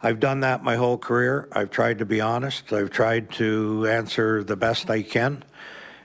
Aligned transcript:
I've 0.00 0.20
done 0.20 0.40
that 0.40 0.62
my 0.62 0.76
whole 0.76 0.98
career. 0.98 1.48
I've 1.52 1.70
tried 1.70 1.98
to 1.98 2.04
be 2.04 2.20
honest. 2.20 2.72
I've 2.72 2.90
tried 2.90 3.30
to 3.32 3.86
answer 3.88 4.44
the 4.44 4.56
best 4.56 4.88
I 4.90 5.02
can. 5.02 5.44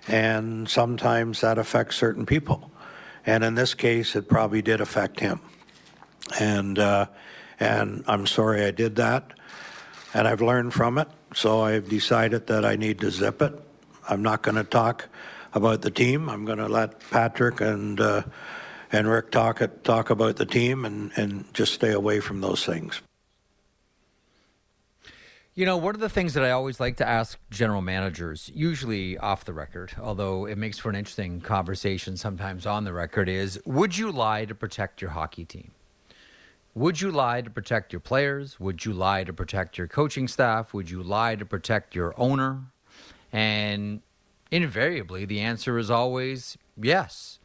And 0.08 0.68
sometimes 0.68 1.42
that 1.42 1.58
affects 1.58 1.96
certain 1.96 2.26
people. 2.26 2.72
And 3.26 3.44
in 3.44 3.56
this 3.56 3.74
case, 3.74 4.16
it 4.16 4.28
probably 4.28 4.62
did 4.62 4.82
affect 4.82 5.20
him. 5.20 5.42
And, 6.40 6.80
uh, 6.80 7.06
and 7.60 8.04
I'm 8.08 8.26
sorry 8.26 8.66
I 8.66 8.72
did 8.72 8.96
that. 8.96 9.34
And 10.14 10.28
I've 10.28 10.42
learned 10.42 10.74
from 10.74 10.98
it. 10.98 11.08
So 11.36 11.62
I've 11.62 11.88
decided 11.88 12.48
that 12.48 12.66
I 12.66 12.76
need 12.76 13.00
to 13.00 13.12
zip 13.12 13.42
it. 13.42 13.54
I'm 14.10 14.22
not 14.22 14.42
going 14.42 14.56
to 14.56 14.64
talk 14.64 15.08
about 15.54 15.82
the 15.82 15.92
team. 15.92 16.30
I'm 16.30 16.46
going 16.46 16.58
to 16.58 16.68
let 16.68 17.00
Patrick 17.12 17.62
and 17.62 18.00
uh, 18.02 18.24
and 18.92 19.08
Rick 19.08 19.32
talk 19.32 19.62
talk 19.84 20.10
about 20.12 20.36
the 20.36 20.46
team 20.46 20.86
and, 20.86 21.12
and 21.16 21.52
just 21.54 21.74
stay 21.74 21.92
away 21.92 22.20
from 22.20 22.42
those 22.42 22.66
things. 22.66 23.02
You 25.56 25.68
know, 25.68 25.78
one 25.78 25.94
of 25.94 26.02
the 26.02 26.10
things 26.10 26.34
that 26.34 26.44
I 26.44 26.50
always 26.50 26.80
like 26.80 26.98
to 26.98 27.08
ask 27.08 27.38
general 27.52 27.84
managers, 27.84 28.50
usually 28.56 29.20
off 29.20 29.46
the 29.46 29.54
record, 29.54 29.94
although 30.02 30.48
it 30.48 30.58
makes 30.58 30.80
for 30.80 30.90
an 30.90 30.96
interesting 30.96 31.42
conversation 31.42 32.18
sometimes 32.18 32.66
on 32.66 32.86
the 32.86 32.94
record, 32.94 33.30
is 33.30 33.62
would 33.64 33.96
you 33.96 34.12
lie 34.12 34.46
to 34.46 34.56
protect 34.56 35.00
your 35.00 35.12
hockey 35.12 35.46
team? 35.46 35.70
Would 36.74 37.02
you 37.02 37.12
lie 37.12 37.42
to 37.42 37.52
protect 37.52 37.94
your 37.94 38.00
players? 38.00 38.60
Would 38.60 38.84
you 38.84 38.94
lie 38.94 39.24
to 39.26 39.32
protect 39.32 39.78
your 39.78 39.88
coaching 39.88 40.28
staff? 40.28 40.74
Would 40.74 40.90
you 40.90 41.04
lie 41.04 41.36
to 41.36 41.46
protect 41.46 41.94
your 41.94 42.16
owner? 42.20 42.62
And 43.32 44.02
invariably, 44.50 45.24
the 45.26 45.40
answer 45.40 45.78
is 45.78 45.92
always 45.92 46.58
yes. 46.82 47.38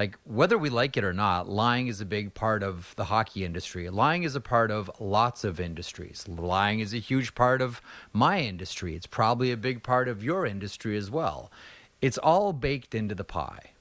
Like, 0.00 0.16
whether 0.24 0.56
we 0.56 0.70
like 0.70 0.96
it 0.96 1.04
or 1.04 1.12
not, 1.12 1.46
lying 1.46 1.86
is 1.86 2.00
a 2.00 2.06
big 2.06 2.32
part 2.32 2.62
of 2.62 2.94
the 2.96 3.04
hockey 3.04 3.44
industry. 3.44 3.90
Lying 3.90 4.22
is 4.22 4.34
a 4.34 4.40
part 4.40 4.70
of 4.70 4.90
lots 4.98 5.44
of 5.44 5.60
industries. 5.60 6.26
Lying 6.26 6.80
is 6.80 6.94
a 6.94 6.98
huge 6.98 7.34
part 7.34 7.60
of 7.60 7.82
my 8.10 8.40
industry. 8.40 8.96
It's 8.96 9.06
probably 9.06 9.52
a 9.52 9.58
big 9.58 9.82
part 9.82 10.08
of 10.08 10.24
your 10.24 10.46
industry 10.46 10.96
as 10.96 11.10
well. 11.10 11.52
It's 12.00 12.16
all 12.16 12.54
baked 12.54 12.94
into 12.94 13.14
the 13.14 13.24
pie. 13.24 13.72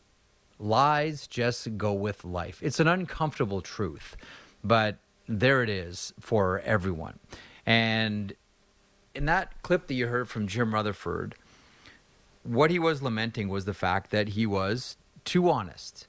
Lies 0.59 1.25
just 1.25 1.77
go 1.77 1.93
with 1.93 2.25
life. 2.25 2.59
It's 2.61 2.81
an 2.81 2.87
uncomfortable 2.89 3.61
truth, 3.61 4.17
but 4.61 4.97
there 5.25 5.63
it 5.63 5.69
is 5.69 6.13
for 6.19 6.59
everyone. 6.65 7.19
And 7.65 8.33
in 9.15 9.23
that 9.27 9.61
clip 9.61 9.87
that 9.87 9.93
you 9.93 10.07
heard 10.07 10.27
from 10.27 10.47
Jim 10.47 10.73
Rutherford, 10.73 11.35
what 12.43 12.71
he 12.71 12.77
was 12.77 13.01
lamenting 13.01 13.47
was 13.47 13.63
the 13.63 13.73
fact 13.73 14.11
that 14.11 14.29
he 14.29 14.45
was 14.45 14.97
too 15.23 15.49
honest 15.49 16.07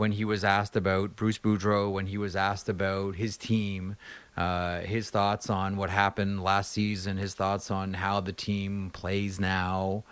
when 0.00 0.12
he 0.12 0.24
was 0.24 0.44
asked 0.44 0.76
about 0.76 1.14
Bruce 1.14 1.36
Boudreau, 1.36 1.92
when 1.92 2.06
he 2.06 2.16
was 2.16 2.34
asked 2.34 2.70
about 2.70 3.16
his 3.16 3.36
team, 3.36 3.96
uh, 4.34 4.80
his 4.80 5.10
thoughts 5.10 5.50
on 5.50 5.76
what 5.76 5.90
happened 5.90 6.42
last 6.42 6.72
season, 6.72 7.18
his 7.18 7.34
thoughts 7.34 7.70
on 7.70 7.92
how 7.92 8.18
the 8.18 8.32
team 8.32 8.88
plays 8.94 9.38
now, 9.38 10.02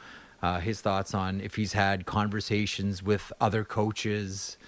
uh, 0.42 0.60
his 0.60 0.82
thoughts 0.82 1.14
on 1.14 1.40
if 1.40 1.54
he's 1.54 1.72
had 1.72 2.04
conversations 2.04 3.02
with 3.02 3.32
other 3.40 3.64
coaches 3.64 4.58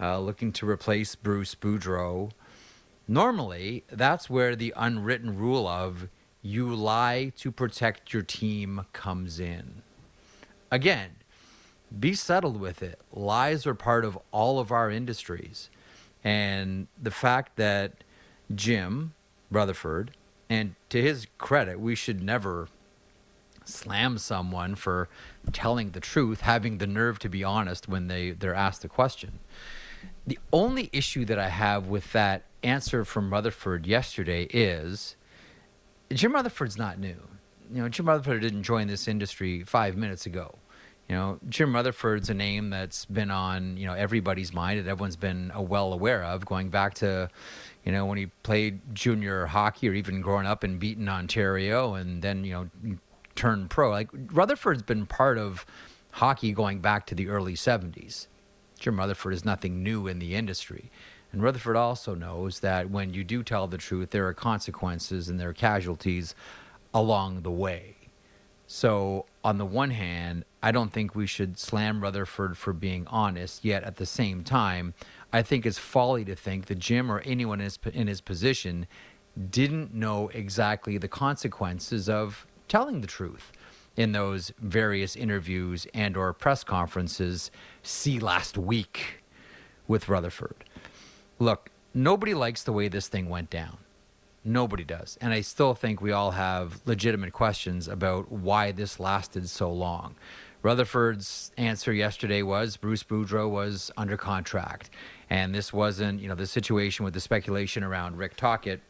uh, 0.00 0.18
looking 0.18 0.50
to 0.50 0.66
replace 0.66 1.14
Bruce 1.14 1.54
Boudreau. 1.54 2.30
Normally, 3.06 3.84
that's 3.92 4.30
where 4.30 4.56
the 4.56 4.72
unwritten 4.78 5.36
rule 5.36 5.68
of 5.68 6.08
you 6.40 6.74
lie 6.74 7.32
to 7.36 7.52
protect 7.52 8.14
your 8.14 8.22
team 8.22 8.86
comes 8.94 9.40
in. 9.40 9.82
Again, 10.70 11.19
be 11.98 12.14
settled 12.14 12.60
with 12.60 12.82
it. 12.82 13.00
Lies 13.12 13.66
are 13.66 13.74
part 13.74 14.04
of 14.04 14.18
all 14.30 14.58
of 14.58 14.70
our 14.70 14.90
industries. 14.90 15.70
And 16.22 16.86
the 17.00 17.10
fact 17.10 17.56
that 17.56 18.04
Jim 18.54 19.14
Rutherford, 19.50 20.12
and 20.48 20.74
to 20.90 21.00
his 21.00 21.26
credit, 21.38 21.80
we 21.80 21.94
should 21.94 22.22
never 22.22 22.68
slam 23.64 24.18
someone 24.18 24.74
for 24.74 25.08
telling 25.52 25.90
the 25.90 26.00
truth, 26.00 26.42
having 26.42 26.78
the 26.78 26.86
nerve 26.86 27.18
to 27.20 27.28
be 27.28 27.44
honest 27.44 27.88
when 27.88 28.08
they, 28.08 28.32
they're 28.32 28.54
asked 28.54 28.84
a 28.84 28.88
question. 28.88 29.38
The 30.26 30.38
only 30.52 30.90
issue 30.92 31.24
that 31.26 31.38
I 31.38 31.48
have 31.48 31.86
with 31.86 32.12
that 32.12 32.44
answer 32.62 33.04
from 33.04 33.32
Rutherford 33.32 33.86
yesterday 33.86 34.44
is 34.44 35.16
Jim 36.12 36.32
Rutherford's 36.32 36.76
not 36.76 36.98
new. 36.98 37.16
You 37.72 37.82
know, 37.82 37.88
Jim 37.88 38.06
Rutherford 38.06 38.42
didn't 38.42 38.64
join 38.64 38.88
this 38.88 39.06
industry 39.06 39.62
five 39.62 39.96
minutes 39.96 40.26
ago. 40.26 40.56
You 41.10 41.16
know, 41.16 41.40
Jim 41.48 41.74
Rutherford's 41.74 42.30
a 42.30 42.34
name 42.34 42.70
that's 42.70 43.04
been 43.04 43.32
on 43.32 43.76
you 43.76 43.84
know 43.84 43.94
everybody's 43.94 44.54
mind 44.54 44.78
that 44.78 44.88
everyone's 44.88 45.16
been 45.16 45.50
uh, 45.50 45.60
well 45.60 45.92
aware 45.92 46.22
of, 46.22 46.46
going 46.46 46.70
back 46.70 46.94
to 46.94 47.28
you 47.84 47.90
know 47.90 48.06
when 48.06 48.16
he 48.16 48.26
played 48.44 48.80
junior 48.94 49.46
hockey 49.46 49.88
or 49.88 49.92
even 49.94 50.20
growing 50.20 50.46
up 50.46 50.62
in 50.62 50.78
Beeton, 50.78 51.08
Ontario, 51.08 51.94
and 51.94 52.22
then 52.22 52.44
you 52.44 52.52
know 52.52 52.94
turned 53.34 53.70
pro. 53.70 53.90
Like 53.90 54.08
Rutherford's 54.12 54.82
been 54.84 55.04
part 55.04 55.36
of 55.36 55.66
hockey 56.12 56.52
going 56.52 56.78
back 56.78 57.06
to 57.06 57.16
the 57.16 57.26
early 57.26 57.54
'70s. 57.54 58.28
Jim 58.78 58.96
Rutherford 58.96 59.34
is 59.34 59.44
nothing 59.44 59.82
new 59.82 60.06
in 60.06 60.20
the 60.20 60.36
industry. 60.36 60.92
And 61.32 61.42
Rutherford 61.42 61.74
also 61.74 62.14
knows 62.14 62.60
that 62.60 62.88
when 62.88 63.14
you 63.14 63.24
do 63.24 63.42
tell 63.42 63.66
the 63.66 63.78
truth, 63.78 64.10
there 64.10 64.28
are 64.28 64.34
consequences 64.34 65.28
and 65.28 65.40
there 65.40 65.48
are 65.48 65.54
casualties 65.54 66.36
along 66.94 67.42
the 67.42 67.50
way. 67.50 67.96
So, 68.68 69.26
on 69.42 69.58
the 69.58 69.66
one 69.66 69.90
hand, 69.90 70.44
I 70.62 70.72
don't 70.72 70.92
think 70.92 71.14
we 71.14 71.26
should 71.26 71.58
slam 71.58 72.02
Rutherford 72.02 72.56
for 72.56 72.72
being 72.72 73.06
honest, 73.06 73.64
yet 73.64 73.82
at 73.82 73.96
the 73.96 74.06
same 74.06 74.44
time, 74.44 74.94
I 75.32 75.42
think 75.42 75.64
it's 75.64 75.78
folly 75.78 76.24
to 76.26 76.34
think 76.34 76.66
that 76.66 76.78
Jim 76.78 77.10
or 77.10 77.20
anyone 77.20 77.60
in 77.60 77.64
his, 77.64 77.78
in 77.92 78.08
his 78.08 78.20
position 78.20 78.86
didn't 79.50 79.94
know 79.94 80.28
exactly 80.28 80.98
the 80.98 81.08
consequences 81.08 82.08
of 82.08 82.46
telling 82.68 83.00
the 83.00 83.06
truth 83.06 83.52
in 83.96 84.12
those 84.12 84.52
various 84.58 85.16
interviews 85.16 85.86
and 85.94 86.16
or 86.16 86.32
press 86.32 86.64
conferences 86.64 87.50
see 87.82 88.18
last 88.18 88.56
week 88.56 89.22
with 89.88 90.08
Rutherford. 90.08 90.64
Look, 91.38 91.70
nobody 91.94 92.34
likes 92.34 92.62
the 92.62 92.72
way 92.72 92.88
this 92.88 93.08
thing 93.08 93.28
went 93.28 93.50
down. 93.50 93.78
Nobody 94.44 94.84
does. 94.84 95.18
And 95.20 95.32
I 95.32 95.42
still 95.42 95.74
think 95.74 96.00
we 96.00 96.12
all 96.12 96.30
have 96.30 96.80
legitimate 96.86 97.32
questions 97.32 97.88
about 97.88 98.32
why 98.32 98.72
this 98.72 98.98
lasted 98.98 99.48
so 99.48 99.70
long. 99.70 100.14
Rutherford's 100.62 101.52
answer 101.56 101.92
yesterday 101.92 102.42
was 102.42 102.76
Bruce 102.76 103.02
Boudreau 103.02 103.48
was 103.48 103.90
under 103.96 104.16
contract. 104.16 104.90
And 105.30 105.54
this 105.54 105.72
wasn't, 105.72 106.20
you 106.20 106.28
know, 106.28 106.34
the 106.34 106.46
situation 106.46 107.04
with 107.04 107.14
the 107.14 107.20
speculation 107.20 107.82
around 107.82 108.18
Rick 108.18 108.36
Tocchet 108.36 108.80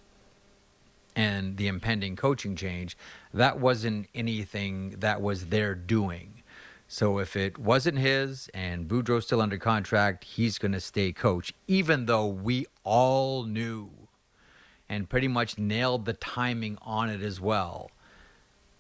and 1.14 1.56
the 1.56 1.69
impending 1.69 2.16
coaching 2.16 2.56
change, 2.56 2.97
that 3.32 3.60
wasn't 3.60 4.09
anything 4.14 4.97
that 4.98 5.20
was 5.20 5.47
their 5.47 5.75
doing. 5.75 6.42
So 6.88 7.19
if 7.19 7.36
it 7.36 7.56
wasn't 7.56 7.98
his 7.98 8.50
and 8.53 8.88
Boudreau's 8.88 9.26
still 9.26 9.41
under 9.41 9.59
contract, 9.59 10.25
he's 10.25 10.59
going 10.59 10.72
to 10.72 10.80
stay 10.80 11.12
coach, 11.12 11.54
even 11.69 12.06
though 12.06 12.26
we 12.26 12.66
all 12.82 13.44
knew 13.44 13.91
and 14.88 15.09
pretty 15.09 15.28
much 15.28 15.56
nailed 15.56 16.04
the 16.04 16.14
timing 16.14 16.76
on 16.82 17.09
it 17.09 17.22
as 17.22 17.41
well. 17.41 17.92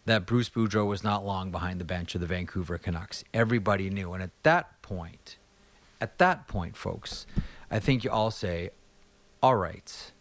That 0.06 0.26
Bruce 0.26 0.48
Boudreau 0.48 0.86
was 0.86 1.04
not 1.04 1.24
long 1.24 1.50
behind 1.50 1.80
the 1.80 1.84
bench 1.84 2.14
of 2.14 2.20
the 2.20 2.26
Vancouver 2.26 2.78
Canucks. 2.78 3.22
Everybody 3.34 3.90
knew. 3.90 4.12
And 4.12 4.22
at 4.22 4.30
that 4.42 4.80
point, 4.82 5.36
at 6.00 6.18
that 6.18 6.48
point, 6.48 6.76
folks, 6.76 7.26
I 7.70 7.78
think 7.78 8.02
you 8.02 8.10
all 8.10 8.30
say, 8.30 8.70
all 9.42 9.56
right, 9.56 10.12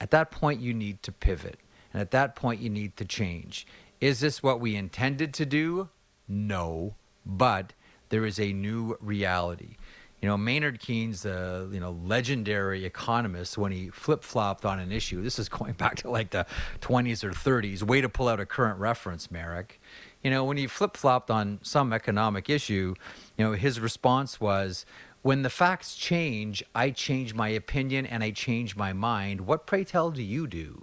at 0.00 0.10
that 0.10 0.30
point, 0.30 0.60
you 0.60 0.74
need 0.74 1.02
to 1.02 1.12
pivot. 1.12 1.58
And 1.92 2.00
at 2.00 2.10
that 2.10 2.36
point, 2.36 2.60
you 2.60 2.68
need 2.68 2.96
to 2.98 3.04
change. 3.04 3.66
Is 4.00 4.20
this 4.20 4.42
what 4.42 4.60
we 4.60 4.76
intended 4.76 5.32
to 5.34 5.46
do? 5.46 5.88
No. 6.28 6.94
But 7.24 7.72
there 8.10 8.26
is 8.26 8.38
a 8.38 8.52
new 8.52 8.96
reality. 9.00 9.76
You 10.22 10.28
know, 10.28 10.36
Maynard 10.38 10.80
Keynes, 10.80 11.22
the 11.22 11.68
you 11.70 11.78
know 11.78 11.90
legendary 11.90 12.84
economist, 12.84 13.58
when 13.58 13.70
he 13.70 13.90
flip 13.90 14.22
flopped 14.22 14.64
on 14.64 14.78
an 14.78 14.90
issue, 14.90 15.22
this 15.22 15.38
is 15.38 15.48
going 15.58 15.74
back 15.74 15.96
to 15.96 16.10
like 16.10 16.30
the 16.30 16.46
20s 16.80 17.22
or 17.22 17.30
30s. 17.30 17.82
Way 17.82 18.00
to 18.00 18.08
pull 18.08 18.28
out 18.28 18.40
a 18.40 18.46
current 18.46 18.78
reference, 18.78 19.30
Marek. 19.30 19.80
You 20.22 20.30
know, 20.30 20.44
when 20.44 20.56
he 20.56 20.66
flip 20.66 20.96
flopped 20.96 21.30
on 21.30 21.60
some 21.62 21.92
economic 21.92 22.48
issue, 22.48 22.94
you 23.36 23.44
know, 23.44 23.52
his 23.52 23.78
response 23.78 24.40
was, 24.40 24.86
"When 25.22 25.42
the 25.42 25.50
facts 25.50 25.94
change, 25.94 26.64
I 26.74 26.90
change 26.90 27.34
my 27.34 27.48
opinion 27.48 28.06
and 28.06 28.24
I 28.24 28.30
change 28.30 28.74
my 28.74 28.92
mind. 28.92 29.42
What 29.42 29.66
pray 29.66 29.84
tell 29.84 30.10
do 30.10 30.22
you 30.22 30.46
do?" 30.46 30.82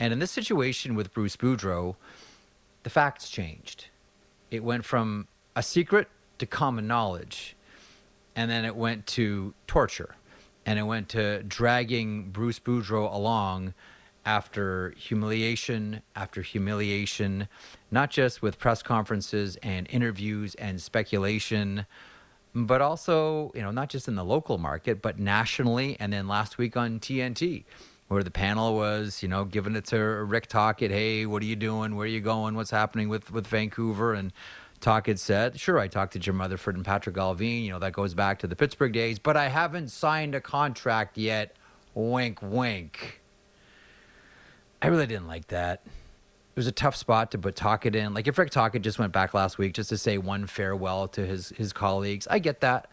And 0.00 0.12
in 0.12 0.18
this 0.18 0.30
situation 0.30 0.94
with 0.94 1.12
Bruce 1.12 1.36
Boudreau, 1.36 1.96
the 2.82 2.90
facts 2.90 3.28
changed. 3.28 3.86
It 4.50 4.64
went 4.64 4.84
from 4.84 5.28
a 5.54 5.62
secret 5.62 6.08
to 6.38 6.46
common 6.46 6.86
knowledge 6.86 7.54
and 8.40 8.50
then 8.50 8.64
it 8.64 8.74
went 8.74 9.06
to 9.06 9.52
torture, 9.66 10.16
and 10.64 10.78
it 10.78 10.84
went 10.84 11.10
to 11.10 11.42
dragging 11.42 12.30
Bruce 12.30 12.58
Boudreau 12.58 13.12
along 13.12 13.74
after 14.24 14.94
humiliation 14.96 16.00
after 16.16 16.40
humiliation, 16.40 17.48
not 17.90 18.08
just 18.08 18.40
with 18.40 18.58
press 18.58 18.82
conferences 18.82 19.58
and 19.62 19.86
interviews 19.90 20.54
and 20.54 20.80
speculation, 20.80 21.84
but 22.54 22.80
also, 22.80 23.52
you 23.54 23.60
know, 23.60 23.70
not 23.70 23.90
just 23.90 24.08
in 24.08 24.14
the 24.14 24.24
local 24.24 24.56
market, 24.56 25.02
but 25.02 25.18
nationally, 25.18 25.98
and 26.00 26.10
then 26.10 26.26
last 26.26 26.56
week 26.56 26.78
on 26.78 26.98
TNT 26.98 27.64
where 28.08 28.22
the 28.22 28.30
panel 28.30 28.74
was, 28.74 29.22
you 29.22 29.28
know, 29.28 29.44
giving 29.44 29.76
it 29.76 29.84
to 29.84 29.98
Rick 29.98 30.46
Tocchet. 30.46 30.90
Hey, 30.90 31.26
what 31.26 31.42
are 31.42 31.46
you 31.46 31.56
doing? 31.56 31.94
Where 31.94 32.04
are 32.04 32.08
you 32.08 32.22
going? 32.22 32.54
What's 32.54 32.70
happening 32.70 33.10
with 33.10 33.30
with 33.30 33.46
Vancouver? 33.46 34.14
And 34.14 34.32
Tocchet 34.80 35.18
said, 35.18 35.60
"Sure, 35.60 35.78
I 35.78 35.88
talked 35.88 36.14
to 36.14 36.18
Jim 36.18 36.40
Rutherford 36.40 36.76
and 36.76 36.84
Patrik 36.84 37.14
Allvin. 37.14 37.64
You 37.64 37.72
know, 37.72 37.78
that 37.78 37.92
goes 37.92 38.14
back 38.14 38.38
to 38.40 38.46
the 38.46 38.56
Pittsburgh 38.56 38.92
days, 38.92 39.18
but 39.18 39.36
I 39.36 39.48
haven't 39.48 39.88
signed 39.88 40.34
a 40.34 40.40
contract 40.40 41.18
yet." 41.18 41.56
Wink, 41.94 42.38
wink. 42.40 43.20
I 44.80 44.86
really 44.86 45.06
didn't 45.06 45.26
like 45.26 45.48
that. 45.48 45.82
It 45.84 46.56
was 46.56 46.66
a 46.66 46.72
tough 46.72 46.96
spot 46.96 47.30
to 47.32 47.38
put 47.38 47.56
Tocchet 47.56 47.94
in. 47.94 48.14
Like 48.14 48.26
if 48.26 48.38
Rick 48.38 48.50
Tocchet 48.50 48.82
just 48.82 48.98
went 48.98 49.12
back 49.12 49.34
last 49.34 49.58
week 49.58 49.74
just 49.74 49.88
to 49.90 49.98
say 49.98 50.18
one 50.18 50.46
farewell 50.46 51.08
to 51.08 51.26
his 51.26 51.50
his 51.50 51.72
colleagues, 51.72 52.26
I 52.30 52.38
get 52.38 52.60
that, 52.60 52.90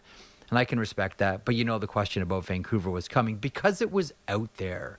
and 0.50 0.58
I 0.58 0.64
can 0.64 0.78
respect 0.78 1.18
that. 1.18 1.44
But 1.44 1.54
you 1.54 1.64
know, 1.64 1.78
the 1.78 1.86
question 1.86 2.22
about 2.22 2.44
Vancouver 2.44 2.90
was 2.90 3.08
coming 3.08 3.36
because 3.36 3.80
it 3.80 3.90
was 3.90 4.12
out 4.28 4.54
there, 4.56 4.98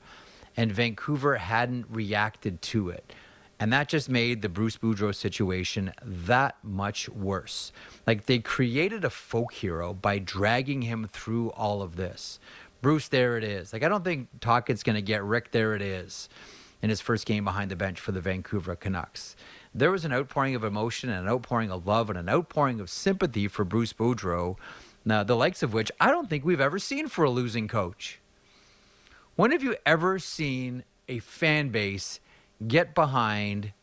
and 0.58 0.72
Vancouver 0.72 1.38
hadn't 1.38 1.86
reacted 1.90 2.62
to 2.64 2.90
it. 2.90 3.14
And 3.60 3.74
that 3.74 3.90
just 3.90 4.10
made 4.10 4.42
the 4.42 4.50
Bruce 4.50 4.78
Boudreau 4.78 5.14
situation 5.14 5.92
that 6.02 6.56
much 6.64 7.10
worse. 7.10 7.74
Like 8.08 8.26
they 8.26 8.40
created 8.40 9.04
a 9.04 9.10
folk 9.10 9.54
hero 9.54 9.94
by 9.94 10.20
dragging 10.20 10.84
him 10.84 11.10
through 11.12 11.50
all 11.52 11.82
of 11.82 11.98
this. 11.98 12.40
Bruce, 12.82 13.10
there 13.10 13.38
it 13.38 13.44
is. 13.44 13.74
Like 13.74 13.84
I 13.84 13.90
don't 13.90 14.04
think 14.04 14.30
Tocchet's 14.40 14.84
going 14.84 14.96
to 14.96 15.02
get 15.02 15.24
Rick. 15.24 15.52
There 15.52 15.76
it 15.76 15.82
is 15.82 16.30
in 16.82 16.90
his 16.90 17.02
first 17.02 17.26
game 17.26 17.44
behind 17.44 17.70
the 17.70 17.76
bench 17.76 18.00
for 18.00 18.14
the 18.14 18.22
Vancouver 18.22 18.76
Canucks. 18.76 19.36
There 19.76 19.92
was 19.92 20.06
an 20.06 20.14
outpouring 20.14 20.56
of 20.56 20.64
emotion 20.64 21.10
and 21.10 21.28
an 21.28 21.32
outpouring 21.32 21.72
of 21.72 21.86
love 21.86 22.10
and 22.10 22.18
an 22.18 22.30
outpouring 22.30 22.80
of 22.80 22.90
sympathy 22.90 23.48
for 23.48 23.66
Bruce 23.66 23.92
Boudreau, 23.94 24.56
now, 25.06 25.22
uh, 25.22 25.24
the 25.24 25.36
likes 25.36 25.64
of 25.64 25.74
which 25.74 25.92
I 26.00 26.12
don't 26.12 26.30
think 26.30 26.44
we've 26.44 26.60
ever 26.60 26.78
seen 26.78 27.08
for 27.08 27.24
a 27.24 27.30
losing 27.30 27.68
coach. 27.68 28.20
When 29.36 29.52
have 29.52 29.64
you 29.64 29.76
ever 29.86 30.20
seen 30.20 30.84
a 31.08 31.20
fan 31.20 31.70
base 31.70 32.20
get 32.68 32.94
behind 32.94 33.74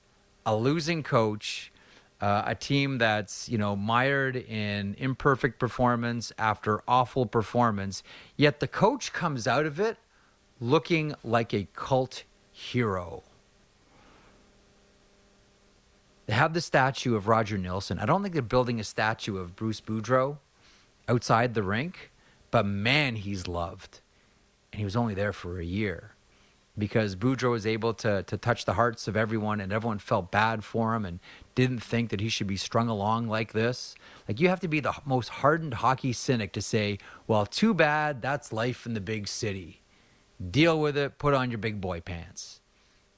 a 0.45 0.55
losing 0.55 1.03
coach, 1.03 1.73
uh, 2.21 2.43
a 2.47 2.55
team 2.55 2.99
that's 2.99 3.49
you 3.49 3.59
know 3.59 3.77
mired 3.77 4.37
in 4.37 4.95
imperfect 4.99 5.59
performance 5.59 6.33
after 6.39 6.83
awful 6.87 7.27
performance, 7.27 8.03
yet 8.37 8.61
the 8.61 8.69
coach 8.69 9.13
comes 9.13 9.47
out 9.47 9.67
of 9.67 9.81
it 9.81 9.99
looking 10.61 11.15
like 11.23 11.53
a 11.53 11.69
cult 11.75 12.25
hero. 12.53 13.23
They 16.27 16.33
have 16.33 16.55
the 16.55 16.61
statue 16.61 17.15
of 17.15 17.29
Roger 17.29 17.57
Neilson. 17.57 18.01
I 18.01 18.07
don't 18.07 18.23
think 18.23 18.33
they're 18.33 18.43
building 18.43 18.81
a 18.81 18.85
statue 18.85 19.37
of 19.37 19.55
Bruce 19.55 19.81
Boudreau 19.81 20.39
outside 21.09 21.55
the 21.55 21.63
rink, 21.63 22.11
but 22.51 22.67
man, 22.67 23.15
he's 23.15 23.47
loved. 23.47 24.01
And 24.73 24.81
he 24.81 24.85
was 24.85 24.97
only 24.97 25.15
there 25.15 25.33
for 25.33 25.61
a 25.61 25.65
year 25.65 26.16
because 26.79 27.17
Boudreau 27.17 27.53
was 27.53 27.67
able 27.67 27.95
to, 27.95 28.23
to 28.25 28.37
touch 28.37 28.65
the 28.65 28.75
hearts 28.75 29.09
of 29.09 29.17
everyone 29.17 29.61
and 29.61 29.73
everyone 29.73 29.99
felt 29.99 30.31
bad 30.31 30.63
for 30.63 30.95
him 30.95 31.05
and 31.05 31.21
didn't 31.55 31.81
think 31.81 32.11
that 32.11 32.21
he 32.21 32.29
should 32.29 32.47
be 32.47 32.57
strung 32.57 32.89
along 32.89 33.29
like 33.29 33.53
this. 33.53 33.95
Like, 34.29 34.41
you 34.41 34.49
have 34.49 34.61
to 34.61 34.69
be 34.69 34.81
the 34.81 34.95
most 35.05 35.29
hardened 35.29 35.75
hockey 35.75 36.13
cynic 36.13 36.53
to 36.53 36.63
say, 36.63 36.99
well, 37.27 37.47
too 37.47 37.73
bad, 37.73 38.21
that's 38.21 38.53
life 38.53 38.87
in 38.87 38.95
the 38.95 39.01
big 39.01 39.27
city. 39.27 39.83
Deal 40.51 40.79
with 40.79 40.97
it, 40.97 41.19
put 41.19 41.33
on 41.33 41.51
your 41.51 41.59
big 41.59 41.81
boy 41.81 42.01
pants. 42.01 42.61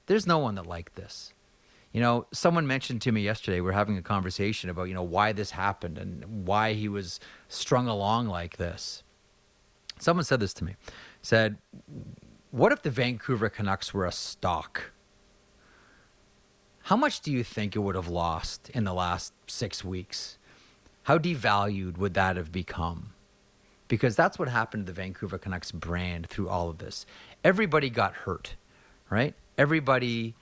There's 0.06 0.26
no 0.26 0.38
one 0.38 0.54
that 0.54 0.66
liked 0.66 0.94
this. 0.94 1.34
You 1.92 2.00
know, 2.00 2.26
someone 2.32 2.66
mentioned 2.66 3.02
to 3.02 3.12
me 3.12 3.22
yesterday, 3.22 3.60
we 3.60 3.70
are 3.70 3.72
having 3.72 3.96
a 3.96 4.02
conversation 4.02 4.70
about, 4.70 4.84
you 4.84 4.94
know, 4.94 5.02
why 5.02 5.32
this 5.32 5.52
happened 5.52 5.98
and 5.98 6.46
why 6.46 6.74
he 6.74 6.88
was 6.88 7.18
strung 7.48 7.88
along 7.88 8.28
like 8.28 8.56
this. 8.56 9.02
Someone 9.98 10.24
said 10.24 10.38
this 10.38 10.54
to 10.54 10.64
me. 10.64 10.76
Said, 11.22 11.56
"What 12.50 12.72
if 12.72 12.82
the 12.82 12.90
Vancouver 12.90 13.48
Canucks 13.48 13.92
were 13.92 14.06
a 14.06 14.12
stock? 14.12 14.92
How 16.82 16.96
much 16.96 17.20
do 17.20 17.30
you 17.30 17.44
think 17.44 17.76
it 17.76 17.80
would 17.80 17.94
have 17.94 18.08
lost 18.08 18.70
in 18.70 18.84
the 18.84 18.94
last 18.94 19.32
6 19.46 19.84
weeks? 19.84 20.38
How 21.04 21.18
devalued 21.18 21.98
would 21.98 22.14
that 22.14 22.36
have 22.36 22.50
become?" 22.50 23.12
because 23.88 24.14
that's 24.14 24.38
what 24.38 24.48
happened 24.48 24.86
to 24.86 24.92
the 24.92 24.96
Vancouver 24.96 25.38
Canucks 25.38 25.72
brand 25.72 26.28
through 26.28 26.48
all 26.48 26.68
of 26.68 26.78
this. 26.78 27.06
Everybody 27.42 27.90
got 27.90 28.14
hurt, 28.14 28.56
right? 29.10 29.34
Everybody 29.56 30.36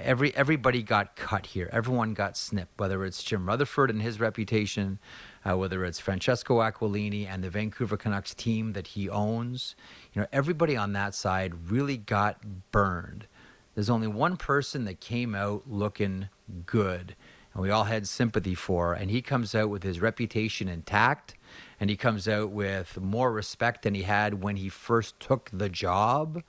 every 0.00 0.34
everybody 0.34 0.82
got 0.82 1.16
cut 1.16 1.46
here. 1.46 1.68
Everyone 1.72 2.14
got 2.14 2.36
snipped, 2.36 2.78
whether 2.78 3.04
it's 3.04 3.22
Jim 3.22 3.46
Rutherford 3.46 3.90
and 3.90 4.00
his 4.00 4.18
reputation, 4.20 4.98
uh, 5.44 5.56
whether 5.56 5.84
it's 5.84 6.00
Francesco 6.00 6.60
Aquilini 6.60 7.28
and 7.28 7.44
the 7.44 7.50
Vancouver 7.50 7.96
Canucks 7.96 8.34
team 8.34 8.72
that 8.72 8.88
he 8.88 9.08
owns. 9.08 9.76
You 10.12 10.22
know, 10.22 10.28
everybody 10.32 10.76
on 10.76 10.92
that 10.94 11.14
side 11.14 11.70
really 11.70 11.96
got 11.96 12.70
burned. 12.70 13.26
There's 13.74 13.90
only 13.90 14.06
one 14.06 14.36
person 14.36 14.84
that 14.84 15.00
came 15.00 15.34
out 15.34 15.64
looking 15.68 16.28
good, 16.66 17.16
and 17.52 17.62
we 17.62 17.70
all 17.70 17.84
had 17.84 18.06
sympathy 18.06 18.54
for, 18.54 18.94
and 18.94 19.10
he 19.10 19.20
comes 19.20 19.54
out 19.54 19.68
with 19.68 19.82
his 19.82 20.00
reputation 20.00 20.68
intact 20.68 21.34
and 21.80 21.90
he 21.90 21.96
comes 21.96 22.28
out 22.28 22.50
with 22.50 23.00
more 23.00 23.32
respect 23.32 23.82
than 23.82 23.94
he 23.94 24.02
had 24.02 24.42
when 24.42 24.56
he 24.56 24.68
first 24.68 25.18
took 25.20 25.50
the 25.52 25.68
job, 25.68 26.42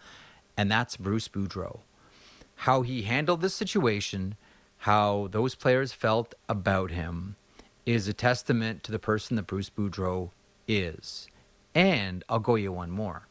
and 0.56 0.72
that's 0.72 0.98
Bruce 0.98 1.28
Boudreau. 1.28 1.80
How 2.60 2.84
he 2.84 3.02
handled 3.04 3.42
this 3.42 3.54
situation, 3.54 4.36
how 4.80 5.28
those 5.32 5.56
players 5.56 5.92
felt 5.92 6.36
about 6.48 6.92
him, 6.92 7.36
is 7.86 8.08
a 8.08 8.14
testament 8.14 8.84
to 8.84 8.92
the 8.92 9.00
person 9.00 9.36
that 9.36 9.48
Bruce 9.48 9.70
Boudreau 9.70 10.32
is. 10.68 11.28
And 11.74 12.24
I'll 12.30 12.40
go 12.40 12.56
you 12.56 12.72
one 12.72 12.92
more. 12.92 13.28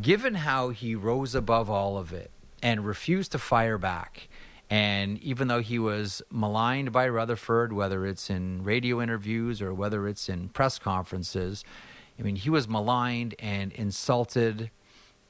Given 0.00 0.34
how 0.34 0.68
he 0.68 0.94
rose 0.94 1.34
above 1.34 1.70
all 1.70 1.96
of 1.96 2.12
it 2.12 2.30
and 2.62 2.86
refused 2.86 3.32
to 3.32 3.38
fire 3.38 3.78
back, 3.78 4.28
and 4.70 5.18
even 5.22 5.48
though 5.48 5.62
he 5.62 5.78
was 5.78 6.20
maligned 6.30 6.92
by 6.92 7.08
Rutherford, 7.08 7.72
whether 7.72 8.04
it's 8.04 8.28
in 8.28 8.62
radio 8.62 9.00
interviews 9.00 9.62
or 9.62 9.72
whether 9.72 10.06
it's 10.06 10.28
in 10.28 10.50
press 10.50 10.78
conferences, 10.78 11.64
I 12.18 12.22
mean, 12.22 12.36
he 12.36 12.50
was 12.50 12.68
maligned 12.68 13.34
and 13.38 13.72
insulted. 13.72 14.70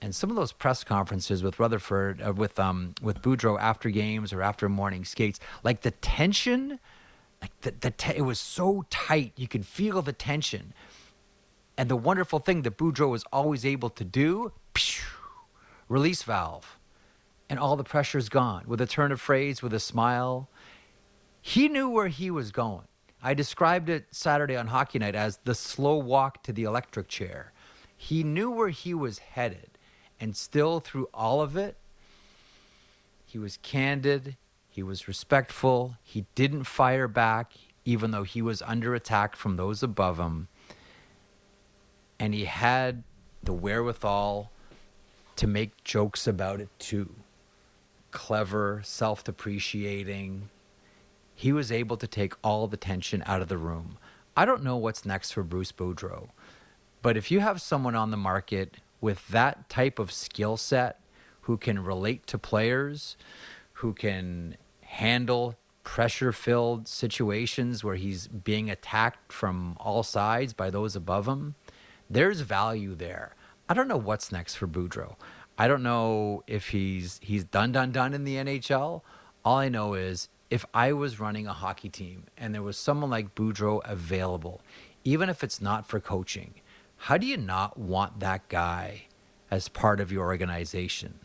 And 0.00 0.14
some 0.14 0.30
of 0.30 0.36
those 0.36 0.52
press 0.52 0.82
conferences 0.82 1.42
with 1.42 1.60
Rutherford, 1.60 2.20
uh, 2.20 2.32
with 2.32 2.58
um, 2.58 2.94
with 3.00 3.22
Boudreau 3.22 3.60
after 3.60 3.90
games 3.90 4.32
or 4.32 4.42
after 4.42 4.68
morning 4.68 5.04
skates, 5.04 5.38
like 5.62 5.82
the 5.82 5.90
tension, 5.92 6.80
like 7.40 7.60
the, 7.60 7.72
the 7.80 8.16
it 8.16 8.22
was 8.22 8.40
so 8.40 8.84
tight, 8.90 9.32
you 9.36 9.48
could 9.48 9.66
feel 9.66 10.02
the 10.02 10.12
tension. 10.12 10.72
And 11.76 11.88
the 11.88 11.96
wonderful 11.96 12.40
thing 12.40 12.62
that 12.62 12.76
Boudreau 12.76 13.10
was 13.10 13.24
always 13.32 13.64
able 13.64 13.90
to 13.90 14.04
do, 14.04 14.52
phew, 14.74 15.04
release 15.88 16.22
valve 16.22 16.78
and 17.48 17.58
all 17.58 17.76
the 17.76 17.84
pressure's 17.84 18.28
gone 18.28 18.64
with 18.66 18.80
a 18.80 18.86
turn 18.86 19.12
of 19.12 19.20
phrase, 19.20 19.62
with 19.62 19.72
a 19.72 19.80
smile. 19.80 20.48
He 21.40 21.68
knew 21.68 21.88
where 21.88 22.08
he 22.08 22.30
was 22.30 22.50
going. 22.50 22.86
I 23.22 23.34
described 23.34 23.88
it 23.88 24.06
Saturday 24.10 24.56
on 24.56 24.68
Hockey 24.68 24.98
Night 24.98 25.14
as 25.14 25.38
the 25.44 25.54
slow 25.54 25.96
walk 25.96 26.42
to 26.44 26.52
the 26.52 26.64
electric 26.64 27.08
chair. 27.08 27.52
He 27.96 28.22
knew 28.22 28.50
where 28.50 28.68
he 28.68 28.94
was 28.94 29.18
headed, 29.18 29.78
and 30.20 30.36
still, 30.36 30.78
through 30.78 31.08
all 31.12 31.40
of 31.40 31.56
it, 31.56 31.76
he 33.24 33.38
was 33.38 33.58
candid, 33.58 34.36
he 34.78 34.82
was 34.84 35.08
respectful, 35.08 35.96
he 36.04 36.24
didn't 36.36 36.62
fire 36.62 37.08
back, 37.08 37.54
even 37.84 38.12
though 38.12 38.22
he 38.22 38.40
was 38.40 38.62
under 38.62 38.94
attack 38.94 39.34
from 39.34 39.56
those 39.56 39.82
above 39.82 40.18
him. 40.18 40.46
And 42.20 42.32
he 42.32 42.44
had 42.44 43.02
the 43.42 43.52
wherewithal 43.52 44.52
to 45.34 45.46
make 45.48 45.82
jokes 45.82 46.28
about 46.28 46.60
it 46.60 46.68
too 46.78 47.12
clever, 48.12 48.80
self 48.84 49.24
depreciating. 49.24 50.48
He 51.34 51.50
was 51.52 51.72
able 51.72 51.96
to 51.96 52.06
take 52.06 52.34
all 52.44 52.68
the 52.68 52.76
tension 52.76 53.24
out 53.26 53.42
of 53.42 53.48
the 53.48 53.58
room. 53.58 53.98
I 54.36 54.44
don't 54.44 54.62
know 54.62 54.76
what's 54.76 55.04
next 55.04 55.32
for 55.32 55.42
Bruce 55.42 55.72
Boudreau, 55.72 56.28
but 57.02 57.16
if 57.16 57.32
you 57.32 57.40
have 57.40 57.60
someone 57.60 57.96
on 57.96 58.12
the 58.12 58.16
market 58.16 58.76
with 59.00 59.26
that 59.26 59.68
type 59.68 59.98
of 59.98 60.12
skill 60.12 60.56
set 60.56 61.00
who 61.40 61.56
can 61.56 61.82
relate 61.82 62.28
to 62.28 62.38
players, 62.38 63.16
who 63.78 63.92
can 63.92 64.56
handle 64.88 65.54
pressure 65.84 66.32
filled 66.32 66.88
situations 66.88 67.84
where 67.84 67.96
he's 67.96 68.26
being 68.26 68.70
attacked 68.70 69.32
from 69.32 69.76
all 69.78 70.02
sides 70.02 70.52
by 70.52 70.70
those 70.70 70.96
above 70.96 71.28
him, 71.28 71.54
there's 72.10 72.40
value 72.40 72.94
there. 72.94 73.34
I 73.68 73.74
don't 73.74 73.88
know 73.88 73.98
what's 73.98 74.32
next 74.32 74.54
for 74.54 74.66
Boudreau. 74.66 75.16
I 75.58 75.68
don't 75.68 75.82
know 75.82 76.42
if 76.46 76.68
he's 76.70 77.20
he's 77.22 77.44
done 77.44 77.72
done 77.72 77.92
done 77.92 78.14
in 78.14 78.24
the 78.24 78.36
NHL. 78.36 79.02
All 79.44 79.58
I 79.58 79.68
know 79.68 79.94
is 79.94 80.28
if 80.50 80.64
I 80.72 80.92
was 80.92 81.20
running 81.20 81.46
a 81.46 81.52
hockey 81.52 81.90
team 81.90 82.24
and 82.36 82.54
there 82.54 82.62
was 82.62 82.78
someone 82.78 83.10
like 83.10 83.34
Boudreau 83.34 83.80
available, 83.84 84.62
even 85.04 85.28
if 85.28 85.44
it's 85.44 85.60
not 85.60 85.86
for 85.86 86.00
coaching, 86.00 86.54
how 86.96 87.18
do 87.18 87.26
you 87.26 87.36
not 87.36 87.78
want 87.78 88.20
that 88.20 88.48
guy 88.48 89.04
as 89.50 89.68
part 89.68 90.00
of 90.00 90.10
your 90.10 90.26
organization? 90.26 91.18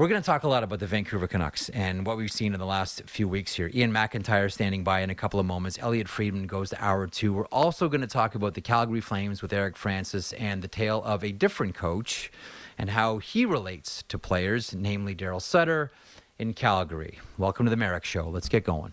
We're 0.00 0.08
going 0.08 0.22
to 0.22 0.24
talk 0.24 0.44
a 0.44 0.48
lot 0.48 0.62
about 0.62 0.78
the 0.78 0.86
Vancouver 0.86 1.28
Canucks 1.28 1.68
and 1.68 2.06
what 2.06 2.16
we've 2.16 2.32
seen 2.32 2.54
in 2.54 2.58
the 2.58 2.64
last 2.64 3.02
few 3.04 3.28
weeks 3.28 3.52
here. 3.52 3.70
Iain 3.76 3.92
MacIntyre 3.92 4.48
standing 4.48 4.82
by 4.82 5.00
in 5.00 5.10
a 5.10 5.14
couple 5.14 5.38
of 5.38 5.44
moments. 5.44 5.78
Elliotte 5.78 6.08
Friedman 6.08 6.46
goes 6.46 6.70
to 6.70 6.82
hour 6.82 7.06
two. 7.06 7.34
We're 7.34 7.44
also 7.48 7.86
going 7.86 8.00
to 8.00 8.06
talk 8.06 8.34
about 8.34 8.54
the 8.54 8.62
Calgary 8.62 9.02
Flames 9.02 9.42
with 9.42 9.52
Eric 9.52 9.76
Francis 9.76 10.32
and 10.32 10.62
the 10.62 10.68
tale 10.68 11.02
of 11.04 11.22
a 11.22 11.32
different 11.32 11.74
coach 11.74 12.32
and 12.78 12.88
how 12.88 13.18
he 13.18 13.44
relates 13.44 14.02
to 14.04 14.18
players, 14.18 14.74
namely 14.74 15.14
Darryl 15.14 15.42
Sutter 15.42 15.92
in 16.38 16.54
Calgary. 16.54 17.18
Welcome 17.36 17.66
to 17.66 17.70
the 17.70 17.76
Marek 17.76 18.06
Show. 18.06 18.26
Let's 18.26 18.48
get 18.48 18.64
going. 18.64 18.92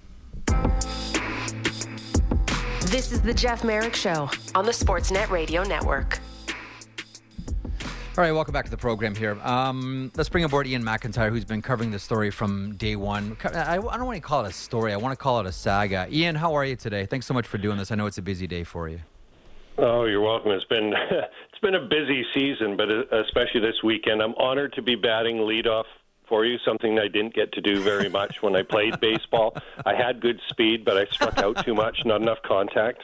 This 2.87 3.13
is 3.13 3.21
the 3.21 3.33
Jeff 3.33 3.63
Marek 3.63 3.95
Show 3.95 4.29
on 4.55 4.65
the 4.65 4.73
Sportsnet 4.73 5.29
Radio 5.29 5.63
Network. 5.63 6.19
All 8.17 8.23
right, 8.23 8.31
welcome 8.31 8.51
back 8.51 8.65
to 8.65 8.71
the 8.71 8.77
program 8.77 9.13
here. 9.13 9.39
Um, 9.43 10.11
let's 10.15 10.27
bring 10.27 10.43
aboard 10.43 10.65
Iain 10.65 10.83
MacIntyre, 10.83 11.29
who's 11.29 11.45
been 11.45 11.61
covering 11.61 11.91
the 11.91 11.99
story 11.99 12.31
from 12.31 12.73
day 12.75 12.95
one. 12.95 13.37
I, 13.43 13.73
I 13.73 13.75
don't 13.75 14.07
want 14.07 14.15
to 14.15 14.21
call 14.21 14.43
it 14.43 14.49
a 14.49 14.51
story, 14.51 14.91
I 14.91 14.97
want 14.97 15.11
to 15.11 15.15
call 15.15 15.39
it 15.39 15.45
a 15.45 15.51
saga. 15.51 16.07
Iain, 16.11 16.33
how 16.33 16.55
are 16.55 16.65
you 16.65 16.75
today? 16.75 17.05
Thanks 17.05 17.27
so 17.27 17.35
much 17.35 17.45
for 17.45 17.59
doing 17.59 17.77
this. 17.77 17.91
I 17.91 17.95
know 17.95 18.07
it's 18.07 18.17
a 18.17 18.23
busy 18.23 18.47
day 18.47 18.63
for 18.63 18.89
you. 18.89 19.01
Oh, 19.77 20.05
you're 20.05 20.21
welcome. 20.21 20.49
It's 20.49 20.65
been 20.65 20.95
it's 21.11 21.59
been 21.61 21.75
a 21.75 21.85
busy 21.85 22.25
season, 22.33 22.75
but 22.75 22.89
especially 22.89 23.61
this 23.61 23.83
weekend. 23.83 24.23
I'm 24.23 24.33
honored 24.39 24.73
to 24.73 24.81
be 24.81 24.95
batting 24.95 25.37
leadoff 25.37 25.83
for 26.27 26.43
you, 26.43 26.57
something 26.65 26.97
I 26.97 27.09
didn't 27.09 27.35
get 27.35 27.51
to 27.51 27.61
do 27.61 27.83
very 27.83 28.09
much 28.09 28.41
when 28.41 28.55
I 28.55 28.63
played 28.63 28.99
baseball. 28.99 29.55
I 29.85 29.93
had 29.93 30.21
good 30.21 30.41
speed, 30.49 30.85
but 30.85 30.97
I 30.97 31.05
struck 31.05 31.37
out 31.37 31.63
too 31.63 31.75
much, 31.75 31.99
not 32.03 32.23
enough 32.23 32.41
contact. 32.41 33.03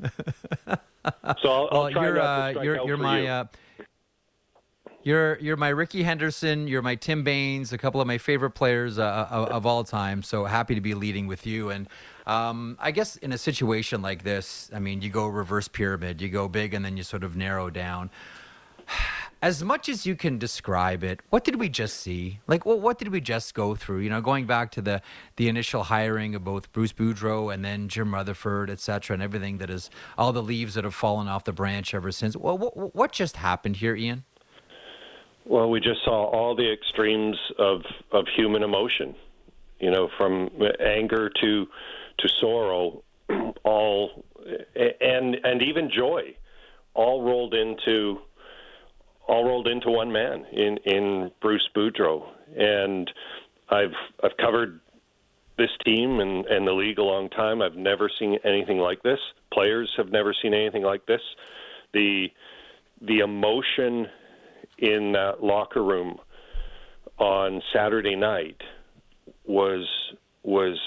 So 1.42 1.50
I'll, 1.50 1.68
well, 1.72 1.82
I'll 1.86 1.90
try 1.90 2.04
you're, 2.04 2.20
uh, 2.20 2.50
you're, 2.62 2.86
you're 2.86 2.96
my 2.96 3.20
you. 3.22 3.28
uh, 3.28 3.44
you're 5.04 5.38
you're 5.38 5.56
my 5.56 5.68
Rickey 5.68 6.02
Henderson. 6.02 6.68
You're 6.68 6.82
my 6.82 6.94
Tim 6.94 7.24
Raines. 7.24 7.72
A 7.72 7.78
couple 7.78 8.00
of 8.00 8.06
my 8.06 8.18
favorite 8.18 8.52
players 8.52 8.98
uh, 8.98 9.28
of, 9.30 9.48
of 9.48 9.66
all 9.66 9.84
time. 9.84 10.22
So 10.22 10.44
happy 10.44 10.74
to 10.74 10.80
be 10.80 10.94
leading 10.94 11.26
with 11.26 11.46
you. 11.46 11.70
And 11.70 11.88
um, 12.26 12.76
I 12.80 12.90
guess 12.90 13.16
in 13.16 13.32
a 13.32 13.38
situation 13.38 14.02
like 14.02 14.22
this, 14.22 14.70
I 14.72 14.78
mean, 14.78 15.02
you 15.02 15.10
go 15.10 15.26
reverse 15.26 15.68
pyramid. 15.68 16.20
You 16.20 16.28
go 16.28 16.48
big, 16.48 16.74
and 16.74 16.84
then 16.84 16.96
you 16.96 17.02
sort 17.02 17.24
of 17.24 17.36
narrow 17.36 17.70
down. 17.70 18.10
As 19.42 19.64
much 19.64 19.88
as 19.88 20.06
you 20.06 20.14
can 20.14 20.38
describe 20.38 21.02
it, 21.02 21.18
what 21.30 21.42
did 21.42 21.58
we 21.58 21.68
just 21.68 21.96
see? 21.96 22.38
Like, 22.46 22.64
well, 22.64 22.78
what 22.78 22.96
did 22.96 23.08
we 23.08 23.20
just 23.20 23.54
go 23.54 23.74
through? 23.74 23.98
You 23.98 24.08
know, 24.08 24.20
going 24.20 24.46
back 24.46 24.70
to 24.70 24.80
the 24.80 25.02
the 25.34 25.48
initial 25.48 25.82
hiring 25.82 26.36
of 26.36 26.44
both 26.44 26.70
Bruce 26.70 26.92
Boudreau 26.92 27.52
and 27.52 27.64
then 27.64 27.88
Jim 27.88 28.14
Rutherford, 28.14 28.70
et 28.70 28.78
cetera, 28.78 29.14
and 29.14 29.22
everything 29.22 29.58
that 29.58 29.68
is 29.68 29.90
all 30.16 30.32
the 30.32 30.44
leaves 30.44 30.74
that 30.74 30.84
have 30.84 30.94
fallen 30.94 31.26
off 31.26 31.42
the 31.42 31.52
branch 31.52 31.92
ever 31.92 32.12
since. 32.12 32.36
Well, 32.36 32.56
what, 32.56 32.94
what 32.94 33.10
just 33.10 33.38
happened 33.38 33.78
here, 33.78 33.96
Iain? 33.96 34.22
Well, 35.44 35.70
we 35.70 35.80
just 35.80 36.04
saw 36.04 36.24
all 36.26 36.54
the 36.54 36.70
extremes 36.72 37.36
of 37.58 37.82
of 38.12 38.26
human 38.36 38.62
emotion. 38.62 39.14
You 39.80 39.90
know, 39.90 40.08
from 40.16 40.50
anger 40.80 41.30
to 41.40 41.66
to 42.18 42.28
sorrow, 42.40 43.02
all 43.64 44.24
and 45.00 45.36
and 45.42 45.62
even 45.62 45.90
joy, 45.90 46.36
all 46.94 47.22
rolled 47.22 47.54
into 47.54 48.20
all 49.26 49.44
rolled 49.44 49.66
into 49.66 49.90
one 49.90 50.12
man 50.12 50.46
in 50.52 50.76
in 50.84 51.30
Bruce 51.40 51.68
Boudreau. 51.74 52.24
And 52.56 53.10
I've 53.68 53.94
I've 54.22 54.36
covered 54.36 54.80
this 55.58 55.70
team 55.84 56.20
and 56.20 56.46
and 56.46 56.66
the 56.66 56.72
league 56.72 56.98
a 56.98 57.02
long 57.02 57.28
time. 57.30 57.62
I've 57.62 57.76
never 57.76 58.10
seen 58.18 58.38
anything 58.44 58.78
like 58.78 59.02
this. 59.02 59.18
Players 59.52 59.90
have 59.96 60.10
never 60.10 60.34
seen 60.40 60.54
anything 60.54 60.82
like 60.82 61.06
this. 61.06 61.20
The 61.92 62.28
the 63.00 63.18
emotion 63.18 64.06
in 64.78 65.12
that 65.12 65.42
locker 65.42 65.82
room 65.82 66.18
on 67.18 67.62
Saturday 67.72 68.16
night 68.16 68.60
was 69.44 69.88
was 70.42 70.78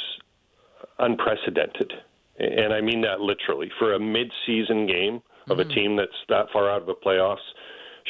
unprecedented, 1.00 1.94
and 2.40 2.74
I 2.74 2.82
mean 2.82 3.02
that 3.02 3.22
literally. 3.22 3.72
For 3.80 3.94
a 3.94 4.00
mid-season 4.00 4.88
game 4.88 5.22
of 5.50 5.60
a 5.60 5.64
mm-hmm. 5.64 5.74
team 5.74 5.96
that's 5.96 6.12
that 6.30 6.48
far 6.52 6.70
out 6.70 6.82
of 6.82 6.88
the 6.88 6.96
playoffs, 6.96 7.38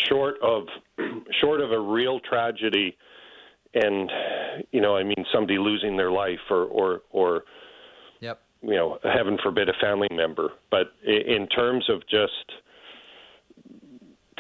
short 0.10 0.36
of 0.41 0.63
short 1.39 1.62
of 1.62 1.72
a 1.72 1.79
real 1.79 2.20
tragedy, 2.20 2.98
and 3.74 4.10
you 4.72 4.82
know, 4.82 4.96
I 4.96 5.03
mean 5.03 5.25
somebody 5.34 5.58
losing 5.58 5.98
their 5.98 6.12
life 6.12 6.39
or 6.50 6.63
or 6.65 7.01
or 7.12 7.44
Yep. 8.22 8.41
you 8.63 8.75
know, 8.75 8.98
heaven 9.03 9.38
forbid, 9.44 9.70
a 9.70 9.74
family 9.82 10.08
member. 10.12 10.50
But 10.72 10.94
in 11.05 11.48
terms 11.48 11.86
of 11.89 12.01
just 12.08 12.51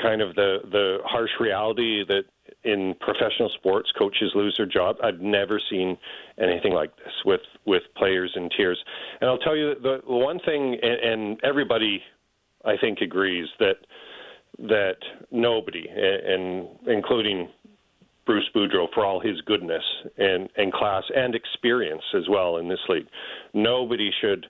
kind 0.01 0.21
of 0.21 0.35
the 0.35 0.59
the 0.71 0.97
harsh 1.05 1.31
reality 1.39 2.03
that 2.07 2.23
in 2.63 2.95
professional 2.99 3.49
sports 3.49 3.91
coaches 3.97 4.31
lose 4.35 4.55
their 4.57 4.65
job, 4.65 4.97
I've 5.03 5.19
never 5.19 5.59
seen 5.69 5.97
anything 6.37 6.73
like 6.73 6.95
this 6.97 7.13
with 7.25 7.41
with 7.65 7.83
players 7.95 8.31
in 8.35 8.49
tears. 8.55 8.83
And 9.21 9.29
I'll 9.29 9.37
tell 9.37 9.55
you 9.55 9.75
the, 9.75 10.01
the 10.05 10.13
one 10.13 10.39
thing, 10.39 10.77
and, 10.81 11.11
and 11.11 11.39
everybody, 11.43 12.01
I 12.63 12.75
think, 12.77 12.99
agrees 13.01 13.47
that 13.59 13.77
that 14.59 14.97
nobody, 15.31 15.87
a- 15.89 16.33
and 16.33 16.67
including 16.87 17.49
Bruce 18.25 18.49
Boudreau 18.55 18.87
for 18.93 19.05
all 19.05 19.19
his 19.19 19.39
goodness 19.41 19.83
and, 20.17 20.49
and 20.57 20.73
class 20.73 21.03
and 21.15 21.35
experience 21.35 22.01
as 22.15 22.23
well 22.29 22.57
in 22.57 22.67
this 22.67 22.79
league. 22.89 23.07
Nobody 23.53 24.11
should 24.21 24.47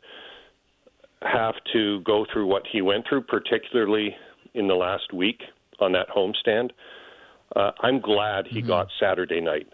have 1.23 1.55
to 1.73 2.01
go 2.01 2.25
through 2.31 2.45
what 2.45 2.63
he 2.71 2.81
went 2.81 3.05
through, 3.07 3.23
particularly 3.23 4.15
in 4.55 4.67
the 4.67 4.73
last 4.73 5.13
week 5.13 5.41
on 5.79 5.91
that 5.91 6.07
homestand. 6.09 6.71
Uh, 7.55 7.71
I'm 7.81 7.99
glad 7.99 8.47
he 8.47 8.61
got 8.61 8.87
Saturday 8.99 9.41
night. 9.41 9.67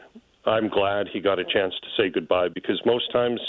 I'm 0.45 0.69
glad 0.69 1.07
he 1.11 1.19
got 1.19 1.39
a 1.39 1.43
chance 1.43 1.73
to 1.81 1.87
say 1.97 2.09
goodbye 2.09 2.49
because 2.49 2.81
most 2.85 3.11
times 3.11 3.39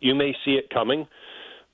you 0.00 0.14
may 0.14 0.34
see 0.44 0.52
it 0.52 0.70
coming, 0.70 1.06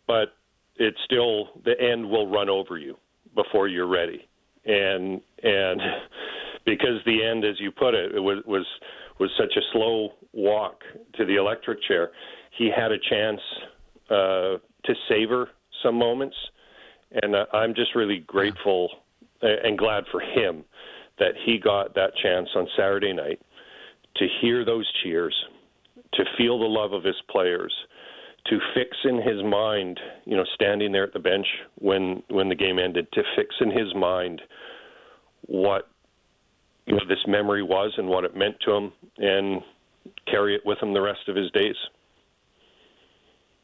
but 0.07 0.35
it's 0.77 0.99
still 1.05 1.49
the 1.65 1.75
end 1.81 2.09
will 2.09 2.31
run 2.31 2.49
over 2.49 2.79
you 2.79 2.97
before 3.35 3.69
you're 3.69 3.89
ready. 3.89 4.27
And 4.65 5.21
and 5.43 5.81
because 6.65 7.01
the 7.05 7.25
end, 7.25 7.45
as 7.45 7.59
you 7.59 7.71
put 7.73 7.95
it, 7.95 8.15
it 8.15 8.21
was 8.21 8.43
was 8.47 8.67
was 9.19 9.31
such 9.39 9.57
a 9.57 9.61
slow 9.73 10.11
walk 10.33 10.83
to 11.15 11.25
the 11.25 11.37
electric 11.37 11.83
chair. 11.83 12.11
He 12.57 12.71
had 12.75 12.93
a 12.93 12.99
chance 13.11 13.41
uh, 14.11 14.59
to 14.85 14.95
savor 15.09 15.49
some 15.83 15.97
moments, 15.97 16.37
and 17.23 17.35
uh, 17.35 17.47
I'm 17.53 17.75
just 17.75 17.95
really 17.95 18.19
grateful 18.19 18.91
and 19.43 19.77
glad 19.77 20.05
for 20.11 20.21
him 20.21 20.65
that 21.19 21.33
he 21.45 21.59
got 21.59 21.95
that 21.95 22.13
chance 22.23 22.49
on 22.55 22.69
Saturday 22.77 23.13
night 23.13 23.41
to 24.17 24.27
hear 24.41 24.65
those 24.65 24.91
cheers, 25.03 25.35
to 26.15 26.25
feel 26.37 26.59
the 26.59 26.67
love 26.67 26.93
of 26.93 27.05
his 27.05 27.21
players, 27.31 27.75
to 28.47 28.59
fix 28.75 28.97
in 29.05 29.17
his 29.17 29.43
mind, 29.43 30.01
you 30.25 30.37
know, 30.37 30.45
standing 30.55 30.93
there 30.93 31.05
at 31.05 31.13
the 31.13 31.19
bench 31.19 31.47
when 31.77 32.23
when 32.29 32.49
the 32.49 32.55
game 32.55 32.79
ended, 32.79 33.07
to 33.13 33.23
fix 33.37 33.55
in 33.61 33.71
his 33.71 33.95
mind 33.95 34.43
what 35.47 35.89
you 36.87 36.95
know 36.95 37.05
this 37.09 37.25
memory 37.27 37.63
was 37.63 37.93
and 37.97 38.09
what 38.09 38.25
it 38.25 38.37
meant 38.37 38.57
to 38.65 38.73
him, 38.73 38.93
and 39.19 39.63
carry 40.27 40.55
it 40.55 40.63
with 40.65 40.79
him 40.79 40.93
the 40.93 41.01
rest 41.01 41.29
of 41.29 41.37
his 41.37 41.51
days. 41.53 41.77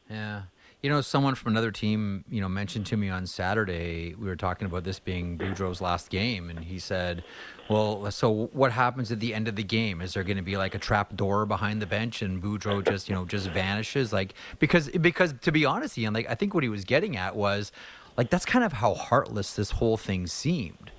Yeah. 0.09 0.43
You 0.89 0.95
know, 0.95 1.03
someone 1.03 1.35
from 1.35 1.53
another 1.53 1.71
team, 1.71 2.25
you 2.31 2.41
know, 2.41 2.49
mentioned 2.49 2.87
to 2.87 2.97
me 2.97 3.11
on 3.11 3.27
Saturday, 3.27 4.15
we 4.15 4.27
were 4.27 4.37
talking 4.37 4.65
about 4.65 4.85
this 4.85 4.99
being 4.99 5.37
Boudreau's 5.37 5.83
last 5.83 6.09
game, 6.09 6.49
and 6.49 6.61
he 6.61 6.79
said, 6.79 7.25
well, 7.69 8.11
so 8.11 8.49
what 8.55 8.73
happens 8.73 9.13
at 9.13 9.21
the 9.21 9.35
end 9.35 9.49
of 9.49 9.57
the 9.57 9.63
game? 9.63 10.01
Is 10.01 10.15
there 10.15 10.23
going 10.23 10.39
to 10.39 10.43
be 10.43 10.57
like 10.57 10.75
a 10.75 10.79
trap 10.79 11.15
door 11.15 11.45
behind 11.45 11.83
the 11.83 11.87
bench 11.87 12.23
and 12.23 12.43
Boudreau 12.43 12.83
just, 12.83 13.07
you 13.07 13.15
know, 13.15 13.27
just 13.27 13.49
vanishes? 13.49 14.15
Like, 14.15 14.33
because, 14.61 14.89
because 14.89 15.35
to 15.43 15.53
be 15.53 15.67
honest, 15.67 15.99
Iain, 15.99 16.15
like, 16.15 16.27
I 16.27 16.35
think 16.35 16.55
what 16.55 16.63
he 16.63 16.71
was 16.71 16.85
getting 16.85 17.19
at 17.19 17.37
was, 17.37 17.71
like, 18.17 18.31
that's 18.31 18.47
kind 18.47 18.65
of 18.65 18.73
how 18.73 18.95
heartless 18.95 19.53
this 19.53 19.73
whole 19.73 19.99
thing 19.99 20.27
seemed. 20.27 20.91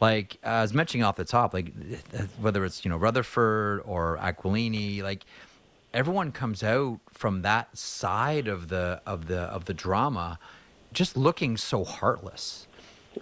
Like, 0.00 0.36
I 0.44 0.62
was 0.62 0.72
mentioning 0.72 1.02
off 1.02 1.16
the 1.16 1.24
top, 1.24 1.52
like, 1.52 1.72
whether 2.40 2.64
it's, 2.64 2.84
you 2.84 2.90
know, 2.92 2.96
Rutherford 2.96 3.82
or 3.86 4.18
Aquilini, 4.18 5.02
like, 5.02 5.24
everyone 5.94 6.32
comes 6.32 6.62
out 6.62 7.00
from 7.12 7.42
that 7.42 7.76
side 7.76 8.48
of 8.48 8.68
the 8.68 9.00
of 9.06 9.26
the 9.26 9.40
of 9.40 9.66
the 9.66 9.74
drama 9.74 10.38
just 10.92 11.16
looking 11.16 11.56
so 11.56 11.84
heartless 11.84 12.66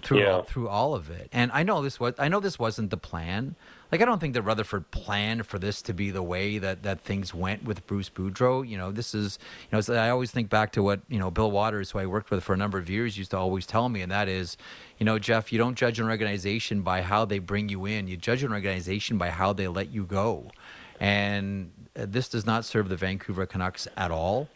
through 0.02 0.20
Yeah. 0.20 0.30
all, 0.30 0.42
through 0.42 0.68
all 0.68 0.94
of 0.94 1.10
it. 1.10 1.28
And 1.32 1.50
I 1.52 1.62
know 1.62 1.82
this 1.82 1.98
was 2.00 2.14
I 2.18 2.28
know 2.28 2.40
this 2.40 2.58
wasn't 2.58 2.90
the 2.90 2.96
plan. 2.96 3.56
Like 3.90 4.00
I 4.00 4.04
don't 4.04 4.20
think 4.20 4.34
that 4.34 4.42
Rutherford 4.42 4.92
planned 4.92 5.46
for 5.46 5.58
this 5.58 5.82
to 5.82 5.92
be 5.92 6.12
the 6.12 6.22
way 6.22 6.58
that 6.58 6.84
that 6.84 7.00
things 7.00 7.34
went 7.34 7.64
with 7.64 7.84
Bruce 7.88 8.08
Boudreau. 8.08 8.66
You 8.66 8.78
know, 8.78 8.92
this 8.92 9.14
is 9.16 9.38
you 9.70 9.76
know 9.76 9.80
so 9.80 9.94
I 9.94 10.10
always 10.10 10.30
think 10.30 10.48
back 10.48 10.70
to 10.72 10.82
what 10.82 11.00
you 11.08 11.18
know 11.18 11.30
Bill 11.30 11.50
Watters, 11.50 11.90
who 11.90 11.98
I 11.98 12.06
worked 12.06 12.30
with 12.30 12.44
for 12.44 12.54
a 12.54 12.56
number 12.56 12.78
of 12.78 12.88
years, 12.88 13.18
used 13.18 13.32
to 13.32 13.36
always 13.38 13.66
tell 13.66 13.88
me, 13.88 14.00
and 14.00 14.12
that 14.12 14.28
is, 14.28 14.56
you 14.98 15.04
know, 15.04 15.18
Jeff, 15.18 15.52
you 15.52 15.58
don't 15.58 15.74
judge 15.74 15.98
an 15.98 16.08
organization 16.08 16.82
by 16.82 17.02
how 17.02 17.24
they 17.24 17.40
bring 17.40 17.68
you 17.68 17.84
in. 17.84 18.06
You 18.06 18.16
judge 18.16 18.44
an 18.44 18.52
organization 18.52 19.18
by 19.18 19.30
how 19.30 19.52
they 19.52 19.66
let 19.66 19.90
you 19.92 20.04
go. 20.04 20.52
And 21.00 21.73
uh, 21.99 22.07
this 22.09 22.28
does 22.28 22.47
not 22.47 22.64
serve 22.64 22.88
the 22.88 22.97
Vancouver 22.97 23.47
Canucks 23.47 23.88
at 23.97 24.11
all 24.11 24.49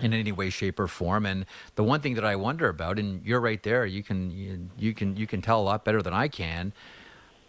in 0.00 0.12
any 0.12 0.32
way 0.32 0.50
shape 0.50 0.78
or 0.78 0.86
form. 0.86 1.24
And 1.24 1.46
the 1.76 1.84
one 1.84 2.00
thing 2.00 2.14
that 2.14 2.24
i 2.24 2.36
wonder 2.36 2.68
about 2.68 2.98
and 2.98 3.24
you're 3.24 3.40
right 3.40 3.62
there 3.62 3.86
you 3.86 4.02
can 4.02 4.30
you, 4.30 4.68
you 4.76 4.92
can 4.92 5.16
you 5.16 5.26
can 5.26 5.40
tell 5.40 5.60
a 5.60 5.62
lot 5.62 5.82
better 5.82 6.02
than 6.02 6.12
i 6.12 6.28
can 6.28 6.74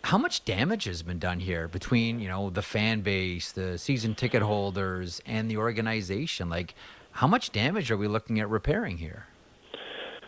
how 0.04 0.18
much 0.18 0.46
damage 0.46 0.86
has 0.86 1.04
been 1.04 1.20
done 1.20 1.40
here 1.40 1.68
between 1.68 2.20
you 2.20 2.28
know 2.28 2.50
the 2.50 2.62
fan 2.62 3.02
base 3.02 3.52
the 3.52 3.78
season 3.78 4.16
ticket 4.16 4.42
holders 4.42 5.22
and 5.26 5.50
the 5.50 5.58
organization? 5.58 6.50
Like 6.50 6.76
how 7.12 7.28
much 7.28 7.52
damage 7.52 7.92
are 7.92 7.98
we 7.98 8.08
looking 8.08 8.40
at 8.40 8.50
repairing 8.50 8.98
here? 8.98 9.28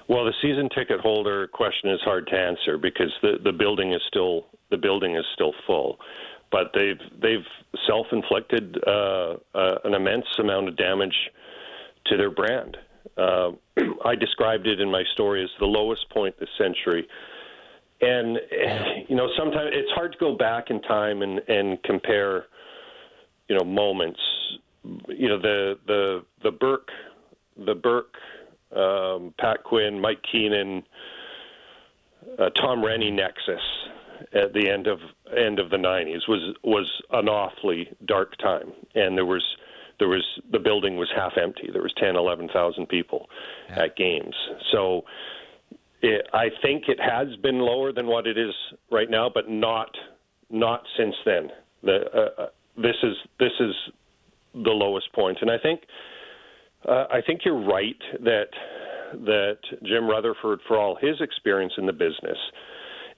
Well, 0.08 0.26
the 0.26 0.34
season 0.42 0.68
ticket 0.76 1.00
holder 1.00 1.48
question 1.48 1.90
is 1.90 2.02
hard 2.02 2.28
to 2.28 2.36
answer 2.36 2.78
because 2.78 3.14
the, 3.22 3.38
the 3.44 3.54
building 3.54 3.94
is 3.94 4.02
still 4.08 4.48
the 4.70 4.78
building 4.78 5.16
is 5.16 5.26
still 5.34 5.54
full, 5.66 6.00
but 6.52 6.72
they've 6.74 7.00
they've 7.22 7.46
self 7.88 8.08
inflicted 8.12 8.78
uh, 8.86 9.38
uh, 9.56 9.76
an 9.86 9.94
immense 9.94 10.26
amount 10.38 10.68
of 10.68 10.76
damage 10.76 11.16
to 12.08 12.18
their 12.18 12.30
brand. 12.30 12.78
Uh, 13.18 13.52
I 14.06 14.16
described 14.16 14.68
it 14.68 14.80
in 14.80 14.92
my 14.92 15.04
story 15.14 15.44
as 15.44 15.50
the 15.60 15.66
lowest 15.66 16.10
point 16.10 16.38
this 16.40 16.50
century. 16.58 17.08
And 18.02 18.40
you 19.10 19.16
know, 19.16 19.30
sometimes 19.38 19.72
it's 19.74 19.92
hard 19.92 20.12
to 20.12 20.18
go 20.18 20.36
back 20.36 20.70
in 20.70 20.82
time 20.82 21.22
and, 21.22 21.40
and 21.48 21.82
compare, 21.84 22.46
you 23.48 23.58
know, 23.58 23.66
moments. 23.66 24.20
You 25.08 25.30
know, 25.30 25.40
the 25.40 25.80
the 25.88 26.26
the 26.44 26.52
Burke, 26.52 26.90
the 27.66 27.76
Burke, 27.76 28.16
um, 28.76 29.34
Pat 29.40 29.64
Quinn, 29.64 30.02
Mike 30.02 30.22
Keenan, 30.30 30.84
uh, 32.40 32.50
Tom 32.50 32.82
Renney 32.84 33.12
nexus 33.12 33.62
at 34.34 34.54
the 34.54 34.70
end 34.70 34.88
of 34.88 35.00
end 35.36 35.60
of 35.60 35.70
the 35.70 35.78
90s 35.78 36.28
was 36.28 36.56
was 36.64 36.90
an 37.12 37.30
awfully 37.30 37.90
dark 38.06 38.38
time, 38.38 38.72
and 38.96 39.18
there 39.18 39.26
was 39.26 39.44
there 40.00 40.08
was 40.08 40.24
the 40.52 40.60
building 40.60 40.98
was 40.98 41.10
half 41.16 41.34
empty. 41.38 41.70
There 41.72 41.84
was 41.84 41.94
10, 41.98 42.16
11,000 42.16 42.88
people 42.88 43.30
yeah. 43.70 43.84
at 43.84 43.96
games. 43.96 44.36
So 44.72 45.04
it, 46.02 46.28
I 46.34 46.50
think 46.62 46.86
it 46.88 47.00
has 47.00 47.36
been 47.38 47.60
lower 47.60 47.92
than 47.92 48.08
what 48.08 48.26
it 48.26 48.38
is 48.38 48.54
right 48.92 49.10
now, 49.10 49.30
but 49.34 49.50
not 49.50 49.96
not 50.50 50.84
since 50.98 51.16
then. 51.26 51.50
The, 51.84 52.00
uh, 52.14 52.42
uh, 52.42 52.48
this 52.78 52.96
is 53.04 53.16
this 53.40 53.54
is 53.60 53.76
the 54.54 54.72
lowest 54.72 55.14
point, 55.14 55.38
and 55.42 55.52
I 55.52 55.58
think 55.58 55.82
uh, 56.88 57.06
I 57.12 57.22
think 57.26 57.42
you're 57.46 57.64
right 57.64 58.02
that 58.24 58.50
that 59.14 59.58
Jim 59.84 60.10
Rutherford, 60.10 60.62
for 60.68 60.78
all 60.78 60.96
his 60.96 61.22
experience 61.22 61.74
in 61.78 61.86
the 61.86 61.94
business, 61.94 62.38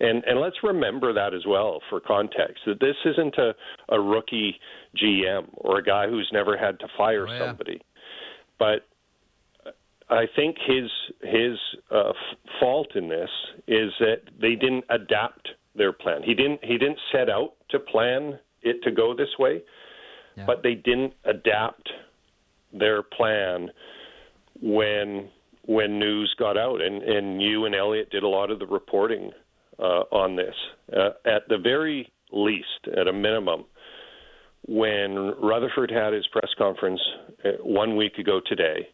and 0.04 0.24
and 0.26 0.40
let's 0.40 0.58
remember 0.64 1.14
that 1.14 1.34
as 1.34 1.46
well 1.48 1.82
for 1.90 2.00
context 2.00 2.60
that 2.66 2.80
this 2.80 2.96
isn't 3.06 3.36
a, 3.38 3.54
a 3.90 4.00
rookie 4.00 4.56
GM 5.02 5.48
or 5.56 5.80
a 5.80 5.84
guy 5.84 6.08
who's 6.08 6.30
never 6.34 6.58
had 6.58 6.80
to 6.80 6.88
fire 6.98 7.28
oh, 7.28 7.32
yeah. 7.32 7.40
somebody, 7.40 7.82
but 8.60 8.86
I 10.10 10.26
think 10.36 10.58
his 10.66 10.90
his 11.22 11.58
uh, 11.92 12.10
f- 12.10 12.38
fault 12.60 12.96
in 12.96 13.10
this 13.10 13.30
is 13.68 13.92
that 14.00 14.22
they 14.40 14.56
didn't 14.56 14.86
adapt 14.90 15.50
their 15.76 15.94
plan. 15.94 16.22
He 16.24 16.34
didn't 16.34 16.64
he 16.64 16.78
didn't 16.78 17.00
set 17.12 17.30
out 17.30 17.54
to 17.70 17.80
plan 17.80 18.40
it 18.62 18.84
to 18.84 18.92
go 18.92 19.16
this 19.16 19.40
way, 19.40 19.62
yeah. 20.36 20.46
but 20.46 20.64
they 20.64 20.76
didn't 20.76 21.14
adapt 21.26 21.90
their 22.74 23.04
plan 23.04 23.70
when 24.62 25.30
when 25.66 25.98
news 25.98 26.36
got 26.38 26.58
out. 26.58 26.82
And 26.82 27.02
and 27.02 27.42
you 27.42 27.66
and 27.66 27.74
Elliotte 27.74 28.12
did 28.12 28.24
a 28.24 28.28
lot 28.28 28.52
of 28.52 28.60
the 28.60 28.68
reporting 28.68 29.32
uh, 29.80 30.04
on 30.12 30.36
this. 30.36 30.56
Uh, 30.96 31.10
at 31.26 31.48
the 31.50 31.58
very 31.58 32.12
least, 32.32 32.88
at 32.98 33.08
a 33.08 33.14
minimum, 33.14 33.66
when 34.68 35.34
Rutherford 35.42 35.92
had 35.92 36.14
his 36.14 36.26
press 36.28 36.50
conference 36.58 37.02
uh, 37.44 37.50
one 37.62 37.96
week 37.96 38.18
ago 38.18 38.40
today 38.46 38.88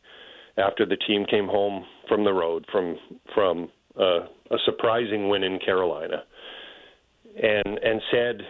after 0.57 0.85
the 0.85 0.97
team 1.07 1.25
came 1.25 1.47
home 1.47 1.85
from 2.07 2.23
the 2.23 2.33
road 2.33 2.65
from 2.71 2.97
from 3.33 3.69
uh, 3.99 4.21
a 4.51 4.57
surprising 4.65 5.29
win 5.29 5.43
in 5.43 5.59
Carolina, 5.59 6.23
and 7.41 7.77
and 7.77 8.01
said 8.11 8.41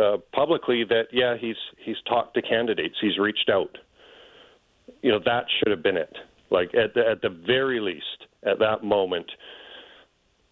uh, 0.00 0.16
publicly 0.32 0.84
that 0.84 1.04
yeah 1.12 1.36
he's 1.38 1.56
he's 1.84 1.96
talked 2.08 2.34
to 2.34 2.42
candidates, 2.42 2.94
he's 3.00 3.18
reached 3.18 3.50
out. 3.52 3.76
You 5.02 5.12
know 5.12 5.20
that 5.24 5.44
should 5.58 5.70
have 5.70 5.82
been 5.82 5.96
it. 5.96 6.14
Like 6.50 6.68
at 6.74 6.94
the, 6.94 7.02
at 7.06 7.20
the 7.20 7.28
very 7.28 7.80
least, 7.80 8.26
at 8.42 8.58
that 8.60 8.82
moment, 8.82 9.30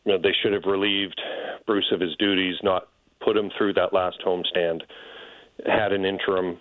you 0.07 0.13
know 0.13 0.19
they 0.23 0.35
should 0.43 0.53
have 0.53 0.65
relieved 0.65 1.21
Bruce 1.67 1.91
of 1.93 2.01
his 2.01 2.17
duties, 2.17 2.57
not 2.63 2.89
put 3.23 3.37
him 3.37 3.51
through 3.59 3.75
that 3.75 3.93
last 3.93 4.19
homestand, 4.25 4.81
had 5.67 5.93
an 5.93 6.05
interim 6.05 6.59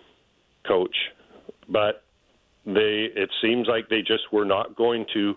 coach, 0.67 0.95
but 1.69 2.03
they 2.65 3.07
it 3.15 3.29
seems 3.41 3.67
like 3.67 3.87
they 3.89 4.01
just 4.01 4.23
were 4.33 4.45
not 4.45 4.75
going 4.75 5.05
to 5.13 5.35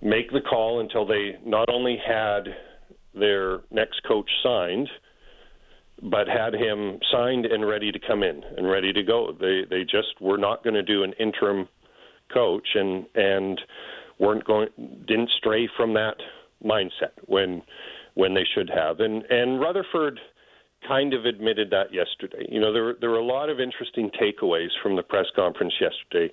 make 0.00 0.30
the 0.30 0.40
call 0.40 0.80
until 0.80 1.04
they 1.04 1.36
not 1.44 1.68
only 1.68 1.98
had 2.06 2.44
their 3.14 3.60
next 3.70 4.00
coach 4.06 4.30
signed 4.42 4.88
but 6.00 6.28
had 6.28 6.54
him 6.54 7.00
signed 7.10 7.44
and 7.44 7.66
ready 7.66 7.90
to 7.90 7.98
come 7.98 8.22
in 8.22 8.42
and 8.56 8.70
ready 8.70 8.92
to 8.92 9.02
go. 9.02 9.32
They 9.40 9.62
they 9.68 9.82
just 9.82 10.20
were 10.20 10.38
not 10.38 10.62
going 10.62 10.74
to 10.74 10.82
do 10.82 11.02
an 11.02 11.12
interim 11.14 11.68
coach 12.32 12.68
and 12.74 13.06
and 13.16 13.60
weren't 14.20 14.44
going 14.44 14.68
didn't 15.06 15.30
stray 15.38 15.68
from 15.76 15.94
that 15.94 16.14
mindset 16.64 17.12
when 17.26 17.62
when 18.14 18.34
they 18.34 18.44
should 18.54 18.70
have 18.70 19.00
and 19.00 19.22
and 19.30 19.60
Rutherford 19.60 20.18
kind 20.86 21.14
of 21.14 21.24
admitted 21.24 21.70
that 21.70 21.92
yesterday. 21.92 22.46
You 22.48 22.60
know, 22.60 22.72
there 22.72 22.94
there 23.00 23.10
were 23.10 23.18
a 23.18 23.24
lot 23.24 23.50
of 23.50 23.60
interesting 23.60 24.10
takeaways 24.20 24.68
from 24.82 24.96
the 24.96 25.02
press 25.02 25.26
conference 25.34 25.74
yesterday. 25.80 26.32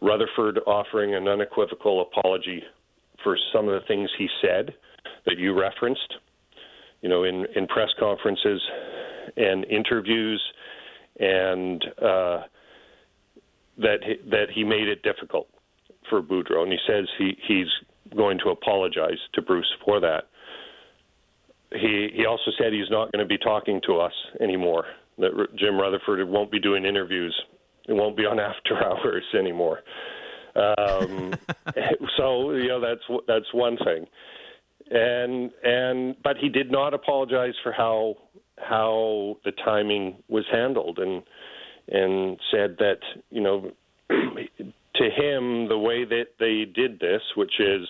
Rutherford 0.00 0.60
offering 0.66 1.14
an 1.14 1.26
unequivocal 1.26 2.02
apology 2.02 2.62
for 3.22 3.36
some 3.52 3.68
of 3.68 3.80
the 3.80 3.86
things 3.86 4.10
he 4.18 4.28
said 4.42 4.74
that 5.26 5.38
you 5.38 5.58
referenced. 5.58 6.14
You 7.00 7.08
know, 7.08 7.24
in 7.24 7.46
in 7.54 7.66
press 7.66 7.88
conferences 7.98 8.60
and 9.36 9.64
interviews, 9.66 10.42
and 11.18 11.84
uh, 12.02 12.42
that 13.78 13.98
he, 14.02 14.30
that 14.30 14.46
he 14.54 14.64
made 14.64 14.88
it 14.88 15.02
difficult 15.02 15.48
for 16.10 16.22
Boudreau, 16.22 16.62
and 16.62 16.72
he 16.72 16.78
says 16.86 17.06
he 17.18 17.36
he's 17.46 17.68
going 18.16 18.38
to 18.44 18.50
apologize 18.50 19.18
to 19.34 19.42
Bruce 19.42 19.72
for 19.84 20.00
that 20.00 20.24
he 21.72 22.08
he 22.14 22.26
also 22.26 22.50
said 22.58 22.72
he's 22.72 22.90
not 22.90 23.12
going 23.12 23.24
to 23.24 23.28
be 23.28 23.38
talking 23.38 23.80
to 23.86 23.98
us 23.98 24.12
anymore. 24.40 24.84
That 25.18 25.32
Jim 25.56 25.78
Rutherford 25.78 26.26
won't 26.28 26.50
be 26.50 26.60
doing 26.60 26.84
interviews. 26.84 27.34
It 27.88 27.92
won't 27.92 28.16
be 28.16 28.24
on 28.24 28.40
after 28.40 28.82
hours 28.82 29.24
anymore. 29.38 29.80
Um, 30.56 31.34
so 32.16 32.52
you 32.52 32.68
know 32.68 32.80
that's 32.80 33.22
that's 33.26 33.52
one 33.52 33.76
thing. 33.78 34.06
And 34.90 35.50
and 35.62 36.16
but 36.22 36.36
he 36.38 36.48
did 36.48 36.70
not 36.70 36.94
apologize 36.94 37.54
for 37.62 37.72
how 37.72 38.16
how 38.56 39.36
the 39.44 39.52
timing 39.52 40.16
was 40.28 40.44
handled 40.50 40.98
and 40.98 41.22
and 41.88 42.38
said 42.50 42.76
that 42.78 42.98
you 43.30 43.42
know 43.42 43.70
to 44.98 45.04
him 45.04 45.68
the 45.68 45.78
way 45.78 46.04
that 46.04 46.26
they 46.38 46.64
did 46.64 47.00
this, 47.00 47.22
which 47.36 47.54
is 47.58 47.86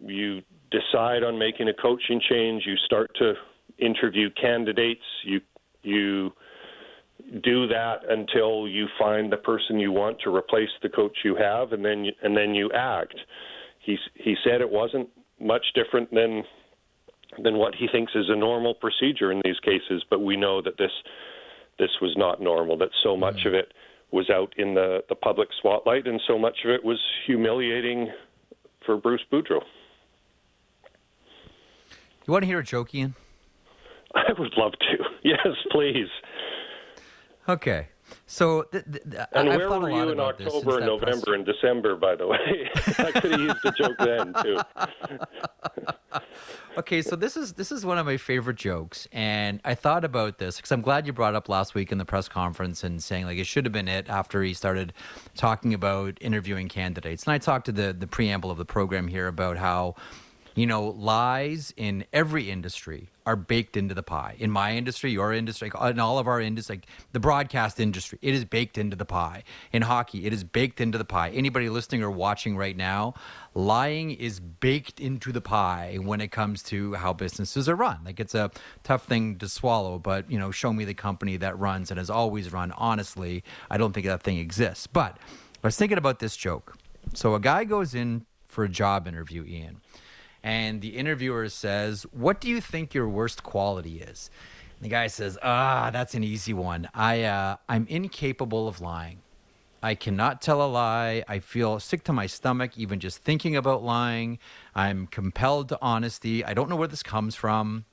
you 0.00 0.42
decide 0.70 1.22
on 1.22 1.38
making 1.38 1.68
a 1.68 1.74
coaching 1.74 2.20
change, 2.28 2.64
you 2.66 2.76
start 2.84 3.10
to 3.18 3.34
interview 3.78 4.30
candidates, 4.40 5.04
you 5.24 5.40
you 5.82 6.32
do 7.42 7.66
that 7.68 8.00
until 8.08 8.68
you 8.68 8.86
find 8.98 9.30
the 9.30 9.36
person 9.36 9.78
you 9.78 9.92
want 9.92 10.18
to 10.20 10.34
replace 10.34 10.70
the 10.82 10.88
coach 10.88 11.16
you 11.24 11.36
have, 11.36 11.72
and 11.72 11.84
then 11.84 12.04
you, 12.04 12.12
and 12.22 12.36
then 12.36 12.54
you 12.54 12.70
act. 12.72 13.16
He 13.80 13.96
he 14.14 14.34
said 14.44 14.60
it 14.60 14.70
wasn't 14.70 15.08
much 15.40 15.64
different 15.74 16.12
than 16.12 16.42
than 17.42 17.56
what 17.56 17.74
he 17.74 17.88
thinks 17.90 18.12
is 18.14 18.26
a 18.28 18.36
normal 18.36 18.74
procedure 18.74 19.32
in 19.32 19.40
these 19.44 19.58
cases, 19.60 20.04
but 20.08 20.20
we 20.20 20.36
know 20.36 20.62
that 20.62 20.78
this 20.78 20.92
this 21.78 21.90
was 22.00 22.14
not 22.16 22.40
normal. 22.40 22.76
That 22.76 22.90
so 23.02 23.16
much 23.16 23.38
mm-hmm. 23.38 23.48
of 23.48 23.54
it 23.54 23.72
was 24.14 24.30
out 24.30 24.54
in 24.56 24.74
the 24.74 25.02
the 25.08 25.14
public 25.14 25.48
spotlight, 25.58 26.06
and 26.06 26.20
so 26.26 26.38
much 26.38 26.58
of 26.64 26.70
it 26.70 26.84
was 26.84 27.00
humiliating 27.26 28.10
for 28.86 28.96
Bruce 28.96 29.24
Boudreau. 29.30 29.60
You 32.26 32.32
want 32.32 32.44
to 32.44 32.46
hear 32.46 32.60
a 32.60 32.64
joke, 32.64 32.94
Iain? 32.94 33.14
I 34.14 34.32
would 34.38 34.54
love 34.56 34.72
to. 34.72 35.04
Yes, 35.24 35.56
please. 35.70 36.10
Okay. 37.48 37.88
So, 38.26 38.62
th- 38.62 38.84
th- 38.84 39.04
and 39.32 39.50
I've 39.50 39.58
where 39.58 39.80
were 39.80 39.90
you 39.90 40.08
in 40.10 40.20
October, 40.20 40.78
and 40.78 40.86
November, 40.86 41.34
and 41.34 41.44
December? 41.44 41.96
By 41.96 42.16
the 42.16 42.26
way, 42.26 42.70
I 42.98 43.12
could 43.12 43.32
have 43.32 43.40
used 43.40 43.64
a 43.64 43.72
joke 43.72 43.96
then 43.98 44.34
too. 44.42 44.58
okay, 46.78 47.02
so 47.02 47.16
this 47.16 47.36
is 47.36 47.52
this 47.52 47.70
is 47.70 47.84
one 47.84 47.98
of 47.98 48.06
my 48.06 48.16
favorite 48.16 48.56
jokes, 48.56 49.06
and 49.12 49.60
I 49.64 49.74
thought 49.74 50.04
about 50.04 50.38
this 50.38 50.56
because 50.56 50.72
I'm 50.72 50.82
glad 50.82 51.06
you 51.06 51.12
brought 51.12 51.34
up 51.34 51.48
last 51.48 51.74
week 51.74 51.92
in 51.92 51.98
the 51.98 52.04
press 52.04 52.28
conference 52.28 52.82
and 52.82 53.02
saying 53.02 53.26
like 53.26 53.38
it 53.38 53.46
should 53.46 53.66
have 53.66 53.72
been 53.72 53.88
it 53.88 54.08
after 54.08 54.42
he 54.42 54.54
started 54.54 54.92
talking 55.34 55.74
about 55.74 56.18
interviewing 56.20 56.68
candidates. 56.68 57.24
And 57.24 57.32
I 57.34 57.38
talked 57.38 57.66
to 57.66 57.72
the 57.72 57.92
the 57.92 58.06
preamble 58.06 58.50
of 58.50 58.58
the 58.58 58.64
program 58.64 59.08
here 59.08 59.26
about 59.26 59.58
how 59.58 59.96
you 60.54 60.66
know, 60.66 60.84
lies 60.84 61.72
in 61.76 62.04
every 62.12 62.50
industry 62.50 63.08
are 63.26 63.36
baked 63.36 63.76
into 63.76 63.94
the 63.94 64.02
pie. 64.02 64.36
In 64.38 64.50
my 64.50 64.76
industry, 64.76 65.10
your 65.10 65.32
industry, 65.32 65.70
in 65.82 65.98
all 65.98 66.18
of 66.18 66.28
our 66.28 66.40
industry, 66.40 66.76
like 66.76 66.86
the 67.12 67.20
broadcast 67.20 67.80
industry, 67.80 68.18
it 68.22 68.34
is 68.34 68.44
baked 68.44 68.76
into 68.76 68.96
the 68.96 69.04
pie. 69.04 69.42
In 69.72 69.82
hockey, 69.82 70.26
it 70.26 70.32
is 70.32 70.44
baked 70.44 70.80
into 70.80 70.98
the 70.98 71.04
pie. 71.04 71.30
Anybody 71.30 71.68
listening 71.68 72.02
or 72.02 72.10
watching 72.10 72.56
right 72.56 72.76
now, 72.76 73.14
lying 73.54 74.10
is 74.10 74.40
baked 74.40 75.00
into 75.00 75.32
the 75.32 75.40
pie 75.40 75.98
when 76.00 76.20
it 76.20 76.30
comes 76.30 76.62
to 76.64 76.94
how 76.94 77.12
businesses 77.12 77.68
are 77.68 77.76
run. 77.76 78.00
Like 78.04 78.20
it's 78.20 78.34
a 78.34 78.50
tough 78.82 79.06
thing 79.06 79.36
to 79.38 79.48
swallow, 79.48 79.98
but 79.98 80.30
you 80.30 80.38
know, 80.38 80.50
show 80.50 80.72
me 80.72 80.84
the 80.84 80.94
company 80.94 81.36
that 81.38 81.58
runs 81.58 81.90
and 81.90 81.98
has 81.98 82.10
always 82.10 82.52
run 82.52 82.72
honestly. 82.72 83.42
I 83.70 83.78
don't 83.78 83.92
think 83.92 84.06
that 84.06 84.22
thing 84.22 84.38
exists. 84.38 84.86
But 84.86 85.18
I 85.62 85.66
was 85.66 85.76
thinking 85.76 85.98
about 85.98 86.18
this 86.18 86.36
joke. 86.36 86.76
So 87.14 87.34
a 87.34 87.40
guy 87.40 87.64
goes 87.64 87.94
in 87.94 88.26
for 88.46 88.64
a 88.64 88.68
job 88.68 89.08
interview, 89.08 89.44
Iain. 89.44 89.80
And 90.44 90.82
the 90.82 90.98
interviewer 90.98 91.48
says, 91.48 92.04
What 92.12 92.38
do 92.38 92.50
you 92.50 92.60
think 92.60 92.92
your 92.92 93.08
worst 93.08 93.42
quality 93.42 94.02
is? 94.02 94.30
And 94.76 94.84
the 94.84 94.90
guy 94.90 95.06
says, 95.06 95.38
Ah, 95.42 95.88
that's 95.90 96.14
an 96.14 96.22
easy 96.22 96.52
one. 96.52 96.86
I, 96.94 97.22
uh, 97.22 97.56
I'm 97.66 97.86
incapable 97.88 98.68
of 98.68 98.82
lying. 98.82 99.22
I 99.82 99.94
cannot 99.94 100.42
tell 100.42 100.62
a 100.62 100.68
lie. 100.68 101.24
I 101.28 101.38
feel 101.38 101.80
sick 101.80 102.04
to 102.04 102.12
my 102.12 102.26
stomach 102.26 102.76
even 102.76 103.00
just 103.00 103.18
thinking 103.24 103.56
about 103.56 103.82
lying. 103.82 104.38
I'm 104.74 105.06
compelled 105.06 105.70
to 105.70 105.78
honesty. 105.80 106.44
I 106.44 106.52
don't 106.52 106.68
know 106.68 106.76
where 106.76 106.88
this 106.88 107.02
comes 107.02 107.34
from. 107.34 107.86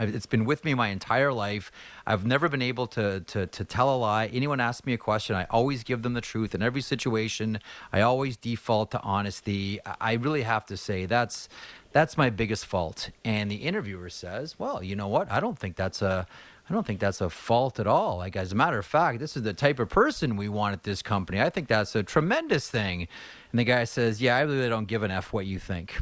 It's 0.00 0.26
been 0.26 0.44
with 0.44 0.64
me 0.64 0.74
my 0.74 0.88
entire 0.88 1.32
life. 1.32 1.70
I've 2.06 2.24
never 2.26 2.48
been 2.48 2.62
able 2.62 2.86
to, 2.88 3.20
to, 3.20 3.46
to 3.46 3.64
tell 3.64 3.94
a 3.94 3.96
lie. 3.96 4.26
Anyone 4.26 4.60
asks 4.60 4.86
me 4.86 4.92
a 4.92 4.98
question, 4.98 5.36
I 5.36 5.44
always 5.50 5.82
give 5.84 6.02
them 6.02 6.14
the 6.14 6.20
truth 6.20 6.54
in 6.54 6.62
every 6.62 6.80
situation. 6.80 7.58
I 7.92 8.00
always 8.00 8.36
default 8.36 8.90
to 8.92 9.00
honesty. 9.02 9.80
I 10.00 10.14
really 10.14 10.42
have 10.42 10.66
to 10.66 10.76
say 10.76 11.06
that's 11.06 11.48
that's 11.92 12.18
my 12.18 12.30
biggest 12.30 12.66
fault. 12.66 13.10
And 13.24 13.50
the 13.50 13.56
interviewer 13.56 14.10
says, 14.10 14.58
"Well, 14.58 14.82
you 14.82 14.94
know 14.94 15.08
what? 15.08 15.30
I 15.30 15.40
don't 15.40 15.58
think 15.58 15.76
that's 15.76 16.02
a 16.02 16.26
I 16.68 16.74
don't 16.74 16.86
think 16.86 17.00
that's 17.00 17.22
a 17.22 17.30
fault 17.30 17.80
at 17.80 17.86
all. 17.86 18.18
Like 18.18 18.36
as 18.36 18.52
a 18.52 18.54
matter 18.54 18.78
of 18.78 18.84
fact, 18.86 19.20
this 19.20 19.36
is 19.36 19.42
the 19.42 19.54
type 19.54 19.78
of 19.78 19.88
person 19.88 20.36
we 20.36 20.50
want 20.50 20.74
at 20.74 20.82
this 20.82 21.00
company. 21.00 21.40
I 21.40 21.48
think 21.48 21.68
that's 21.68 21.94
a 21.94 22.02
tremendous 22.02 22.68
thing." 22.70 23.08
And 23.52 23.58
the 23.58 23.64
guy 23.64 23.84
says, 23.84 24.20
"Yeah, 24.20 24.36
I 24.36 24.40
really 24.40 24.68
don't 24.68 24.86
give 24.86 25.02
an 25.02 25.10
f 25.10 25.32
what 25.32 25.46
you 25.46 25.58
think." 25.58 26.00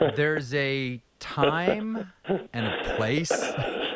There's 0.16 0.52
a 0.54 1.00
time 1.18 2.12
and 2.52 2.66
a 2.66 2.94
place 2.96 3.32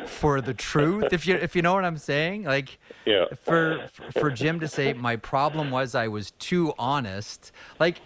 for 0.05 0.41
the 0.41 0.53
truth 0.53 1.11
if 1.11 1.27
you 1.27 1.35
if 1.35 1.55
you 1.55 1.61
know 1.61 1.73
what 1.73 1.85
i'm 1.85 1.97
saying 1.97 2.43
like 2.43 2.79
yeah. 3.05 3.25
for 3.43 3.87
for 4.19 4.29
jim 4.29 4.59
to 4.59 4.67
say 4.67 4.93
my 4.93 5.15
problem 5.15 5.71
was 5.71 5.95
i 5.95 6.07
was 6.07 6.31
too 6.31 6.73
honest 6.77 7.51
like 7.79 8.01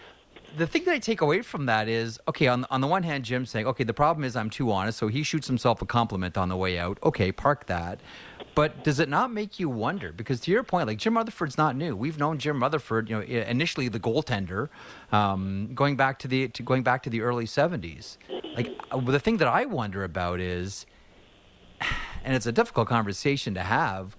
the 0.57 0.67
thing 0.67 0.85
that 0.85 0.93
I 0.93 0.99
take 0.99 1.21
away 1.21 1.41
from 1.41 1.65
that 1.65 1.87
is 1.87 2.19
okay. 2.27 2.47
On 2.47 2.65
on 2.69 2.81
the 2.81 2.87
one 2.87 3.03
hand, 3.03 3.25
Jim's 3.25 3.49
saying, 3.49 3.67
okay, 3.67 3.83
the 3.83 3.93
problem 3.93 4.23
is 4.23 4.35
I'm 4.35 4.49
too 4.49 4.71
honest, 4.71 4.97
so 4.97 5.07
he 5.07 5.23
shoots 5.23 5.47
himself 5.47 5.81
a 5.81 5.85
compliment 5.85 6.37
on 6.37 6.49
the 6.49 6.57
way 6.57 6.79
out. 6.79 6.97
Okay, 7.03 7.31
park 7.31 7.65
that. 7.67 7.99
But 8.53 8.83
does 8.83 8.99
it 8.99 9.09
not 9.09 9.33
make 9.33 9.59
you 9.59 9.69
wonder? 9.69 10.13
Because 10.13 10.39
to 10.41 10.51
your 10.51 10.63
point, 10.63 10.87
like 10.87 10.97
Jim 10.97 11.17
Rutherford's 11.17 11.57
not 11.57 11.75
new. 11.75 11.95
We've 11.95 12.17
known 12.17 12.37
Jim 12.37 12.61
Rutherford, 12.61 13.09
you 13.09 13.17
know, 13.17 13.21
initially 13.21 13.89
the 13.89 13.99
goaltender, 13.99 14.69
um, 15.11 15.71
going 15.73 15.97
back 15.97 16.19
to 16.19 16.27
the 16.27 16.47
to 16.49 16.63
going 16.63 16.83
back 16.83 17.03
to 17.03 17.09
the 17.09 17.21
early 17.21 17.45
'70s. 17.45 18.17
Like 18.55 18.69
uh, 18.91 18.99
the 18.99 19.19
thing 19.19 19.37
that 19.37 19.47
I 19.47 19.65
wonder 19.65 20.03
about 20.03 20.39
is, 20.39 20.85
and 22.23 22.35
it's 22.35 22.45
a 22.45 22.51
difficult 22.51 22.87
conversation 22.87 23.53
to 23.55 23.61
have. 23.61 24.15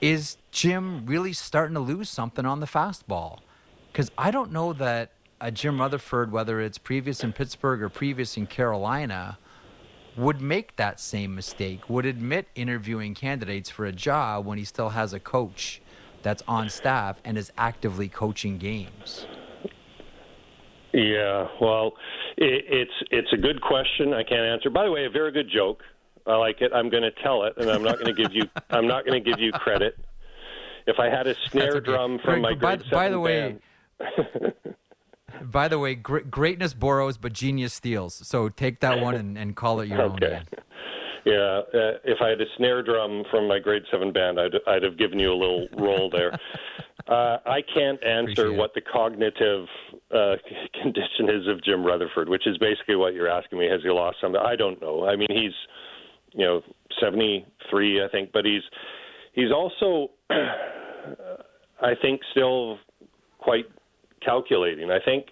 Is 0.00 0.36
Jim 0.52 1.04
really 1.06 1.32
starting 1.32 1.74
to 1.74 1.80
lose 1.80 2.08
something 2.08 2.46
on 2.46 2.60
the 2.60 2.66
fastball? 2.66 3.40
Because 3.98 4.12
I 4.16 4.30
don't 4.30 4.52
know 4.52 4.72
that 4.74 5.10
a 5.40 5.50
Jim 5.50 5.80
Rutherford, 5.80 6.30
whether 6.30 6.60
it's 6.60 6.78
previous 6.78 7.24
in 7.24 7.32
Pittsburgh 7.32 7.82
or 7.82 7.88
previous 7.88 8.36
in 8.36 8.46
Carolina, 8.46 9.38
would 10.16 10.40
make 10.40 10.76
that 10.76 11.00
same 11.00 11.34
mistake, 11.34 11.90
would 11.90 12.06
admit 12.06 12.46
interviewing 12.54 13.12
candidates 13.16 13.68
for 13.68 13.86
a 13.86 13.90
job 13.90 14.46
when 14.46 14.56
he 14.56 14.64
still 14.64 14.90
has 14.90 15.12
a 15.12 15.18
coach 15.18 15.82
that's 16.22 16.44
on 16.46 16.70
staff 16.70 17.16
and 17.24 17.36
is 17.36 17.50
actively 17.58 18.08
coaching 18.08 18.56
games. 18.56 19.26
Yeah, 20.92 21.48
well, 21.60 21.94
it, 22.36 22.66
it's 22.68 23.08
it's 23.10 23.32
a 23.32 23.36
good 23.36 23.60
question. 23.60 24.14
I 24.14 24.22
can't 24.22 24.42
answer. 24.42 24.70
By 24.70 24.84
the 24.84 24.92
way, 24.92 25.06
a 25.06 25.10
very 25.10 25.32
good 25.32 25.50
joke. 25.50 25.82
I 26.24 26.36
like 26.36 26.60
it. 26.60 26.70
I'm 26.72 26.88
going 26.88 27.02
to 27.02 27.10
tell 27.10 27.42
it, 27.46 27.54
and 27.56 27.68
I'm 27.68 27.82
not 27.82 27.94
going 27.94 28.14
to 28.14 28.22
give 28.22 28.32
you 28.32 28.44
I'm 28.70 28.86
not 28.86 29.04
going 29.04 29.20
to 29.20 29.28
give 29.28 29.40
you 29.40 29.50
credit. 29.50 29.98
If 30.86 31.00
I 31.00 31.10
had 31.10 31.26
a 31.26 31.34
snare 31.50 31.78
okay. 31.78 31.84
drum 31.84 32.20
from 32.20 32.42
my 32.42 32.54
by, 32.54 32.76
by 32.76 33.08
the 33.10 33.20
way, 33.20 33.40
band, 33.40 33.60
By 35.42 35.68
the 35.68 35.78
way, 35.78 35.94
gr- 35.94 36.18
greatness 36.20 36.74
borrows, 36.74 37.16
but 37.16 37.32
genius 37.32 37.72
steals. 37.74 38.14
So 38.14 38.48
take 38.48 38.80
that 38.80 39.00
one 39.00 39.14
and, 39.14 39.38
and 39.38 39.54
call 39.54 39.80
it 39.80 39.88
your 39.88 40.02
okay. 40.02 40.26
own. 40.26 40.44
Yeah, 41.24 41.60
uh, 41.74 41.98
if 42.04 42.18
I 42.22 42.28
had 42.28 42.40
a 42.40 42.46
snare 42.56 42.82
drum 42.82 43.22
from 43.30 43.46
my 43.48 43.58
grade 43.58 43.82
seven 43.90 44.12
band, 44.12 44.40
I'd, 44.40 44.54
I'd 44.66 44.82
have 44.82 44.96
given 44.98 45.18
you 45.18 45.30
a 45.30 45.36
little 45.36 45.68
roll 45.76 46.10
there. 46.10 46.32
Uh, 47.06 47.38
I 47.46 47.62
can't 47.74 48.02
answer 48.04 48.52
what 48.52 48.74
the 48.74 48.82
cognitive 48.82 49.66
uh, 50.14 50.34
condition 50.82 51.30
is 51.30 51.48
of 51.48 51.64
Jim 51.64 51.82
Rutherford, 51.82 52.28
which 52.28 52.46
is 52.46 52.58
basically 52.58 52.96
what 52.96 53.14
you're 53.14 53.30
asking 53.30 53.58
me. 53.58 53.66
Has 53.66 53.80
he 53.82 53.88
lost 53.88 54.18
something? 54.20 54.40
I 54.44 54.56
don't 54.56 54.78
know. 54.82 55.06
I 55.06 55.16
mean, 55.16 55.28
he's 55.30 55.54
you 56.34 56.44
know 56.44 56.60
73, 57.00 58.04
I 58.04 58.08
think, 58.08 58.30
but 58.30 58.44
he's 58.44 58.60
he's 59.32 59.50
also, 59.50 60.10
I 60.30 61.94
think, 62.02 62.20
still 62.32 62.78
quite 63.38 63.64
calculating. 64.24 64.90
I 64.90 64.98
think 65.04 65.26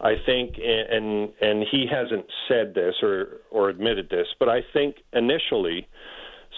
I 0.00 0.14
think 0.26 0.56
and 0.58 1.30
and 1.40 1.64
he 1.70 1.86
hasn't 1.90 2.26
said 2.48 2.74
this 2.74 2.94
or 3.02 3.40
or 3.50 3.68
admitted 3.68 4.10
this, 4.10 4.26
but 4.38 4.48
I 4.48 4.60
think 4.72 4.96
initially 5.12 5.86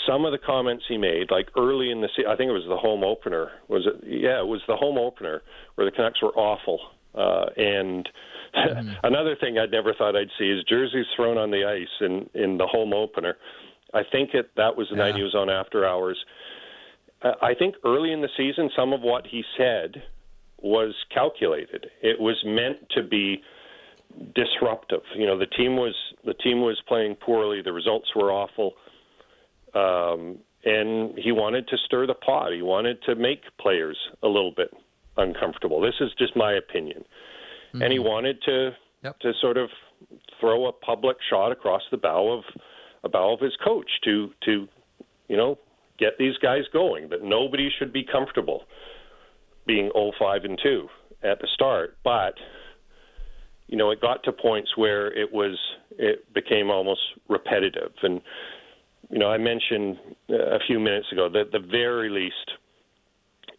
some 0.07 0.25
of 0.25 0.33
the 0.33 0.39
comments 0.39 0.85
he 0.89 0.99
made, 0.99 1.31
like 1.31 1.49
early 1.57 1.91
in 1.91 2.01
the 2.01 2.09
season, 2.17 2.31
I 2.31 2.37
think 2.37 2.49
it 2.49 2.53
was 2.53 2.67
the 2.69 2.77
home 2.77 3.05
opener. 3.05 3.51
Was 3.69 3.87
it? 3.87 4.05
Yeah, 4.07 4.41
it 4.41 4.47
was 4.47 4.61
the 4.67 4.77
home 4.77 4.99
opener 4.99 5.43
where 5.75 5.85
the 5.85 5.95
Canucks 5.95 6.23
were 6.23 6.35
awful. 6.35 6.81
Uh, 7.15 7.47
and 7.57 8.09
mm-hmm. 8.55 8.91
another 9.05 9.37
thing 9.37 9.59
I'd 9.59 9.71
never 9.71 9.95
thought 9.95 10.17
I'd 10.17 10.31
see 10.39 10.51
is 10.51 10.65
jerseys 10.65 11.07
thrown 11.15 11.39
on 11.39 11.51
the 11.51 11.65
ice 11.65 12.01
in 12.01 12.29
in 12.35 12.59
the 12.59 12.67
home 12.67 12.93
opener. 12.93 13.37
I 13.93 14.03
think 14.11 14.31
it 14.35 14.51
that 14.57 14.77
was 14.77 14.89
the 14.91 14.97
yeah. 14.97 15.05
night 15.05 15.17
he 15.17 15.23
was 15.23 15.35
on 15.35 15.51
After 15.51 15.87
Hours. 15.87 16.19
Uh, 17.23 17.33
I 17.41 17.55
think 17.55 17.77
early 17.85 18.13
in 18.13 18.21
the 18.21 18.29
season, 18.37 18.71
some 18.77 18.93
of 18.93 19.01
what 19.01 19.27
he 19.27 19.45
said 19.57 20.03
was 20.65 20.95
calculated. 21.13 21.87
It 22.03 22.19
was 22.19 22.43
meant 22.45 22.79
to 22.93 23.03
be 23.03 23.43
disruptive. 24.35 25.03
You 25.15 25.27
know, 25.27 25.39
the 25.39 25.47
team 25.47 25.77
was 25.77 25.95
the 26.25 26.35
team 26.35 26.63
was 26.63 26.81
playing 26.89 27.17
poorly. 27.17 27.61
The 27.63 27.73
results 27.73 28.09
were 28.17 28.33
awful, 28.33 28.73
um, 29.75 30.39
and 30.65 31.19
he 31.19 31.33
wanted 31.33 31.69
to 31.69 31.77
stir 31.85 32.07
the 32.07 32.15
pot. 32.15 32.53
He 32.53 32.63
wanted 32.63 33.03
to 33.03 33.15
make 33.15 33.43
players 33.61 33.99
a 34.23 34.27
little 34.27 34.53
bit 34.57 34.71
uncomfortable. 35.19 35.83
This 35.83 35.95
is 36.01 36.11
just 36.19 36.35
my 36.35 36.55
opinion, 36.55 37.05
mm-hmm. 37.69 37.83
and 37.83 37.93
he 37.93 37.99
wanted 37.99 38.39
to 38.47 38.71
yep. 39.03 39.19
to 39.21 39.33
sort 39.43 39.59
of 39.59 39.69
throw 40.41 40.67
a 40.67 40.73
public 40.73 41.19
shot 41.29 41.53
across 41.53 41.83
the 41.91 41.99
bow 41.99 42.39
of 42.39 42.45
a 43.05 43.09
bow 43.11 43.35
of 43.35 43.41
his 43.41 43.53
coach 43.63 43.91
to 44.05 44.31
to 44.47 44.67
you 45.29 45.37
know 45.37 45.59
get 45.99 46.17
these 46.19 46.39
guys 46.39 46.63
going. 46.73 47.11
That 47.11 47.23
nobody 47.23 47.69
should 47.79 47.93
be 47.93 48.03
comfortable 48.11 48.63
being 49.67 49.91
05 49.95 50.45
and 50.45 50.59
2 50.63 50.89
at 51.23 51.41
the 51.41 51.49
start, 51.55 51.97
but 52.05 52.35
you 53.67 53.79
know, 53.79 53.91
it 53.91 54.01
got 54.01 54.23
to 54.25 54.33
points 54.33 54.77
where 54.77 55.13
it 55.13 55.33
was 55.33 55.59
it 55.99 56.33
became 56.35 56.71
almost 56.71 57.01
repetitive 57.29 57.93
and 58.03 58.21
you 59.11 59.19
know, 59.19 59.31
I 59.31 59.39
mentioned 59.39 59.99
uh, 60.31 60.57
a 60.57 60.59
few 60.67 60.81
minutes 60.81 61.07
ago 61.13 61.29
that 61.29 61.53
the 61.53 61.59
very 61.59 62.09
least 62.09 62.53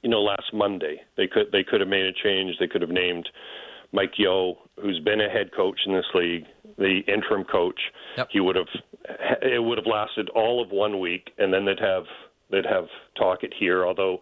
you 0.01 0.09
know, 0.09 0.21
last 0.21 0.53
Monday 0.53 1.01
they 1.17 1.27
could 1.27 1.47
they 1.51 1.63
could 1.63 1.81
have 1.81 1.89
made 1.89 2.05
a 2.05 2.13
change. 2.13 2.55
They 2.59 2.67
could 2.67 2.81
have 2.81 2.91
named 2.91 3.27
Mike 3.91 4.13
Yeo, 4.17 4.57
who's 4.79 4.99
been 4.99 5.19
a 5.19 5.29
head 5.29 5.49
coach 5.55 5.79
in 5.85 5.93
this 5.93 6.05
league, 6.13 6.45
the 6.77 6.99
interim 7.07 7.43
coach. 7.43 7.79
Yep. 8.17 8.27
He 8.31 8.39
would 8.39 8.55
have 8.55 8.67
it 9.41 9.63
would 9.63 9.79
have 9.79 9.87
lasted 9.87 10.29
all 10.29 10.61
of 10.61 10.69
one 10.69 10.99
week, 10.99 11.31
and 11.39 11.51
then 11.51 11.65
they'd 11.65 11.79
have 11.79 12.03
they'd 12.51 12.65
have 12.65 12.85
Tocchet 13.17 13.53
here. 13.59 13.83
Although 13.83 14.19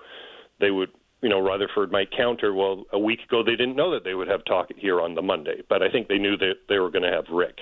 they 0.62 0.72
would 0.72 0.92
you 1.24 1.30
know, 1.30 1.40
Rutherford 1.40 1.90
might 1.90 2.12
counter, 2.16 2.54
well, 2.54 2.84
a 2.92 3.00
week 3.00 3.20
ago 3.26 3.44
they 3.44 3.56
didn't 3.56 3.78
know 3.78 3.92
that 3.94 4.04
they 4.04 4.14
would 4.14 4.28
have 4.28 4.44
Tocchet 4.44 4.78
here 4.78 5.00
on 5.00 5.16
the 5.16 5.22
Monday, 5.22 5.64
but 5.70 5.82
I 5.82 5.90
think 5.90 6.10
they 6.10 6.18
knew 6.18 6.36
that 6.38 6.56
they 6.68 6.80
were 6.80 6.92
going 6.92 7.04
to 7.04 7.12
have 7.12 7.24
Rick 7.32 7.60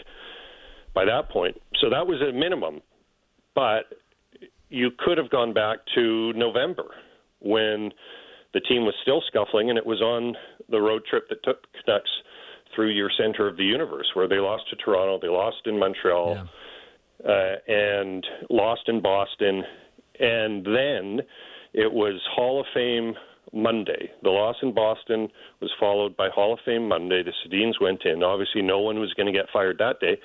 by 0.96 1.06
that 1.06 1.30
point. 1.30 1.62
So 1.80 1.90
that 1.92 2.08
was 2.08 2.20
a 2.22 2.34
minimum. 2.34 2.82
But 3.54 3.84
you 4.70 4.90
could 4.98 5.20
have 5.20 5.30
gone 5.30 5.54
back 5.54 5.80
to 5.96 6.34
November 6.34 6.86
when 7.40 7.92
the 8.54 8.62
team 8.62 8.84
was 8.84 8.96
still 9.04 9.22
scuffling 9.28 9.70
and 9.70 9.78
it 9.78 9.86
was 9.86 10.02
on 10.02 10.36
the 10.70 10.82
road 10.82 11.04
trip 11.08 11.30
that 11.30 11.44
took 11.44 11.68
Canucks 11.86 12.10
through 12.76 12.90
your 12.90 13.12
center 13.16 13.48
of 13.48 13.58
the 13.58 13.64
universe, 13.64 14.10
where 14.14 14.28
they 14.28 14.38
lost 14.38 14.64
to 14.70 14.76
Toronto, 14.78 15.20
they 15.22 15.28
lost 15.28 15.58
in 15.66 15.78
Montreal, 15.78 16.48
yeah. 17.24 17.32
uh, 17.32 17.72
and 17.72 18.26
lost 18.50 18.88
in 18.88 19.02
Boston. 19.02 19.64
And 20.20 20.66
then 20.66 21.20
it 21.74 21.92
was 21.92 22.22
Hall 22.34 22.60
of 22.62 22.66
Fame 22.74 23.14
Monday. 23.54 24.12
The 24.24 24.30
loss 24.30 24.56
in 24.62 24.74
Boston 24.74 25.28
was 25.60 25.72
followed 25.80 26.16
by 26.16 26.30
Hall 26.30 26.54
of 26.54 26.60
Fame 26.66 26.88
Monday. 26.88 27.24
The 27.24 27.34
Sedins 27.46 27.82
went 27.82 28.06
in. 28.06 28.24
Obviously, 28.24 28.62
no 28.62 28.80
one 28.80 29.00
was 29.00 29.14
going 29.14 29.32
to 29.32 29.38
get 29.38 29.50
fired 29.52 29.78
that 29.80 30.00
day. 30.00 30.18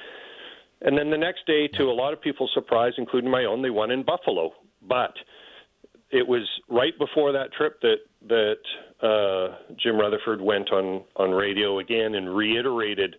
And 0.82 0.96
then 0.96 1.10
the 1.10 1.18
next 1.18 1.46
day, 1.46 1.68
to 1.78 1.84
a 1.84 1.92
lot 1.92 2.12
of 2.12 2.20
people's 2.20 2.50
surprise, 2.54 2.92
including 2.98 3.30
my 3.30 3.44
own, 3.44 3.62
they 3.62 3.70
won 3.70 3.90
in 3.90 4.04
Buffalo. 4.04 4.52
But 4.86 5.14
it 6.10 6.26
was 6.26 6.48
right 6.68 6.96
before 6.98 7.32
that 7.32 7.52
trip 7.52 7.80
that 7.80 7.96
that 8.28 9.06
uh, 9.06 9.74
Jim 9.82 9.98
Rutherford 9.98 10.40
went 10.40 10.70
on 10.70 11.02
on 11.16 11.30
radio 11.30 11.78
again 11.78 12.14
and 12.14 12.34
reiterated, 12.34 13.16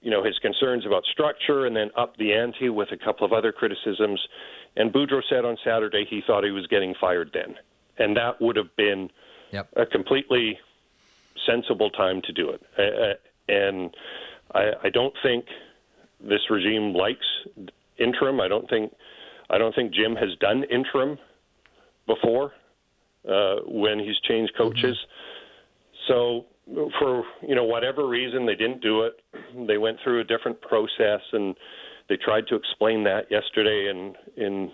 you 0.00 0.10
know, 0.10 0.24
his 0.24 0.38
concerns 0.38 0.86
about 0.86 1.02
structure, 1.12 1.66
and 1.66 1.76
then 1.76 1.90
up 1.96 2.16
the 2.16 2.32
ante 2.32 2.70
with 2.70 2.88
a 2.92 2.96
couple 2.96 3.26
of 3.26 3.32
other 3.32 3.52
criticisms. 3.52 4.20
And 4.76 4.92
Boudreau 4.92 5.20
said 5.28 5.44
on 5.44 5.58
Saturday 5.64 6.06
he 6.08 6.22
thought 6.26 6.44
he 6.44 6.50
was 6.50 6.66
getting 6.68 6.94
fired 6.98 7.30
then 7.34 7.56
and 7.98 8.16
that 8.16 8.40
would 8.40 8.56
have 8.56 8.74
been 8.76 9.10
yep. 9.52 9.68
a 9.76 9.86
completely 9.86 10.58
sensible 11.46 11.90
time 11.90 12.20
to 12.24 12.32
do 12.32 12.50
it. 12.50 12.62
Uh, 12.78 13.52
and 13.52 13.94
I, 14.54 14.70
I 14.84 14.90
don't 14.90 15.14
think 15.22 15.44
this 16.20 16.40
regime 16.50 16.94
likes 16.94 17.26
interim. 17.98 18.40
I 18.40 18.48
don't 18.48 18.68
think 18.68 18.92
I 19.50 19.58
don't 19.58 19.74
think 19.74 19.92
Jim 19.92 20.16
has 20.16 20.30
done 20.40 20.64
interim 20.64 21.18
before 22.06 22.52
uh, 23.28 23.56
when 23.66 23.98
he's 23.98 24.18
changed 24.28 24.52
coaches. 24.56 24.96
Mm-hmm. 24.96 26.08
So 26.08 26.46
for 26.98 27.24
you 27.46 27.54
know 27.54 27.64
whatever 27.64 28.08
reason 28.08 28.46
they 28.46 28.54
didn't 28.54 28.82
do 28.82 29.02
it, 29.02 29.14
they 29.66 29.78
went 29.78 29.98
through 30.02 30.20
a 30.20 30.24
different 30.24 30.60
process 30.60 31.20
and 31.32 31.54
they 32.08 32.16
tried 32.16 32.46
to 32.48 32.56
explain 32.56 33.04
that 33.04 33.30
yesterday 33.30 33.90
in 33.90 34.14
in 34.36 34.70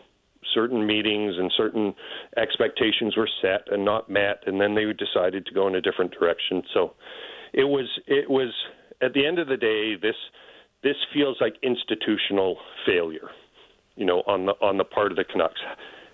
certain 0.55 0.87
meetings 0.87 1.35
and 1.39 1.53
certain 1.57 1.95
expectations 2.37 3.17
were 3.17 3.29
set 3.43 3.73
and 3.73 3.85
not 3.85 4.09
met 4.09 4.43
and 4.47 4.61
then 4.61 4.75
they 4.75 4.85
decided 4.93 5.45
to 5.47 5.55
go 5.55 5.69
in 5.69 5.75
a 5.75 5.81
different 5.81 6.13
direction. 6.19 6.63
So 6.75 6.95
it 7.53 7.65
was 7.65 7.87
it 8.07 8.29
was 8.29 8.53
at 9.03 9.13
the 9.15 9.27
end 9.27 9.39
of 9.39 9.49
the 9.49 9.57
day 9.57 9.95
this 10.01 10.17
this 10.83 10.97
feels 11.13 11.37
like 11.41 11.55
institutional 11.63 12.57
failure, 12.87 13.31
you 13.97 14.07
know, 14.07 14.23
on 14.27 14.47
the 14.47 14.53
on 14.63 14.79
the 14.79 14.85
part 14.85 15.11
of 15.11 15.17
the 15.17 15.25
Canucks, 15.25 15.61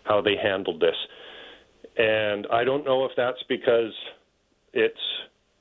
how 0.05 0.21
they 0.21 0.37
handled 0.43 0.81
this. 0.81 0.97
And 1.97 2.47
I 2.53 2.65
don't 2.65 2.85
know 2.85 3.05
if 3.05 3.13
that's 3.17 3.43
because 3.49 3.93
it's 4.73 4.99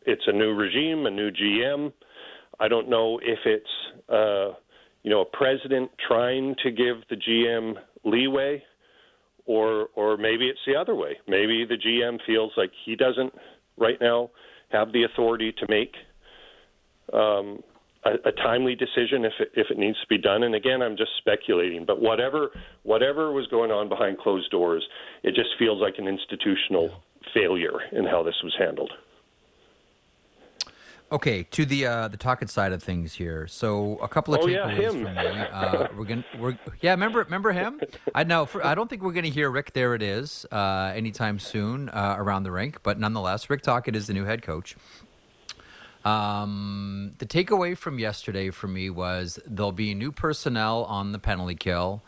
it's 0.05 0.23
a 0.27 0.31
new 0.31 0.53
regime, 0.53 1.05
a 1.05 1.11
new 1.11 1.31
GM. 1.31 1.91
I 2.59 2.67
don't 2.67 2.89
know 2.89 3.19
if 3.21 3.39
it's 3.45 4.09
uh, 4.09 4.55
you 5.03 5.09
know 5.09 5.21
a 5.21 5.25
president 5.25 5.91
trying 6.07 6.55
to 6.63 6.71
give 6.71 6.97
the 7.09 7.15
GM 7.15 7.75
leeway, 8.03 8.63
or 9.45 9.87
or 9.95 10.17
maybe 10.17 10.47
it's 10.47 10.59
the 10.65 10.75
other 10.75 10.95
way. 10.95 11.17
Maybe 11.27 11.65
the 11.65 11.75
GM 11.75 12.19
feels 12.25 12.51
like 12.57 12.71
he 12.85 12.95
doesn't 12.95 13.33
right 13.77 13.97
now 13.99 14.29
have 14.71 14.91
the 14.91 15.03
authority 15.03 15.51
to 15.51 15.65
make 15.69 15.93
um, 17.11 17.61
a, 18.05 18.29
a, 18.29 18.31
timely 18.31 18.75
decision 18.75 19.25
if 19.25 19.33
it, 19.39 19.51
if 19.55 19.67
it 19.69 19.77
needs 19.77 19.99
to 20.01 20.07
be 20.07 20.17
done. 20.17 20.43
And 20.43 20.55
again, 20.55 20.81
I'm 20.81 20.97
just 20.97 21.11
speculating. 21.19 21.85
But 21.85 22.01
whatever 22.01 22.49
whatever 22.83 23.31
was 23.31 23.47
going 23.47 23.71
on 23.71 23.89
behind 23.89 24.17
closed 24.17 24.49
doors, 24.51 24.85
it 25.23 25.35
just 25.35 25.49
feels 25.59 25.81
like 25.81 25.95
an 25.97 26.07
institutional 26.07 27.03
failure 27.33 27.79
in 27.91 28.05
how 28.05 28.23
this 28.23 28.35
was 28.43 28.55
handled. 28.57 28.91
Okay, 31.13 31.43
to 31.51 31.63
the 31.63 31.85
uh, 31.85 32.07
the 32.07 32.17
Tocchet 32.17 32.49
side 32.49 32.73
of 32.73 32.81
things 32.81 33.13
here. 33.13 33.45
So 33.45 33.97
a 33.97 34.07
couple 34.07 34.33
of 34.33 34.39
oh, 34.41 34.47
takeaways 34.47 34.81
yeah, 34.81 34.89
from 34.89 35.03
me. 35.03 35.41
Uh, 35.51 35.87
we're 35.95 36.05
gonna 36.05 36.25
we're 36.39 36.57
yeah 36.81 36.89
remember 36.89 37.19
remember 37.19 37.51
him? 37.51 37.79
I 38.15 38.23
know 38.23 38.47
for, 38.47 38.65
I 38.65 38.73
don't 38.73 38.89
think 38.89 39.03
we're 39.03 39.11
gonna 39.11 39.27
hear 39.27 39.51
Rick. 39.51 39.73
There 39.73 39.93
it 39.93 40.01
is 40.01 40.47
uh, 40.51 40.91
anytime 40.95 41.37
soon 41.37 41.89
uh, 41.89 42.15
around 42.17 42.43
the 42.43 42.51
rink, 42.51 42.79
but 42.81 42.99
nonetheless, 42.99 43.47
Rick 43.47 43.61
Tocchet 43.61 43.95
is 43.95 44.07
the 44.07 44.13
new 44.13 44.25
head 44.25 44.41
coach. 44.41 44.75
Um, 46.03 47.13
the 47.19 47.27
takeaway 47.27 47.77
from 47.77 47.99
yesterday 47.99 48.49
for 48.49 48.67
me 48.67 48.89
was 48.89 49.37
there'll 49.45 49.71
be 49.71 49.93
new 49.93 50.11
personnel 50.11 50.83
on 50.85 51.11
the 51.11 51.19
penalty 51.19 51.55
kill. 51.55 52.01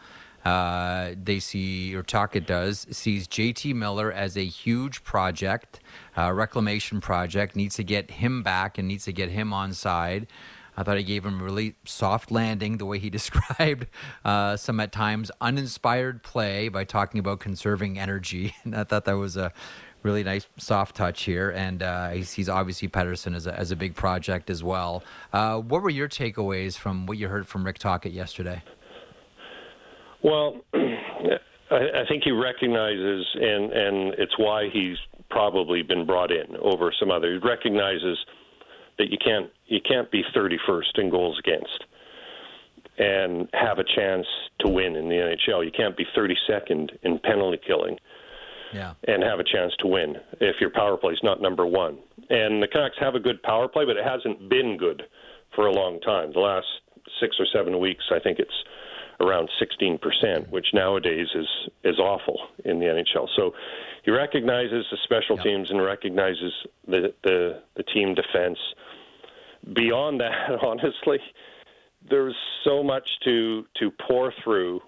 Uh, 0.46 1.16
they 1.24 1.40
see, 1.40 1.96
or 1.96 2.04
Tocchet 2.04 2.46
does, 2.46 2.86
sees 2.92 3.28
JT 3.28 3.74
Miller 3.74 4.12
as 4.12 4.38
a 4.38 4.46
huge 4.46 5.04
project, 5.04 5.80
uh, 6.18 6.32
reclamation 6.32 7.02
project, 7.02 7.56
needs 7.56 7.76
to 7.76 7.84
get 7.84 8.12
him 8.12 8.44
back 8.44 8.78
and 8.78 8.88
needs 8.88 9.06
to 9.06 9.14
get 9.14 9.30
him 9.30 9.54
on 9.54 9.74
side. 9.74 10.28
I 10.78 10.84
thought 10.84 10.98
he 10.98 11.04
gave 11.04 11.26
him 11.26 11.40
a 11.40 11.44
really 11.44 11.76
soft 11.86 12.32
landing, 12.32 12.78
the 12.78 12.86
way 12.86 13.00
he 13.00 13.10
described 13.20 13.88
uh, 14.24 14.58
some 14.58 14.80
at 14.80 14.92
times 14.92 15.32
uninspired 15.42 16.24
play 16.24 16.68
by 16.70 16.84
talking 16.84 17.20
about 17.20 17.40
conserving 17.40 18.00
energy. 18.00 18.54
And 18.64 18.76
I 18.76 18.84
thought 18.84 19.06
that 19.06 19.18
was 19.18 19.38
a 19.38 19.54
really 20.04 20.24
nice 20.24 20.48
soft 20.58 20.96
touch 20.96 21.24
here. 21.24 21.50
And 21.52 21.82
uh, 21.84 22.10
obviously 22.12 22.88
Pettersson 22.88 23.36
as 23.36 23.48
a, 23.48 23.58
as 23.58 23.72
a 23.72 23.76
big 23.76 23.96
project 23.96 24.50
as 24.50 24.64
well. 24.64 25.04
Uh, 25.34 25.60
what 25.60 25.82
were 25.82 25.90
your 25.90 26.08
takeaways 26.08 26.78
from 26.78 27.06
what 27.06 27.18
you 27.18 27.28
heard 27.28 27.48
from 27.48 27.66
Rick 27.66 27.80
Tocchet 27.80 28.12
yesterday? 28.12 28.64
Well, 30.24 30.62
I, 30.74 31.76
I 31.76 32.06
think 32.08 32.24
he 32.24 32.32
recognizes, 32.32 33.26
and 33.36 33.72
and 33.72 34.14
it's 34.18 34.38
why 34.38 34.70
he's 34.72 34.98
probably 35.36 35.82
been 35.82 36.06
brought 36.06 36.32
in 36.32 36.56
over 36.62 36.94
some 36.98 37.12
other. 37.12 37.34
He 37.34 37.40
recognizes 37.40 38.18
that 38.98 39.12
you 39.12 39.18
can't 39.18 39.50
you 39.66 39.82
can't 39.82 40.10
be 40.10 40.24
31st 40.34 40.98
in 40.98 41.10
goals 41.10 41.38
against 41.38 41.84
and 42.98 43.50
have 43.54 43.78
a 43.78 43.84
chance 43.84 44.26
to 44.60 44.70
win 44.70 44.96
in 44.96 45.10
the 45.10 45.16
NHL. 45.16 45.66
You 45.66 45.72
can't 45.76 45.98
be 45.98 46.06
32nd 46.18 46.92
in 47.04 47.20
penalty 47.20 47.60
killing 47.68 47.98
yeah. 48.74 48.94
and 49.10 49.22
have 49.24 49.40
a 49.40 49.44
chance 49.44 49.74
to 49.80 49.88
win 49.88 50.16
if 50.40 50.56
your 50.62 50.70
power 50.70 50.96
play 50.96 51.12
is 51.12 51.20
not 51.22 51.42
number 51.42 51.66
one. 51.66 51.98
And 52.30 52.64
the 52.64 52.68
Canucks 52.72 52.96
have 53.02 53.16
a 53.16 53.20
good 53.20 53.44
power 53.44 53.68
play, 53.68 53.84
but 53.84 53.98
it 53.98 54.06
hasn't 54.06 54.48
been 54.50 54.78
good 54.78 55.04
for 55.54 55.68
a 55.68 55.74
long 55.74 56.00
time. 56.00 56.32
The 56.32 56.40
last 56.40 56.68
six 57.20 57.36
or 57.38 57.46
seven 57.54 57.80
weeks, 57.80 58.06
I 58.10 58.20
think 58.20 58.40
it's 58.40 58.64
around 59.20 59.50
16%, 59.62 60.50
which 60.50 60.68
nowadays 60.74 61.28
is 61.36 61.48
is 61.84 62.00
awful 62.00 62.40
in 62.64 62.80
the 62.80 62.86
NHL. 62.86 63.28
So 63.36 63.54
he 64.06 64.12
recognizes 64.12 64.86
the 64.92 64.98
special 65.04 65.38
teams 65.38 65.72
and 65.72 65.82
recognizes 65.82 66.54
the, 66.88 67.14
the 67.24 67.62
the 67.76 67.84
team 67.84 68.14
defense. 68.14 68.60
Beyond 69.74 70.22
that, 70.22 70.60
honestly, 70.64 71.20
there's 72.08 72.36
so 72.64 72.84
much 72.84 73.10
to 73.24 73.66
to 73.80 73.92
pour 74.08 74.32
through 74.44 74.82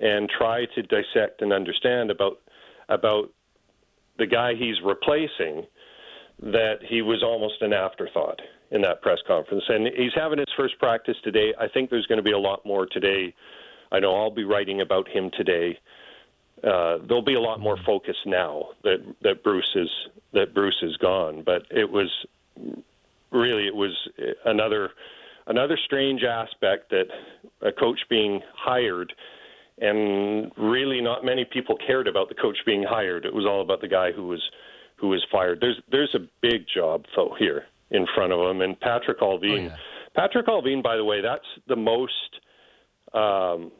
and 0.00 0.28
try 0.28 0.64
to 0.74 0.82
dissect 0.82 1.42
and 1.42 1.52
understand 1.52 2.10
about 2.10 2.40
about 2.88 3.30
the 4.18 4.26
guy 4.26 4.54
he's 4.54 4.80
replacing 4.82 5.66
that 6.40 6.78
he 6.88 7.02
was 7.02 7.22
almost 7.22 7.62
an 7.62 7.72
afterthought 7.72 8.40
in 8.70 8.82
that 8.82 9.02
press 9.02 9.18
conference. 9.26 9.64
And 9.68 9.86
he's 9.96 10.12
having 10.14 10.38
his 10.38 10.48
first 10.56 10.78
practice 10.78 11.16
today. 11.22 11.52
I 11.60 11.68
think 11.68 11.90
there's 11.90 12.06
going 12.06 12.18
to 12.18 12.24
be 12.24 12.32
a 12.32 12.38
lot 12.38 12.64
more 12.66 12.86
today 12.86 13.34
I 13.94 14.00
know 14.00 14.16
I'll 14.16 14.30
be 14.30 14.44
writing 14.44 14.80
about 14.80 15.08
him 15.08 15.30
today. 15.36 15.78
Uh, 16.64 16.98
there'll 17.06 17.22
be 17.22 17.34
a 17.34 17.40
lot 17.40 17.60
more 17.60 17.76
focus 17.84 18.16
now 18.24 18.68
that 18.82 18.98
that 19.22 19.42
Bruce 19.42 19.70
is 19.74 19.90
that 20.32 20.54
Bruce 20.54 20.82
is 20.82 20.96
gone. 20.96 21.42
But 21.44 21.66
it 21.70 21.90
was 21.90 22.10
really 23.30 23.66
it 23.66 23.74
was 23.74 23.92
another 24.44 24.90
another 25.46 25.78
strange 25.84 26.22
aspect 26.22 26.90
that 26.90 27.06
a 27.60 27.72
coach 27.72 28.00
being 28.08 28.40
hired 28.56 29.12
and 29.78 30.52
really 30.56 31.00
not 31.00 31.24
many 31.24 31.44
people 31.44 31.76
cared 31.86 32.06
about 32.06 32.28
the 32.28 32.34
coach 32.34 32.58
being 32.64 32.82
hired. 32.82 33.24
It 33.24 33.34
was 33.34 33.44
all 33.44 33.60
about 33.60 33.80
the 33.80 33.88
guy 33.88 34.12
who 34.12 34.26
was 34.26 34.42
who 34.96 35.08
was 35.08 35.24
fired. 35.30 35.60
There's 35.60 35.80
there's 35.90 36.14
a 36.14 36.26
big 36.40 36.66
job 36.72 37.04
though 37.16 37.34
here 37.38 37.64
in 37.90 38.06
front 38.14 38.32
of 38.32 38.40
him, 38.40 38.60
and 38.60 38.78
Patrik 38.80 39.20
Allvin. 39.20 39.70
Oh, 39.70 39.74
yeah. 39.74 39.76
Patrik 40.16 40.46
Allvin, 40.46 40.82
by 40.82 40.96
the 40.96 41.04
way, 41.04 41.20
that's 41.20 41.44
the 41.66 41.76
most 41.76 42.40
um, 43.12 43.70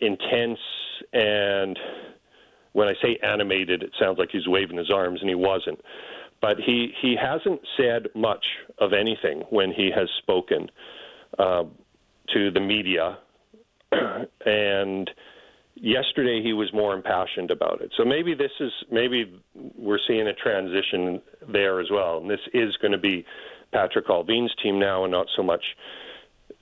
intense 0.00 0.58
and 1.12 1.78
when 2.72 2.88
I 2.88 2.94
say 3.02 3.18
animated, 3.22 3.82
it 3.82 3.92
sounds 4.00 4.18
like 4.18 4.30
he's 4.32 4.48
waving 4.48 4.78
his 4.78 4.90
arms, 4.90 5.20
and 5.20 5.28
he 5.28 5.34
wasn't. 5.34 5.80
But 6.40 6.58
he 6.58 6.92
he 7.00 7.16
hasn't 7.20 7.60
said 7.76 8.08
much 8.14 8.44
of 8.78 8.92
anything 8.92 9.42
when 9.50 9.72
he 9.72 9.90
has 9.94 10.08
spoken 10.18 10.70
uh, 11.38 11.64
to 12.32 12.50
the 12.50 12.60
media, 12.60 13.18
and 14.46 15.10
yesterday 15.74 16.42
he 16.42 16.52
was 16.52 16.72
more 16.72 16.94
impassioned 16.94 17.50
about 17.50 17.80
it. 17.80 17.92
So 17.96 18.04
maybe 18.04 18.34
this 18.34 18.50
is 18.60 18.72
maybe 18.90 19.40
we're 19.76 20.00
seeing 20.06 20.26
a 20.26 20.34
transition 20.34 21.22
there 21.48 21.80
as 21.80 21.90
well, 21.90 22.18
and 22.18 22.30
this 22.30 22.40
is 22.52 22.76
going 22.78 22.92
to 22.92 22.98
be 22.98 23.24
Patrik 23.72 24.06
Allvin's 24.06 24.54
team 24.62 24.78
now, 24.78 25.04
and 25.04 25.12
not 25.12 25.26
so 25.36 25.42
much 25.42 25.62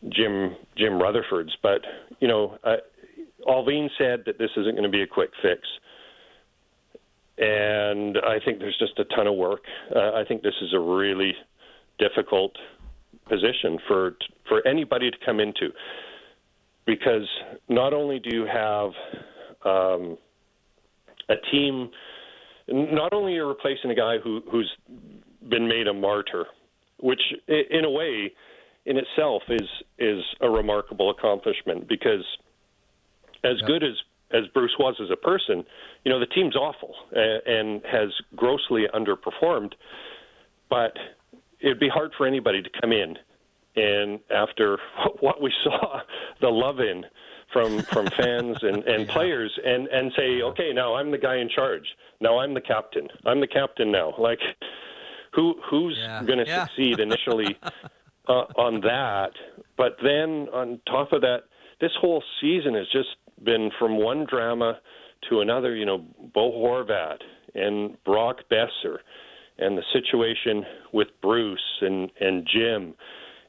Jim 0.08 0.56
Jim 0.76 1.00
Rutherford's. 1.00 1.56
But 1.62 1.82
you 2.20 2.28
know, 2.28 2.58
uh, 2.64 2.76
Allvin 3.46 3.88
said 3.98 4.24
that 4.26 4.38
this 4.38 4.50
isn't 4.56 4.72
going 4.72 4.84
to 4.84 4.90
be 4.90 5.02
a 5.02 5.06
quick 5.06 5.30
fix. 5.42 5.60
And 7.40 8.18
I 8.18 8.38
think 8.44 8.58
there's 8.58 8.78
just 8.78 8.98
a 8.98 9.04
ton 9.16 9.26
of 9.26 9.34
work. 9.34 9.62
Uh, 9.94 10.12
I 10.12 10.24
think 10.28 10.42
this 10.42 10.54
is 10.60 10.74
a 10.74 10.78
really 10.78 11.34
difficult 11.98 12.52
position 13.28 13.78
for 13.88 14.16
for 14.48 14.66
anybody 14.66 15.10
to 15.10 15.16
come 15.24 15.40
into 15.40 15.70
because 16.86 17.28
not 17.68 17.94
only 17.94 18.18
do 18.18 18.36
you 18.36 18.46
have 18.46 18.90
um, 19.64 20.18
a 21.28 21.36
team, 21.50 21.90
not 22.68 23.12
only 23.12 23.34
you're 23.34 23.44
you 23.44 23.48
replacing 23.48 23.90
a 23.90 23.94
guy 23.94 24.18
who, 24.18 24.42
who's 24.50 24.70
been 25.48 25.68
made 25.68 25.86
a 25.86 25.94
martyr, 25.94 26.46
which 26.98 27.20
in 27.48 27.84
a 27.84 27.90
way, 27.90 28.32
in 28.84 28.96
itself, 28.96 29.42
is 29.48 29.68
is 29.98 30.22
a 30.40 30.50
remarkable 30.50 31.10
accomplishment 31.10 31.88
because 31.88 32.24
as 33.44 33.56
yep. 33.60 33.66
good 33.66 33.84
as 33.84 33.94
as 34.32 34.46
Bruce 34.54 34.74
was 34.78 34.94
as 35.02 35.10
a 35.10 35.16
person, 35.16 35.64
you 36.04 36.10
know 36.12 36.20
the 36.20 36.26
team's 36.26 36.56
awful 36.56 36.94
and, 37.12 37.42
and 37.46 37.82
has 37.90 38.10
grossly 38.36 38.84
underperformed. 38.94 39.72
But 40.68 40.96
it'd 41.60 41.80
be 41.80 41.88
hard 41.88 42.12
for 42.16 42.26
anybody 42.26 42.62
to 42.62 42.70
come 42.80 42.92
in 42.92 43.16
and 43.76 44.20
after 44.30 44.78
what 45.20 45.40
we 45.40 45.52
saw, 45.64 46.00
the 46.40 46.48
love 46.48 46.80
in 46.80 47.04
from 47.52 47.84
from 47.92 48.10
fans 48.18 48.56
and 48.62 48.84
and 48.84 49.06
yeah. 49.06 49.12
players, 49.14 49.52
and 49.64 49.88
and 49.88 50.12
say, 50.16 50.42
okay, 50.42 50.72
now 50.72 50.94
I'm 50.94 51.10
the 51.10 51.18
guy 51.18 51.36
in 51.36 51.48
charge. 51.48 51.86
Now 52.20 52.38
I'm 52.38 52.54
the 52.54 52.60
captain. 52.60 53.08
I'm 53.26 53.40
the 53.40 53.46
captain 53.46 53.90
now. 53.90 54.14
Like 54.18 54.40
who 55.34 55.54
who's 55.70 55.96
Yeah. 55.98 56.22
going 56.24 56.38
to 56.38 56.46
Yeah. 56.46 56.66
succeed 56.66 57.00
initially 57.00 57.56
uh, 58.28 58.46
on 58.56 58.80
that? 58.82 59.32
But 59.76 59.96
then 60.02 60.48
on 60.52 60.80
top 60.86 61.12
of 61.12 61.20
that, 61.22 61.44
this 61.80 61.92
whole 62.00 62.22
season 62.40 62.74
is 62.74 62.86
just 62.92 63.08
been 63.44 63.70
from 63.78 63.96
one 63.96 64.26
drama 64.28 64.78
to 65.28 65.40
another. 65.40 65.74
You 65.74 65.86
know, 65.86 66.04
Bo 66.34 66.52
Horvat 66.52 67.18
and 67.54 68.02
Brock 68.04 68.38
Boeser, 68.50 68.98
and 69.58 69.76
the 69.76 69.82
situation 69.92 70.64
with 70.92 71.08
Bruce 71.22 71.60
and 71.80 72.10
and 72.20 72.46
Jim, 72.52 72.94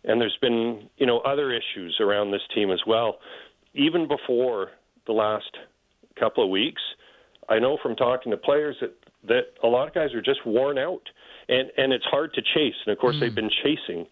and 0.03 0.19
there's 0.19 0.37
been 0.41 0.89
you 0.97 1.05
know 1.05 1.19
other 1.19 1.51
issues 1.51 1.97
around 1.99 2.31
this 2.31 2.41
team 2.53 2.71
as 2.71 2.81
well. 2.87 3.19
Even 3.73 4.07
before 4.07 4.69
the 5.07 5.13
last 5.13 5.57
couple 6.19 6.43
of 6.43 6.49
weeks, 6.49 6.81
I 7.49 7.59
know 7.59 7.77
from 7.81 7.95
talking 7.95 8.31
to 8.31 8.37
players 8.37 8.75
that 8.81 8.93
that 9.27 9.43
a 9.63 9.67
lot 9.67 9.87
of 9.87 9.93
guys 9.93 10.13
are 10.13 10.21
just 10.21 10.45
worn 10.45 10.77
out, 10.77 11.03
and 11.47 11.71
and 11.77 11.93
it's 11.93 12.05
hard 12.05 12.33
to 12.33 12.41
chase. 12.41 12.75
And 12.85 12.93
of 12.93 12.99
course, 12.99 13.15
mm. 13.17 13.21
they've 13.21 13.35
been 13.35 13.51
chasing 13.63 14.07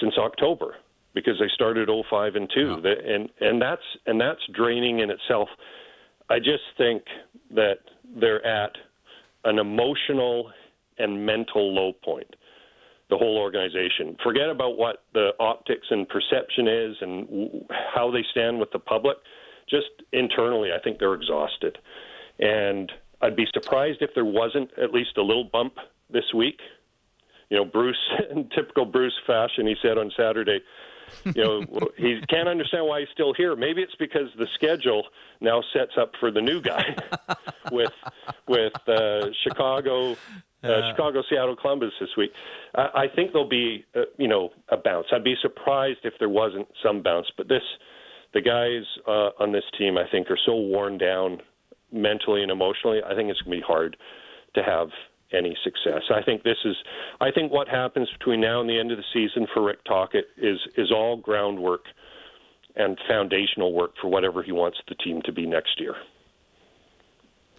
since 0.00 0.14
October 0.18 0.76
because 1.14 1.38
they 1.38 1.48
started 1.54 1.88
05 1.88 2.34
and 2.36 2.50
2 2.52 2.80
The- 2.82 3.14
and 3.14 3.28
and 3.40 3.62
that's 3.62 3.82
and 4.06 4.20
that's 4.20 4.40
draining 4.52 5.00
in 5.00 5.10
itself. 5.10 5.48
I 6.28 6.38
just 6.38 6.64
think 6.76 7.04
that 7.50 7.78
they're 8.16 8.44
at 8.44 8.72
an 9.44 9.58
emotional 9.58 10.50
and 10.98 11.24
mental 11.24 11.72
low 11.74 11.92
point. 11.92 12.34
The 13.10 13.18
whole 13.18 13.36
organization. 13.36 14.16
Forget 14.22 14.48
about 14.48 14.78
what 14.78 15.04
the 15.12 15.32
optics 15.38 15.86
and 15.90 16.08
perception 16.08 16.66
is 16.66 16.96
and 17.02 17.26
w- 17.26 17.64
how 17.94 18.10
they 18.10 18.24
stand 18.30 18.58
with 18.58 18.70
the 18.72 18.78
public. 18.78 19.18
Just 19.68 19.88
internally, 20.12 20.70
I 20.72 20.78
think 20.82 20.98
they're 20.98 21.12
exhausted. 21.14 21.76
And 22.38 22.90
I'd 23.20 23.36
be 23.36 23.46
surprised 23.52 24.00
if 24.00 24.10
there 24.14 24.24
wasn't 24.24 24.70
at 24.82 24.92
least 24.92 25.18
a 25.18 25.22
little 25.22 25.44
bump 25.44 25.74
this 26.10 26.32
week. 26.34 26.60
You 27.50 27.58
know, 27.58 27.64
Bruce, 27.66 28.00
in 28.30 28.48
typical 28.48 28.86
Bruce 28.86 29.18
fashion, 29.26 29.66
he 29.66 29.76
said 29.82 29.98
on 29.98 30.10
Saturday, 30.16 30.60
you 31.24 31.42
know, 31.42 31.88
he 31.96 32.20
can't 32.28 32.48
understand 32.48 32.86
why 32.86 33.00
he's 33.00 33.08
still 33.12 33.32
here. 33.34 33.56
Maybe 33.56 33.82
it's 33.82 33.94
because 33.96 34.28
the 34.38 34.46
schedule 34.54 35.04
now 35.40 35.62
sets 35.72 35.92
up 35.98 36.12
for 36.20 36.30
the 36.30 36.40
new 36.40 36.60
guy 36.60 36.96
with 37.72 37.92
with 38.48 38.72
uh, 38.88 39.28
Chicago, 39.42 40.12
uh, 40.62 40.90
Chicago, 40.90 41.22
Seattle, 41.28 41.56
Columbus 41.56 41.92
this 42.00 42.10
week. 42.16 42.32
I, 42.74 42.88
I 42.94 43.08
think 43.14 43.32
there'll 43.32 43.48
be, 43.48 43.84
uh, 43.94 44.02
you 44.18 44.28
know, 44.28 44.50
a 44.68 44.76
bounce. 44.76 45.06
I'd 45.12 45.24
be 45.24 45.36
surprised 45.40 46.00
if 46.04 46.14
there 46.18 46.28
wasn't 46.28 46.68
some 46.82 47.02
bounce. 47.02 47.26
But 47.36 47.48
this, 47.48 47.62
the 48.32 48.40
guys 48.40 48.84
uh, 49.06 49.42
on 49.42 49.52
this 49.52 49.64
team, 49.78 49.98
I 49.98 50.04
think, 50.10 50.30
are 50.30 50.38
so 50.44 50.54
worn 50.54 50.98
down 50.98 51.40
mentally 51.92 52.42
and 52.42 52.50
emotionally. 52.50 53.00
I 53.04 53.14
think 53.14 53.30
it's 53.30 53.40
going 53.42 53.58
to 53.58 53.62
be 53.62 53.66
hard 53.66 53.96
to 54.54 54.62
have 54.62 54.88
any 55.32 55.56
success. 55.64 56.02
I 56.10 56.22
think 56.22 56.42
this 56.42 56.58
is 56.64 56.76
I 57.20 57.30
think 57.30 57.52
what 57.52 57.68
happens 57.68 58.08
between 58.18 58.40
now 58.40 58.60
and 58.60 58.68
the 58.68 58.78
end 58.78 58.92
of 58.92 58.98
the 58.98 59.04
season 59.12 59.46
for 59.52 59.64
Rick 59.64 59.84
Tocchet 59.84 60.26
is 60.36 60.58
is 60.76 60.92
all 60.92 61.16
groundwork 61.16 61.84
and 62.76 62.98
foundational 63.08 63.72
work 63.72 63.92
for 64.00 64.08
whatever 64.08 64.42
he 64.42 64.52
wants 64.52 64.78
the 64.88 64.94
team 64.96 65.22
to 65.22 65.32
be 65.32 65.46
next 65.46 65.80
year. 65.80 65.94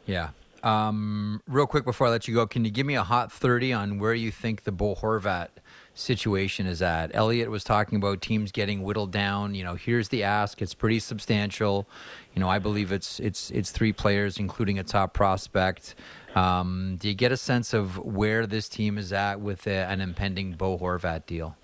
Yeah. 0.05 0.29
Um, 0.65 1.43
real 1.47 1.67
quick 1.67 1.85
before 1.85 2.07
I 2.07 2.09
let 2.09 2.27
you 2.27 2.33
go, 2.33 2.47
can 2.47 2.65
you 2.65 2.71
give 2.71 2.87
me 2.87 2.95
a 2.95 3.03
hot 3.03 3.31
30 3.31 3.71
on 3.71 3.99
where 3.99 4.15
you 4.15 4.31
think 4.31 4.63
the 4.63 4.71
Bo 4.71 4.95
Horvat 4.95 5.49
situation 5.93 6.65
is 6.65 6.81
at? 6.81 7.13
Elliotte 7.13 7.51
was 7.51 7.63
talking 7.63 7.97
about 7.97 8.19
teams 8.19 8.51
getting 8.51 8.81
whittled 8.81 9.11
down. 9.11 9.53
You 9.53 9.63
know, 9.63 9.75
here's 9.75 10.09
the 10.09 10.23
ask. 10.23 10.63
It's 10.63 10.73
pretty 10.73 10.97
substantial. 10.99 11.87
You 12.33 12.39
know, 12.39 12.49
I 12.49 12.57
believe 12.57 12.91
it's 12.91 13.19
it's 13.19 13.51
it's 13.51 13.69
three 13.69 13.93
players, 13.93 14.39
including 14.39 14.79
a 14.79 14.83
top 14.83 15.13
prospect. 15.13 15.93
Um, 16.35 16.97
do 16.99 17.07
you 17.07 17.15
get 17.15 17.31
a 17.31 17.37
sense 17.37 17.73
of 17.73 17.97
where 17.97 18.45
this 18.45 18.67
team 18.67 18.97
is 18.97 19.13
at 19.13 19.39
with 19.39 19.67
a, 19.67 19.85
an 19.89 20.01
impending 20.01 20.53
Bo 20.53 20.77
Horvat 20.77 21.25
deal? 21.25 21.55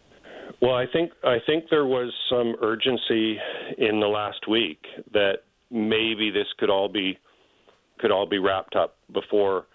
Well, 0.62 0.76
I 0.76 0.86
think 0.92 1.12
I 1.24 1.38
think 1.46 1.66
there 1.70 1.86
was 1.86 2.14
some 2.30 2.56
urgency 2.62 3.40
in 3.78 4.00
the 4.00 4.08
last 4.08 4.48
week 4.48 4.80
that 5.12 5.40
maybe 5.72 6.30
this 6.30 6.48
could 6.58 6.70
all 6.70 6.88
be 6.88 7.18
could 8.00 8.12
all 8.12 8.28
be 8.28 8.38
wrapped 8.38 8.76
up 8.76 8.96
before 9.12 9.66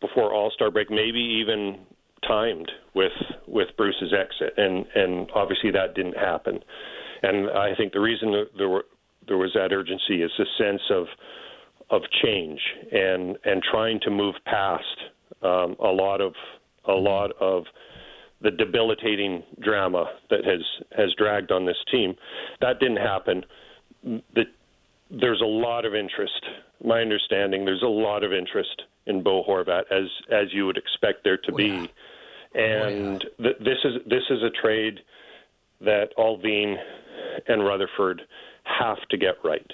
before 0.00 0.32
All 0.32 0.50
Star 0.50 0.70
break, 0.70 0.90
maybe 0.90 1.20
even 1.20 1.78
timed 2.26 2.70
with 2.94 3.12
with 3.46 3.68
Bruce's 3.76 4.12
exit, 4.12 4.54
and 4.56 4.86
and 4.94 5.30
obviously 5.34 5.70
that 5.72 5.94
didn't 5.94 6.16
happen. 6.16 6.60
And 7.22 7.50
I 7.50 7.74
think 7.76 7.92
the 7.92 8.00
reason 8.00 8.46
there 8.56 8.68
were 8.68 8.86
there 9.28 9.36
was 9.36 9.52
that 9.54 9.72
urgency 9.72 10.22
is 10.22 10.30
the 10.38 10.46
sense 10.58 10.82
of 10.90 11.06
of 11.90 12.02
change 12.22 12.60
and 12.92 13.36
and 13.44 13.62
trying 13.62 14.00
to 14.00 14.10
move 14.10 14.34
past 14.44 14.84
um, 15.42 15.76
a 15.80 15.92
lot 15.92 16.20
of 16.20 16.34
a 16.86 16.92
lot 16.92 17.30
of 17.40 17.64
the 18.40 18.50
debilitating 18.50 19.42
drama 19.60 20.06
that 20.30 20.44
has 20.44 20.60
has 20.96 21.12
dragged 21.16 21.52
on 21.52 21.64
this 21.64 21.76
team. 21.90 22.14
That 22.60 22.80
didn't 22.80 22.98
happen. 22.98 23.44
The, 24.04 24.44
there's 25.10 25.40
a 25.40 25.46
lot 25.46 25.84
of 25.84 25.94
interest. 25.94 26.44
My 26.84 27.00
understanding, 27.00 27.64
there's 27.64 27.82
a 27.82 27.88
lot 27.88 28.24
of 28.24 28.32
interest 28.32 28.82
in 29.06 29.22
Bo 29.22 29.44
Horvat, 29.44 29.84
as 29.90 30.08
as 30.30 30.52
you 30.52 30.66
would 30.66 30.76
expect 30.76 31.24
there 31.24 31.38
to 31.38 31.52
be. 31.52 31.90
And 32.54 33.24
th- 33.38 33.58
this 33.60 33.78
is 33.84 33.94
this 34.06 34.24
is 34.30 34.42
a 34.42 34.50
trade 34.50 35.00
that 35.80 36.08
Allvin 36.18 36.76
and 37.48 37.64
Rutherford 37.64 38.22
have 38.64 38.98
to 39.10 39.16
get 39.16 39.36
right. 39.44 39.72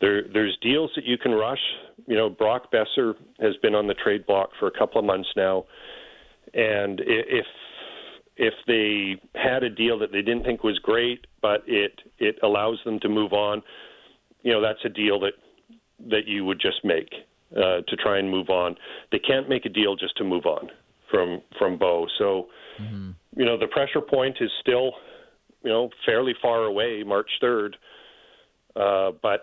There, 0.00 0.22
there's 0.32 0.56
deals 0.62 0.90
that 0.94 1.04
you 1.04 1.18
can 1.18 1.32
rush. 1.32 1.58
You 2.06 2.16
know, 2.16 2.30
Brock 2.30 2.70
Boeser 2.72 3.14
has 3.40 3.56
been 3.62 3.74
on 3.74 3.86
the 3.86 3.94
trade 3.94 4.26
block 4.26 4.50
for 4.58 4.68
a 4.68 4.78
couple 4.78 4.98
of 4.98 5.04
months 5.04 5.28
now, 5.36 5.64
and 6.54 7.00
if 7.04 7.46
if 8.36 8.54
they 8.68 9.20
had 9.34 9.64
a 9.64 9.68
deal 9.68 9.98
that 9.98 10.12
they 10.12 10.22
didn't 10.22 10.44
think 10.44 10.62
was 10.62 10.78
great, 10.78 11.26
but 11.42 11.62
it 11.66 12.00
it 12.18 12.38
allows 12.42 12.78
them 12.84 13.00
to 13.00 13.08
move 13.08 13.32
on, 13.32 13.62
you 14.42 14.52
know, 14.52 14.62
that's 14.62 14.84
a 14.84 14.88
deal 14.88 15.18
that 15.20 15.32
that 16.08 16.26
you 16.26 16.44
would 16.44 16.60
just 16.60 16.84
make 16.84 17.12
uh, 17.56 17.80
to 17.88 17.96
try 17.96 18.18
and 18.18 18.30
move 18.30 18.50
on. 18.50 18.76
They 19.10 19.18
can't 19.18 19.48
make 19.48 19.66
a 19.66 19.68
deal 19.68 19.96
just 19.96 20.16
to 20.18 20.24
move 20.24 20.46
on 20.46 20.70
from 21.10 21.42
from 21.58 21.76
Bo. 21.78 22.06
So, 22.18 22.46
you 23.36 23.44
know, 23.44 23.58
the 23.58 23.66
pressure 23.66 24.00
point 24.00 24.36
is 24.40 24.50
still, 24.60 24.92
you 25.64 25.70
know, 25.70 25.90
fairly 26.06 26.34
far 26.40 26.64
away, 26.64 27.02
March 27.04 27.30
third. 27.40 27.76
Uh, 28.76 29.10
but 29.20 29.42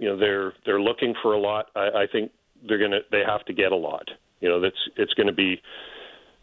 you 0.00 0.08
know, 0.08 0.16
they're 0.16 0.54
they're 0.64 0.80
looking 0.80 1.14
for 1.22 1.34
a 1.34 1.38
lot. 1.38 1.66
I, 1.76 1.88
I 2.02 2.06
think 2.10 2.32
they're 2.66 2.78
gonna 2.78 3.00
they 3.12 3.22
have 3.24 3.44
to 3.44 3.52
get 3.52 3.70
a 3.70 3.76
lot. 3.76 4.08
You 4.40 4.48
know, 4.48 4.60
that's 4.60 4.88
it's 4.96 5.12
going 5.14 5.26
to 5.26 5.32
be. 5.32 5.60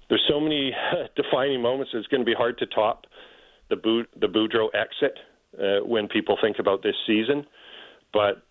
There's 0.09 0.23
so 0.29 0.39
many 0.39 0.71
defining 1.15 1.61
moments. 1.61 1.91
It's 1.93 2.07
going 2.07 2.21
to 2.21 2.25
be 2.25 2.35
hard 2.35 2.57
to 2.59 2.67
top 2.67 3.05
the 3.69 3.75
Bou- 3.75 4.05
the 4.19 4.27
Boudreau 4.27 4.67
exit 4.73 5.17
uh, 5.59 5.85
when 5.85 6.07
people 6.07 6.37
think 6.39 6.59
about 6.59 6.83
this 6.83 6.95
season. 7.07 7.45
But 8.13 8.43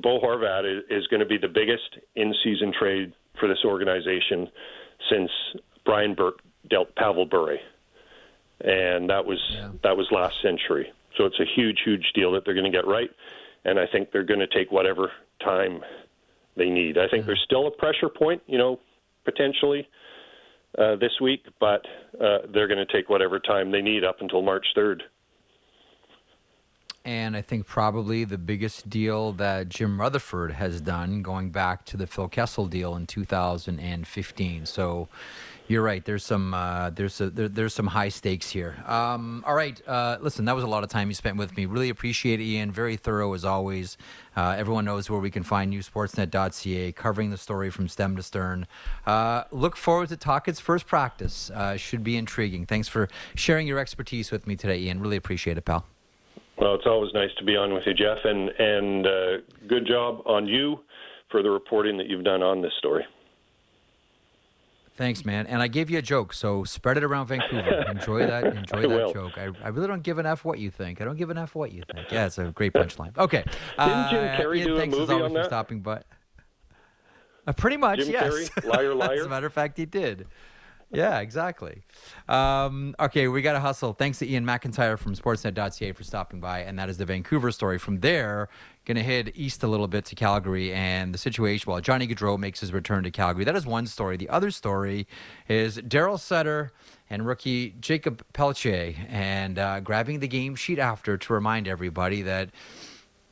Bo 0.00 0.20
Horvat 0.20 0.64
is, 0.64 0.84
is 0.88 1.06
going 1.08 1.20
to 1.20 1.26
be 1.26 1.36
the 1.36 1.48
biggest 1.48 1.98
in-season 2.14 2.72
trade 2.78 3.12
for 3.38 3.48
this 3.48 3.58
organization 3.64 4.48
since 5.10 5.30
Brian 5.84 6.14
Burke 6.14 6.38
dealt 6.70 6.94
Pavel 6.94 7.26
Bure, 7.26 7.58
and 8.60 9.10
that 9.10 9.26
was 9.26 9.40
that 9.82 9.96
was 9.96 10.06
last 10.12 10.36
century. 10.40 10.92
So 11.18 11.24
it's 11.26 11.40
a 11.40 11.44
huge, 11.44 11.80
huge 11.84 12.12
deal 12.14 12.32
that 12.32 12.44
they're 12.44 12.54
going 12.54 12.70
to 12.70 12.76
get 12.76 12.86
right, 12.86 13.10
and 13.64 13.78
I 13.78 13.86
think 13.86 14.10
they're 14.12 14.24
going 14.24 14.40
to 14.40 14.46
take 14.46 14.70
whatever 14.72 15.10
time 15.42 15.80
they 16.56 16.68
need. 16.68 16.98
I 16.98 17.08
think 17.08 17.26
there's 17.26 17.42
still 17.44 17.66
a 17.66 17.70
pressure 17.70 18.08
point, 18.08 18.42
you 18.46 18.58
know, 18.58 18.78
potentially 19.24 19.88
uh, 20.78 20.96
this 20.96 21.12
week, 21.20 21.44
but 21.60 21.84
uh, 22.20 22.38
they're 22.52 22.68
going 22.68 22.84
to 22.84 22.92
take 22.92 23.08
whatever 23.08 23.38
time 23.38 23.70
they 23.70 23.82
need 23.82 24.04
up 24.04 24.16
until 24.20 24.42
March 24.42 24.66
3rd. 24.76 25.00
And 27.04 27.36
I 27.36 27.42
think 27.42 27.66
probably 27.66 28.24
the 28.24 28.38
biggest 28.38 28.88
deal 28.88 29.32
that 29.32 29.68
Jim 29.68 30.00
Rutherford 30.00 30.52
has 30.52 30.80
done 30.80 31.20
going 31.22 31.50
back 31.50 31.84
to 31.86 31.96
the 31.96 32.06
Phil 32.06 32.28
Kessel 32.28 32.66
deal 32.66 32.94
in 32.94 33.06
2015. 33.06 34.66
So 34.66 35.08
you're 35.68 35.82
right. 35.82 36.04
There's 36.04 36.24
some 36.24 36.54
uh, 36.54 36.90
there's 36.90 37.20
a, 37.20 37.30
there, 37.30 37.48
there's 37.48 37.74
some 37.74 37.86
high 37.86 38.08
stakes 38.08 38.50
here. 38.50 38.76
Um, 38.86 39.44
all 39.46 39.54
right, 39.54 39.80
uh, 39.86 40.18
listen. 40.20 40.44
That 40.44 40.54
was 40.54 40.64
a 40.64 40.68
lot 40.68 40.84
of 40.84 40.90
time 40.90 41.08
you 41.08 41.14
spent 41.14 41.36
with 41.36 41.56
me. 41.56 41.66
Really 41.66 41.88
appreciate 41.88 42.40
it, 42.40 42.44
Iain. 42.44 42.70
Very 42.70 42.96
thorough 42.96 43.32
as 43.32 43.44
always. 43.44 43.96
Uh, 44.36 44.54
everyone 44.58 44.84
knows 44.84 45.08
where 45.08 45.20
we 45.20 45.30
can 45.30 45.42
find 45.42 45.72
you. 45.72 45.80
Sportsnet.ca, 45.80 46.92
covering 46.92 47.30
the 47.30 47.36
story 47.36 47.70
from 47.70 47.88
stem 47.88 48.16
to 48.16 48.22
stern. 48.22 48.66
Uh, 49.06 49.44
look 49.50 49.76
forward 49.76 50.08
to 50.10 50.16
Tocchet's 50.16 50.60
first 50.60 50.86
practice. 50.86 51.50
Uh, 51.50 51.76
should 51.76 52.04
be 52.04 52.16
intriguing. 52.16 52.66
Thanks 52.66 52.88
for 52.88 53.08
sharing 53.34 53.66
your 53.66 53.78
expertise 53.78 54.30
with 54.30 54.46
me 54.46 54.56
today, 54.56 54.86
Iain. 54.86 55.00
Really 55.00 55.16
appreciate 55.16 55.58
it, 55.58 55.64
pal. 55.64 55.86
Well, 56.58 56.74
it's 56.74 56.86
always 56.86 57.12
nice 57.14 57.30
to 57.38 57.44
be 57.44 57.56
on 57.56 57.72
with 57.72 57.84
you, 57.86 57.94
Jeff, 57.94 58.18
and 58.24 58.50
and 58.58 59.06
uh, 59.06 59.30
good 59.68 59.86
job 59.86 60.22
on 60.26 60.46
you 60.46 60.80
for 61.30 61.42
the 61.42 61.50
reporting 61.50 61.96
that 61.96 62.08
you've 62.08 62.24
done 62.24 62.42
on 62.42 62.60
this 62.60 62.72
story. 62.78 63.04
Thanks, 65.02 65.24
man. 65.24 65.48
And 65.48 65.60
I 65.60 65.66
gave 65.66 65.90
you 65.90 65.98
a 65.98 66.02
joke, 66.02 66.32
so 66.32 66.62
spread 66.62 66.96
it 66.96 67.02
around 67.02 67.26
Vancouver. 67.26 67.84
enjoy 67.90 68.24
that. 68.26 68.44
Enjoy 68.56 68.82
that 68.82 68.88
will. 68.88 69.12
joke. 69.12 69.36
I, 69.36 69.48
I 69.64 69.68
really 69.70 69.88
don't 69.88 70.04
give 70.04 70.18
an 70.18 70.26
f 70.26 70.44
what 70.44 70.60
you 70.60 70.70
think. 70.70 71.00
I 71.00 71.04
don't 71.04 71.16
give 71.16 71.28
an 71.30 71.38
f 71.38 71.56
what 71.56 71.72
you 71.72 71.82
think. 71.92 72.06
Yeah, 72.12 72.26
it's 72.26 72.38
a 72.38 72.44
great 72.52 72.72
punchline. 72.72 73.18
Okay. 73.18 73.42
Didn't 73.42 74.10
Jim 74.10 74.24
Uh, 74.24 74.36
Carrey 74.38 74.58
Iain, 74.58 74.66
do 74.68 74.76
a 74.76 74.78
thanks 74.78 74.94
as 74.94 75.00
movie 75.00 75.12
always 75.14 75.24
on 75.24 75.30
for 75.30 75.38
that? 75.38 75.46
stopping 75.46 75.80
by. 75.80 76.02
Uh, 77.46 77.52
pretty 77.52 77.76
much, 77.76 77.98
Jim 77.98 78.10
yes. 78.10 78.32
Carrey, 78.50 78.64
Liar, 78.96 79.12
As 79.18 79.26
a 79.26 79.28
matter 79.28 79.46
of 79.48 79.52
fact, 79.52 79.76
he 79.76 79.86
did. 79.86 80.28
yeah, 80.92 81.18
exactly. 81.18 81.82
Um, 82.28 82.94
okay, 83.00 83.26
we 83.26 83.42
got 83.42 83.54
to 83.54 83.60
hustle. 83.60 83.94
Thanks 83.94 84.20
to 84.20 84.32
Iain 84.32 84.44
MacIntyre 84.44 84.96
from 84.96 85.16
Sportsnet.ca 85.16 85.90
for 85.92 86.04
stopping 86.04 86.38
by, 86.38 86.60
and 86.60 86.78
that 86.78 86.88
is 86.88 86.98
the 86.98 87.06
Vancouver 87.06 87.50
story. 87.50 87.78
From 87.78 87.98
there, 87.98 88.48
going 88.84 88.96
to 88.96 89.02
head 89.02 89.32
east 89.34 89.62
a 89.62 89.68
little 89.68 89.86
bit 89.86 90.04
to 90.06 90.14
Calgary 90.14 90.72
and 90.72 91.14
the 91.14 91.18
situation 91.18 91.70
while 91.70 91.80
Johnny 91.80 92.08
Gaudreau 92.08 92.38
makes 92.38 92.60
his 92.60 92.72
return 92.72 93.04
to 93.04 93.10
Calgary. 93.10 93.44
That 93.44 93.54
is 93.54 93.64
one 93.64 93.86
story. 93.86 94.16
The 94.16 94.28
other 94.28 94.50
story 94.50 95.06
is 95.48 95.78
Darryl 95.78 96.18
Sutter 96.18 96.72
and 97.08 97.26
rookie 97.26 97.76
Jakob 97.80 98.24
Pelletier 98.32 98.94
and 99.08 99.58
uh, 99.58 99.80
grabbing 99.80 100.18
the 100.18 100.28
game 100.28 100.56
sheet 100.56 100.78
after 100.78 101.16
to 101.16 101.32
remind 101.32 101.68
everybody 101.68 102.22
that 102.22 102.50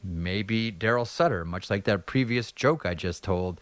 maybe 0.05 0.71
Darryl 0.71 1.07
Sutter, 1.07 1.45
much 1.45 1.69
like 1.69 1.85
that 1.85 2.07
previous 2.07 2.53
joke 2.53 2.87
I 2.87 2.95
just 2.95 3.25
told, 3.25 3.61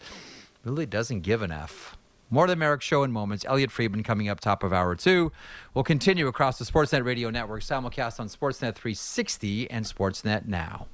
really 0.63 0.85
doesn't 0.85 1.21
give 1.21 1.41
an 1.41 1.51
F. 1.51 1.97
More 2.29 2.43
of 2.43 2.49
the 2.49 2.55
Marek 2.55 2.83
Show 2.83 3.01
in 3.01 3.11
moments. 3.11 3.43
Elliotte 3.45 3.71
Friedman 3.71 4.03
coming 4.03 4.29
up 4.29 4.39
top 4.39 4.61
of 4.61 4.71
hour 4.71 4.95
two. 4.95 5.31
We'll 5.73 5.83
continue 5.83 6.27
across 6.27 6.59
the 6.59 6.65
Sportsnet 6.65 7.03
Radio 7.03 7.31
Network, 7.31 7.63
simulcast 7.63 8.19
on 8.19 8.27
Sportsnet 8.27 8.75
360 8.75 9.71
and 9.71 9.83
Sportsnet 9.83 10.45
Now. 10.45 10.85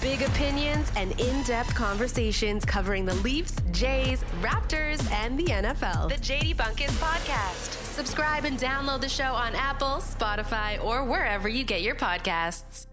Big 0.00 0.20
opinions 0.20 0.92
and 0.96 1.18
in 1.18 1.42
depth 1.44 1.74
conversations 1.74 2.64
covering 2.66 3.06
the 3.06 3.14
Leafs, 3.16 3.56
Jays, 3.72 4.22
Raptors, 4.42 5.10
and 5.10 5.38
the 5.38 5.44
NFL. 5.44 6.10
The 6.10 6.16
JD 6.16 6.56
Bunkis 6.56 6.90
Podcast. 6.98 7.72
Subscribe 7.94 8.44
and 8.44 8.58
download 8.58 9.00
the 9.00 9.08
show 9.08 9.32
on 9.32 9.54
Apple, 9.54 9.96
Spotify, 9.98 10.82
or 10.84 11.02
wherever 11.02 11.48
you 11.48 11.64
get 11.64 11.80
your 11.80 11.94
podcasts. 11.94 12.86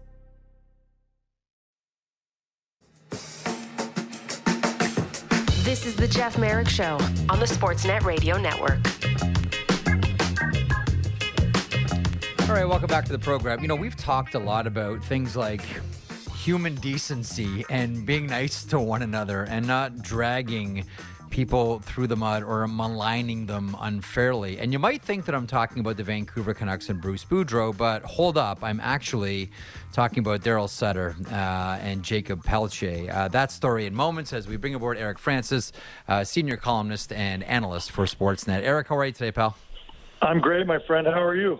This 5.62 5.86
is 5.86 5.96
the 5.96 6.08
Jeff 6.08 6.38
Marek 6.38 6.68
Show 6.68 6.98
on 7.28 7.38
the 7.38 7.46
Sportsnet 7.46 8.04
Radio 8.04 8.38
Network. 8.38 8.78
All 12.48 12.54
right, 12.54 12.68
welcome 12.68 12.88
back 12.88 13.04
to 13.06 13.12
the 13.12 13.18
program. 13.18 13.60
You 13.60 13.68
know, 13.68 13.74
we've 13.74 13.96
talked 13.96 14.34
a 14.34 14.38
lot 14.38 14.66
about 14.66 15.04
things 15.04 15.36
like 15.36 15.62
human 16.44 16.74
decency 16.74 17.64
and 17.70 18.04
being 18.04 18.26
nice 18.26 18.66
to 18.66 18.78
one 18.78 19.00
another 19.00 19.44
and 19.44 19.66
not 19.66 20.02
dragging 20.02 20.84
people 21.30 21.78
through 21.78 22.06
the 22.06 22.14
mud 22.14 22.42
or 22.42 22.68
maligning 22.68 23.46
them 23.46 23.74
unfairly. 23.80 24.58
And 24.58 24.70
you 24.70 24.78
might 24.78 25.00
think 25.00 25.24
that 25.24 25.34
I'm 25.34 25.46
talking 25.46 25.80
about 25.80 25.96
the 25.96 26.02
Vancouver 26.02 26.52
Canucks 26.52 26.90
and 26.90 27.00
Bruce 27.00 27.24
Boudreau, 27.24 27.74
but 27.74 28.02
hold 28.02 28.36
up, 28.36 28.62
I'm 28.62 28.78
actually 28.80 29.50
talking 29.94 30.18
about 30.18 30.42
Darryl 30.42 30.68
Sutter 30.68 31.16
uh, 31.32 31.78
and 31.80 32.02
Jakob 32.02 32.44
Pelletier. 32.44 33.10
Uh, 33.10 33.28
that 33.28 33.50
story 33.50 33.86
in 33.86 33.94
moments 33.94 34.34
as 34.34 34.46
we 34.46 34.58
bring 34.58 34.74
aboard 34.74 34.98
Eric 34.98 35.18
Francis, 35.18 35.72
uh, 36.08 36.24
senior 36.24 36.58
columnist 36.58 37.10
and 37.10 37.42
analyst 37.44 37.90
for 37.90 38.04
Sportsnet. 38.04 38.60
Eric, 38.60 38.88
how 38.88 38.98
are 38.98 39.06
you 39.06 39.12
today, 39.12 39.32
pal? 39.32 39.56
I'm 40.20 40.42
great, 40.42 40.66
my 40.66 40.78
friend. 40.86 41.06
How 41.06 41.22
are 41.22 41.36
you? 41.36 41.58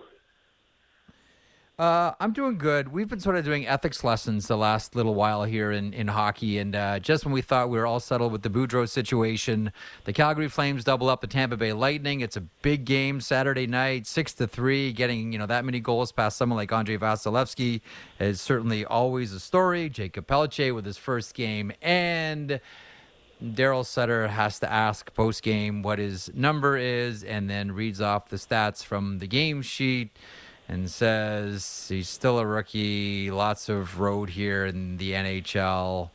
Uh, 1.77 2.13
I'm 2.21 2.31
doing 2.31 2.57
good. 2.57 2.93
We've 2.93 3.09
been 3.09 3.19
sort 3.19 3.35
of 3.35 3.43
doing 3.43 3.67
ethics 3.67 4.01
lessons 4.01 4.47
the 4.47 4.55
last 4.55 4.95
little 4.95 5.13
while 5.13 5.43
here 5.43 5.73
in, 5.73 5.93
in 5.93 6.07
hockey. 6.07 6.57
And 6.57 6.73
uh, 6.73 6.99
just 6.99 7.25
when 7.25 7.33
we 7.33 7.41
thought 7.41 7.69
we 7.69 7.77
were 7.77 7.85
all 7.85 7.99
settled 7.99 8.31
with 8.31 8.43
the 8.43 8.49
Boudreau 8.49 8.87
situation, 8.87 9.73
the 10.05 10.13
Calgary 10.13 10.47
Flames 10.47 10.85
double 10.85 11.09
up 11.09 11.19
the 11.19 11.27
Tampa 11.27 11.57
Bay 11.57 11.73
Lightning. 11.73 12.21
It's 12.21 12.37
a 12.37 12.41
big 12.41 12.85
game 12.85 13.19
Saturday 13.19 13.67
night, 13.67 14.07
6 14.07 14.33
to 14.35 14.47
3. 14.47 14.93
Getting 14.93 15.33
you 15.33 15.37
know 15.37 15.47
that 15.47 15.65
many 15.65 15.81
goals 15.81 16.13
past 16.13 16.37
someone 16.37 16.55
like 16.55 16.71
Andrei 16.71 16.97
Vasilevskiy 16.97 17.81
is 18.21 18.39
certainly 18.39 18.85
always 18.85 19.33
a 19.33 19.39
story. 19.41 19.89
Jakob 19.89 20.27
Pelletier 20.27 20.73
with 20.73 20.85
his 20.85 20.97
first 20.97 21.33
game. 21.33 21.73
And. 21.81 22.61
Darryl 23.43 23.85
Sutter 23.85 24.29
has 24.29 24.59
to 24.59 24.71
ask 24.71 25.13
post 25.13 25.43
game 25.43 25.83
what 25.83 25.99
his 25.99 26.31
number 26.33 26.77
is 26.77 27.21
and 27.21 27.49
then 27.49 27.73
reads 27.73 27.99
off 27.99 28.29
the 28.29 28.37
stats 28.37 28.81
from 28.81 29.19
the 29.19 29.27
game 29.27 29.61
sheet 29.61 30.17
and 30.67 30.89
says 30.89 31.85
he's 31.89 32.09
still 32.09 32.39
a 32.39 32.45
rookie, 32.45 33.31
lots 33.31 33.69
of 33.69 33.99
road 33.99 34.29
here 34.29 34.65
in 34.65 34.97
the 34.97 35.11
NHL. 35.11 36.09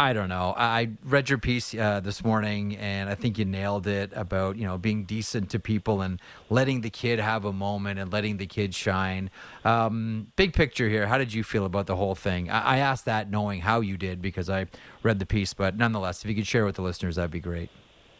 I 0.00 0.12
don't 0.14 0.28
know. 0.28 0.52
I 0.56 0.90
read 1.04 1.28
your 1.28 1.38
piece 1.38 1.72
uh, 1.74 2.00
this 2.00 2.24
morning, 2.24 2.76
and 2.76 3.08
I 3.08 3.14
think 3.14 3.38
you 3.38 3.44
nailed 3.44 3.86
it 3.86 4.10
about 4.16 4.56
you 4.56 4.64
know 4.64 4.76
being 4.76 5.04
decent 5.04 5.50
to 5.50 5.60
people 5.60 6.00
and 6.00 6.18
letting 6.50 6.80
the 6.80 6.90
kid 6.90 7.20
have 7.20 7.44
a 7.44 7.52
moment 7.52 8.00
and 8.00 8.12
letting 8.12 8.38
the 8.38 8.46
kid 8.46 8.74
shine. 8.74 9.30
Um, 9.64 10.32
big 10.34 10.54
picture 10.54 10.88
here. 10.88 11.06
How 11.06 11.18
did 11.18 11.32
you 11.32 11.44
feel 11.44 11.64
about 11.64 11.86
the 11.86 11.94
whole 11.94 12.16
thing? 12.16 12.50
I, 12.50 12.60
I 12.60 12.76
asked 12.78 13.04
that 13.04 13.30
knowing 13.30 13.60
how 13.60 13.80
you 13.80 13.96
did 13.96 14.20
because 14.20 14.50
I 14.50 14.66
read 15.04 15.20
the 15.20 15.26
piece, 15.26 15.54
but 15.54 15.76
nonetheless, 15.76 16.24
if 16.24 16.28
you 16.28 16.34
could 16.34 16.48
share 16.48 16.64
with 16.64 16.74
the 16.74 16.82
listeners, 16.82 17.14
that'd 17.14 17.30
be 17.30 17.38
great. 17.38 17.70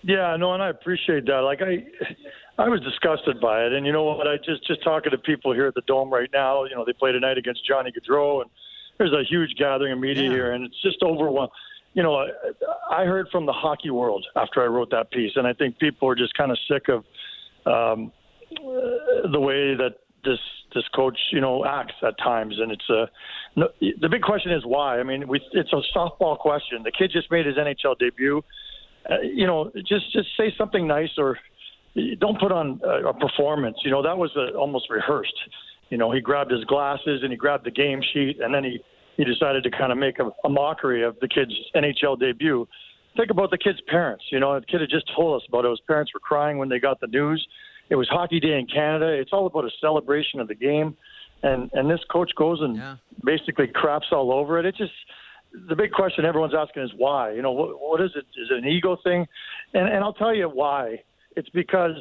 Yeah, 0.03 0.37
no, 0.37 0.53
and 0.55 0.63
I 0.63 0.69
appreciate 0.69 1.27
that. 1.27 1.41
Like 1.41 1.61
I, 1.63 1.87
I 2.59 2.69
was 2.69 2.81
disgusted 2.81 3.41
by 3.41 3.65
it, 3.65 3.73
and 3.73 3.87
you 3.87 3.93
know 3.93 4.05
what? 4.05 4.27
I 4.27 4.37
just 4.37 4.67
just 4.67 4.83
talking 4.83 5.11
to 5.11 5.19
people 5.19 5.53
here 5.53 5.67
at 5.67 5.75
the 5.75 5.83
Dome 5.87 6.13
right 6.13 6.31
now. 6.33 6.65
You 6.65 6.75
know, 6.75 6.85
they 6.85 6.93
play 6.93 7.13
tonight 7.13 7.39
against 7.39 7.67
Johnny 7.67 7.93
Gaudreau, 7.93 8.43
and 8.43 8.51
there's 8.99 9.13
a 9.13 9.23
huge 9.29 9.55
gathering 9.59 9.93
of 9.93 9.99
media 9.99 10.25
yeah. 10.25 10.31
here, 10.31 10.53
and 10.53 10.65
it's 10.65 10.81
just 10.83 11.03
overwhelming. 11.03 11.51
You 11.95 12.03
know, 12.03 12.17
I, 12.17 12.29
I 12.91 13.05
heard 13.05 13.29
from 13.31 13.47
the 13.47 13.53
hockey 13.53 13.91
world 13.91 14.27
after 14.35 14.63
I 14.63 14.67
wrote 14.67 14.91
that 14.91 15.11
piece, 15.11 15.33
and 15.37 15.47
I 15.47 15.53
think 15.53 15.79
people 15.79 16.09
are 16.09 16.15
just 16.15 16.35
kind 16.35 16.51
of 16.51 16.59
sick 16.67 16.89
of 16.89 17.05
um, 17.67 18.13
the 19.31 19.41
way 19.41 19.75
that 19.75 19.97
this 20.25 20.39
this 20.75 20.85
coach, 20.95 21.19
you 21.31 21.41
know, 21.41 21.65
acts 21.65 21.95
at 22.03 22.19
times, 22.19 22.57
and 22.59 22.73
it's 22.73 22.89
a. 22.91 23.09
No, 23.55 23.69
the 23.81 24.09
big 24.09 24.23
question 24.23 24.53
is 24.53 24.65
why. 24.65 24.99
I 24.99 25.03
mean, 25.03 25.29
we, 25.29 25.41
it's 25.53 25.73
a 25.73 25.83
softball 25.97 26.39
question. 26.39 26.83
The 26.83 26.93
kid 26.93 27.11
just 27.13 27.31
made 27.31 27.47
his 27.47 27.57
NHL 27.57 27.99
debut. 27.99 28.43
Uh, 29.11 29.21
you 29.21 29.47
know, 29.47 29.71
just 29.87 30.13
just 30.13 30.29
say 30.37 30.53
something 30.57 30.87
nice 30.87 31.11
or 31.19 31.39
don't 32.21 32.39
put 32.41 32.53
on 32.53 32.81
a, 32.85 33.09
a 33.09 33.15
performance. 33.15 33.77
You 33.85 33.91
know, 33.91 34.03
that 34.03 34.17
was 34.17 34.31
a, 34.37 34.57
almost 34.57 34.91
rehearsed. 34.91 35.39
You 35.91 35.99
know, 35.99 36.11
he 36.11 36.21
grabbed 36.21 36.51
his 36.51 36.65
glasses 36.65 37.21
and 37.23 37.31
he 37.31 37.37
grabbed 37.37 37.67
the 37.67 37.71
game 37.71 38.01
sheet, 38.13 38.41
and 38.41 38.55
then 38.55 38.65
he 38.65 38.81
he 39.17 39.25
decided 39.25 39.63
to 39.65 39.71
kind 39.71 39.93
of 39.93 39.99
make 39.99 40.19
a, 40.19 40.31
a 40.45 40.49
mockery 40.49 41.03
of 41.03 41.17
the 41.21 41.29
kid's 41.29 41.55
NHL 41.75 42.19
debut. 42.19 42.67
Think 43.17 43.31
about 43.31 43.51
the 43.51 43.59
kid's 43.59 43.81
parents. 43.89 44.25
You 44.33 44.41
know, 44.41 44.59
the 44.59 44.65
kid 44.65 44.81
had 44.81 44.89
just 44.89 45.11
told 45.15 45.41
us 45.41 45.47
about 45.49 45.67
it. 45.67 45.71
His 45.71 45.81
parents 45.87 46.13
were 46.15 46.21
crying 46.21 46.57
when 46.57 46.71
they 46.71 46.79
got 46.79 47.01
the 47.01 47.09
news. 47.09 47.47
It 47.91 47.97
was 47.97 48.09
Hockey 48.09 48.41
Day 48.41 48.59
in 48.59 48.67
Canada. 48.67 49.09
It's 49.13 49.33
all 49.35 49.47
about 49.47 49.67
a 49.67 49.71
celebration 49.81 50.41
of 50.41 50.49
the 50.49 50.55
game, 50.55 50.97
and 51.43 51.71
and 51.75 51.91
this 51.91 52.01
coach 52.11 52.31
goes 52.37 52.61
and 52.61 52.77
yeah. 52.77 52.97
basically 53.23 53.67
craps 53.67 54.07
all 54.13 54.33
over 54.33 54.59
it. 54.59 54.65
It 54.65 54.77
just 54.77 54.93
the 55.69 55.77
big 55.77 55.93
question 55.93 56.25
everyone's 56.25 56.55
asking 56.55 56.83
is 56.83 56.91
why. 56.97 57.33
You 57.33 57.43
know, 57.43 57.53
what, 57.53 57.81
what 57.81 58.01
is 58.01 58.11
it? 58.15 58.25
Is 58.41 58.49
it 58.51 58.59
an 58.59 58.67
ego 58.67 58.97
thing? 59.03 59.27
And 59.75 59.89
and 59.89 60.05
I'll 60.05 60.15
tell 60.15 60.35
you 60.35 60.49
why. 60.49 61.03
It's 61.35 61.49
because 61.51 61.97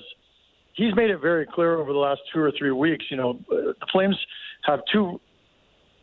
he's 0.73 0.93
made 0.95 1.09
it 1.09 1.19
very 1.19 1.45
clear 1.45 1.77
over 1.77 1.93
the 1.93 1.99
last 1.99 2.21
two 2.33 2.39
or 2.39 2.51
three 2.51 2.71
weeks. 2.71 3.05
You 3.09 3.17
know, 3.17 3.39
uh, 3.51 3.73
the 3.79 3.87
Flames 3.91 4.17
have 4.63 4.81
two 4.91 5.19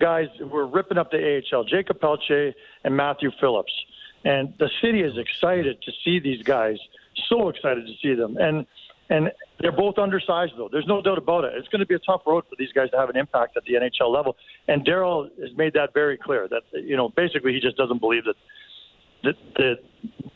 guys 0.01 0.29
who 0.39 0.55
are 0.57 0.67
ripping 0.67 0.99
up 0.99 1.11
the 1.11 1.43
AHL: 1.53 1.65
Jakob 1.65 2.01
Pelletier 2.01 2.55
and 2.85 2.97
Matthew 2.97 3.31
Phillips. 3.41 3.73
And 4.25 4.53
the 4.59 4.69
city 4.83 5.03
is 5.03 5.17
excited 5.17 5.81
to 5.83 5.93
see 6.05 6.19
these 6.19 6.43
guys. 6.43 6.79
So 7.29 7.49
excited 7.49 7.87
to 7.87 7.93
see 8.03 8.15
them. 8.15 8.37
And 8.37 8.67
and 9.11 9.31
they're 9.61 9.73
both 9.73 9.99
undersized, 9.99 10.53
though. 10.57 10.69
There's 10.71 10.87
no 10.87 11.01
doubt 11.01 11.19
about 11.19 11.45
it. 11.45 11.53
It's 11.57 11.69
going 11.69 11.81
to 11.81 11.87
be 11.87 11.95
a 11.95 12.01
tough 12.01 12.23
road 12.27 12.45
for 12.49 12.57
these 12.59 12.73
guys 12.75 12.91
to 12.91 12.99
have 12.99 13.09
an 13.09 13.17
impact 13.17 13.57
at 13.57 13.65
the 13.65 13.75
NHL 13.75 14.13
level. 14.13 14.37
And 14.69 14.87
Darryl 14.87 15.29
has 15.41 15.51
made 15.57 15.73
that 15.75 15.95
very 15.95 16.19
clear. 16.19 16.47
That 16.49 16.63
you 16.73 16.97
know, 16.97 17.09
basically, 17.17 17.53
he 17.53 17.61
just 17.61 17.77
doesn't 17.77 18.01
believe 18.01 18.25
that 18.25 18.37
that, 19.25 19.35
that 19.57 19.75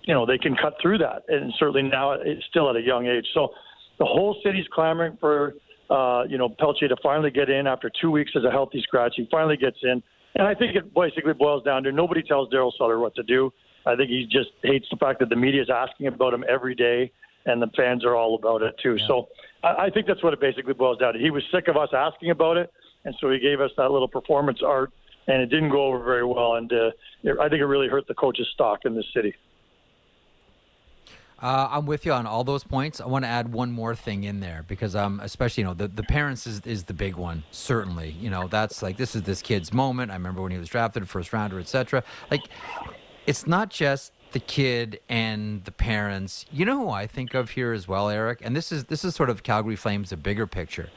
you 0.05 0.15
know 0.15 0.25
they 0.25 0.39
can 0.39 0.57
cut 0.57 0.75
through 0.81 0.99
that. 0.99 1.23
And 1.29 1.53
certainly 1.59 1.83
now, 1.83 2.13
it's 2.13 2.45
still 2.49 2.71
at 2.71 2.77
a 2.77 2.81
young 2.81 3.07
age. 3.07 3.27
So 3.35 3.51
the 3.99 4.07
whole 4.07 4.37
city's 4.45 4.67
clamoring 4.73 5.19
for 5.21 5.55
uh, 5.91 6.25
you 6.29 6.39
know 6.39 6.49
Pelletier 6.49 6.89
to 6.89 6.97
finally 7.03 7.31
get 7.31 7.51
in 7.51 7.67
after 7.67 7.91
two 8.01 8.11
weeks 8.11 8.33
as 8.37 8.45
a 8.45 8.51
healthy 8.51 8.81
scratch. 8.83 9.15
He 9.17 9.29
finally 9.31 9.59
gets 9.59 9.79
in, 9.83 10.03
and 10.35 10.49
I 10.49 10.55
think 10.55 10.77
it 10.77 10.95
basically 10.95 11.35
boils 11.35 11.63
down 11.63 11.83
to 11.85 11.93
nobody 11.93 12.23
tells 12.23 12.49
Darryl 12.49 12.73
Sutter 12.79 12.99
what 12.99 13.15
to 13.17 13.23
do. 13.23 13.53
I 13.85 13.97
think 13.97 14.11
he 14.11 14.25
just 14.31 14.51
hates 14.63 14.87
the 14.91 14.97
fact 14.97 15.19
that 15.19 15.29
the 15.29 15.37
media 15.37 15.61
is 15.61 15.69
asking 15.69 16.07
about 16.07 16.33
him 16.33 16.45
every 16.49 16.75
day 16.75 17.13
and 17.47 17.61
the 17.61 17.69
fans 17.77 18.05
are 18.05 18.15
all 18.15 18.35
about 18.35 18.63
it 18.63 18.75
too. 18.83 18.97
Yeah. 18.97 19.07
So 19.07 19.29
I, 19.63 19.87
I 19.87 19.91
think 19.91 20.07
that's 20.07 20.23
what 20.23 20.33
it 20.33 20.41
basically 20.41 20.75
boils 20.75 20.99
down 20.99 21.15
to. 21.15 21.19
He 21.19 21.31
was 21.31 21.43
sick 21.53 21.69
of 21.69 21.77
us 21.77 21.91
asking 21.93 22.31
about 22.31 22.57
it, 22.57 22.73
and 23.05 23.15
so 23.21 23.31
he 23.31 23.39
gave 23.39 23.61
us 23.61 23.71
that 23.77 23.91
little 23.91 24.09
performance 24.09 24.61
art, 24.65 24.93
and 25.27 25.43
it 25.43 25.47
didn't 25.47 25.71
go 25.71 25.87
over 25.87 26.03
very 26.03 26.25
well. 26.25 26.55
And 26.55 26.73
uh, 26.73 26.91
it, 27.23 27.39
I 27.39 27.49
think 27.49 27.61
it 27.61 27.67
really 27.67 27.89
hurt 27.89 28.07
the 28.07 28.15
coach's 28.15 28.49
stock 28.53 28.81
in 28.85 28.95
this 28.95 29.07
city. 29.15 29.35
Uh, 31.43 31.69
I'm 31.73 31.87
with 31.87 32.07
you 32.07 32.13
on 32.13 32.25
all 32.25 32.45
those 32.45 32.63
points. 32.63 33.01
I 33.01 33.07
want 33.07 33.25
to 33.25 33.29
add 33.29 33.53
one 33.53 33.73
more 33.73 33.97
thing 33.97 34.23
in 34.23 34.39
there 34.39 34.65
because 34.69 34.95
um, 34.95 35.19
especially 35.21 35.63
you 35.63 35.67
know 35.67 35.75
the, 35.75 35.89
the 35.89 36.05
parents 36.05 36.47
is, 36.47 36.61
is 36.61 36.85
the 36.85 36.95
big 36.95 37.17
one. 37.17 37.43
Certainly, 37.51 38.11
you 38.21 38.31
know 38.31 38.47
that's 38.47 38.81
like 38.81 38.97
this 38.97 39.17
is 39.17 39.23
this 39.23 39.43
kid's 39.43 39.73
moment. 39.73 40.13
I 40.13 40.15
remember 40.15 40.41
when 40.41 40.53
he 40.53 40.59
was 40.59 40.69
drafted, 40.69 41.09
first 41.09 41.33
rounder, 41.33 41.59
etc. 41.59 42.05
Like, 42.31 42.43
it's 43.27 43.45
not 43.45 43.71
just 43.71 44.13
the 44.33 44.41
kid 44.41 45.01
and 45.09 45.65
the 45.65 45.73
parents. 45.73 46.47
You 46.51 46.65
know 46.65 46.79
who 46.79 46.91
I 46.91 47.07
think 47.07 47.35
of 47.35 47.51
here 47.51 47.73
as 47.73 47.87
well, 47.87 48.09
Eric, 48.09 48.41
and 48.43 48.57
this 48.57 48.73
is 48.73 48.85
this 48.85 49.05
is 49.05 49.15
sort 49.15 49.31
of 49.31 49.43
Calgary 49.43 49.77
Flames, 49.77 50.13
a 50.13 50.17
bigger 50.17 50.47
picture. 50.47 50.91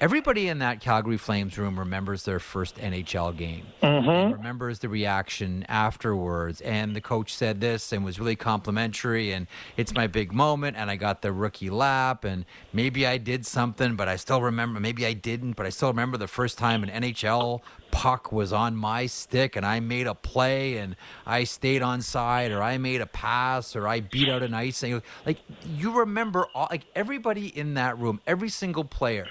Everybody 0.00 0.46
in 0.46 0.60
that 0.60 0.80
Calgary 0.80 1.16
Flames 1.16 1.58
room 1.58 1.76
remembers 1.76 2.22
their 2.22 2.38
first 2.38 2.76
NHL 2.76 3.36
game. 3.36 3.66
Mm-hmm. 3.82 4.32
Remembers 4.32 4.78
the 4.78 4.88
reaction 4.88 5.66
afterwards, 5.68 6.60
and 6.60 6.94
the 6.94 7.00
coach 7.00 7.34
said 7.34 7.60
this 7.60 7.92
and 7.92 8.04
was 8.04 8.20
really 8.20 8.36
complimentary. 8.36 9.32
And 9.32 9.48
it's 9.76 9.92
my 9.92 10.06
big 10.06 10.32
moment, 10.32 10.76
and 10.76 10.88
I 10.88 10.94
got 10.94 11.22
the 11.22 11.32
rookie 11.32 11.68
lap, 11.68 12.22
and 12.22 12.44
maybe 12.72 13.08
I 13.08 13.18
did 13.18 13.44
something, 13.44 13.96
but 13.96 14.06
I 14.06 14.14
still 14.14 14.40
remember. 14.40 14.78
Maybe 14.78 15.04
I 15.04 15.14
didn't, 15.14 15.54
but 15.54 15.66
I 15.66 15.70
still 15.70 15.88
remember 15.88 16.16
the 16.16 16.28
first 16.28 16.58
time 16.58 16.84
an 16.84 16.90
NHL 16.90 17.60
puck 17.98 18.30
was 18.30 18.52
on 18.52 18.76
my 18.76 19.06
stick 19.06 19.56
and 19.56 19.66
I 19.66 19.80
made 19.80 20.06
a 20.06 20.14
play 20.14 20.78
and 20.78 20.94
I 21.26 21.42
stayed 21.42 21.82
on 21.82 22.00
side 22.00 22.52
or 22.52 22.62
I 22.62 22.78
made 22.78 23.00
a 23.00 23.06
pass 23.06 23.74
or 23.74 23.88
I 23.88 23.98
beat 23.98 24.28
out 24.28 24.40
an 24.40 24.54
ice 24.54 24.84
icing. 24.84 25.02
Like 25.26 25.38
you 25.66 25.98
remember 25.98 26.46
all, 26.54 26.68
like 26.70 26.84
everybody 26.94 27.48
in 27.48 27.74
that 27.74 27.98
room, 27.98 28.20
every 28.24 28.50
single 28.50 28.84
player 28.84 29.26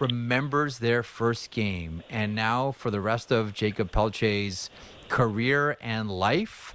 remembers 0.00 0.80
their 0.80 1.02
first 1.02 1.50
game. 1.50 2.02
And 2.10 2.34
now 2.34 2.72
for 2.72 2.90
the 2.90 3.00
rest 3.00 3.32
of 3.32 3.54
Jakob 3.54 3.90
Pelletier's 3.90 4.68
career 5.08 5.78
and 5.80 6.10
life, 6.10 6.74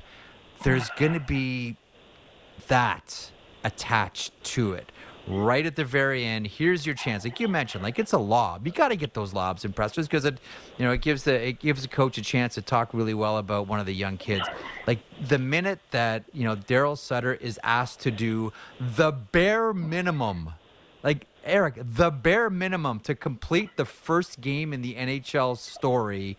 there's 0.64 0.90
going 0.98 1.14
to 1.14 1.20
be 1.20 1.78
that 2.70 3.30
attached 3.64 4.32
to 4.44 4.74
it 4.74 4.92
right 5.30 5.66
at 5.66 5.76
the 5.76 5.86
very 5.86 6.26
end. 6.26 6.48
Here's 6.48 6.86
your 6.86 6.96
chance. 6.96 7.24
Like 7.24 7.40
you 7.40 7.48
mentioned, 7.48 7.84
like 7.84 8.00
it's 8.00 8.14
a 8.14 8.18
lob. 8.18 8.66
You 8.66 8.74
got 8.74 8.90
to 8.90 8.96
get 8.96 9.14
those 9.14 9.34
lobs 9.34 9.64
and 9.64 9.76
pressers 9.76 10.08
because 10.08 10.26
it, 10.26 10.40
you 10.78 10.86
know, 10.86 10.92
it 10.92 11.02
gives 11.02 11.24
the 11.24 11.48
it 11.48 11.60
gives 11.60 11.84
the 11.84 11.88
coach 11.88 12.18
a 12.18 12.22
chance 12.22 12.56
to 12.56 12.62
talk 12.62 12.94
really 12.94 13.14
well 13.14 13.38
about 13.38 13.68
one 13.68 13.80
of 13.80 13.86
the 13.86 13.94
young 13.94 14.18
kids. 14.18 14.48
Like 14.88 15.00
the 15.22 15.38
minute 15.38 15.80
that 15.92 16.24
you 16.34 16.44
know 16.44 16.56
Darryl 16.56 16.98
Sutter 16.98 17.34
is 17.36 17.60
asked 17.64 18.00
to 18.02 18.12
do 18.12 18.52
the 18.80 19.12
bare 19.12 19.74
minimum, 19.74 20.54
like 21.04 21.28
Eric, 21.44 21.76
the 21.78 22.10
bare 22.10 22.50
minimum 22.50 23.00
to 23.02 23.16
complete 23.16 23.78
the 23.78 23.86
first 23.86 24.42
game 24.42 24.74
in 24.74 24.82
the 24.82 24.96
NHL 24.96 25.58
story. 25.58 26.38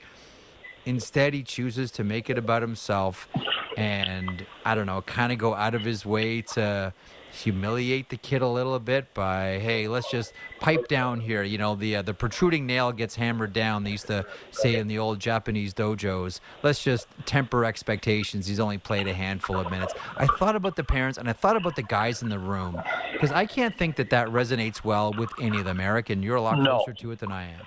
Instead, 0.86 1.34
he 1.34 1.42
chooses 1.42 1.90
to 1.92 2.02
make 2.02 2.30
it 2.30 2.38
about 2.38 2.62
himself 2.62 3.28
and 3.76 4.46
I 4.64 4.74
don't 4.74 4.86
know, 4.86 5.02
kind 5.02 5.32
of 5.32 5.38
go 5.38 5.54
out 5.54 5.74
of 5.74 5.82
his 5.82 6.04
way 6.04 6.42
to 6.42 6.92
humiliate 7.32 8.08
the 8.08 8.16
kid 8.16 8.42
a 8.42 8.48
little 8.48 8.78
bit 8.80 9.12
by 9.14 9.58
hey 9.60 9.86
let's 9.86 10.10
just 10.10 10.32
pipe 10.60 10.88
down 10.88 11.20
here 11.20 11.42
you 11.42 11.56
know 11.56 11.74
the 11.76 11.96
uh, 11.96 12.02
the 12.02 12.12
protruding 12.12 12.66
nail 12.66 12.90
gets 12.92 13.14
hammered 13.14 13.52
down 13.52 13.84
they 13.84 13.90
used 13.92 14.06
to 14.08 14.26
say 14.50 14.74
in 14.74 14.88
the 14.88 14.98
old 14.98 15.20
japanese 15.20 15.72
dojos 15.72 16.40
let's 16.62 16.82
just 16.82 17.06
temper 17.26 17.64
expectations 17.64 18.46
he's 18.48 18.58
only 18.58 18.78
played 18.78 19.06
a 19.06 19.14
handful 19.14 19.58
of 19.58 19.70
minutes 19.70 19.94
i 20.16 20.26
thought 20.26 20.56
about 20.56 20.74
the 20.76 20.82
parents 20.84 21.16
and 21.18 21.28
i 21.28 21.32
thought 21.32 21.56
about 21.56 21.76
the 21.76 21.82
guys 21.84 22.20
in 22.20 22.28
the 22.28 22.38
room 22.38 22.82
because 23.12 23.30
i 23.30 23.46
can't 23.46 23.76
think 23.76 23.94
that 23.96 24.10
that 24.10 24.26
resonates 24.28 24.82
well 24.82 25.12
with 25.12 25.30
any 25.40 25.58
of 25.60 25.64
them 25.64 25.78
eric 25.80 26.10
and 26.10 26.24
you're 26.24 26.36
a 26.36 26.42
lot 26.42 26.58
No. 26.58 26.78
closer 26.78 26.92
to 26.94 27.12
it 27.12 27.20
than 27.20 27.30
i 27.32 27.44
am 27.44 27.60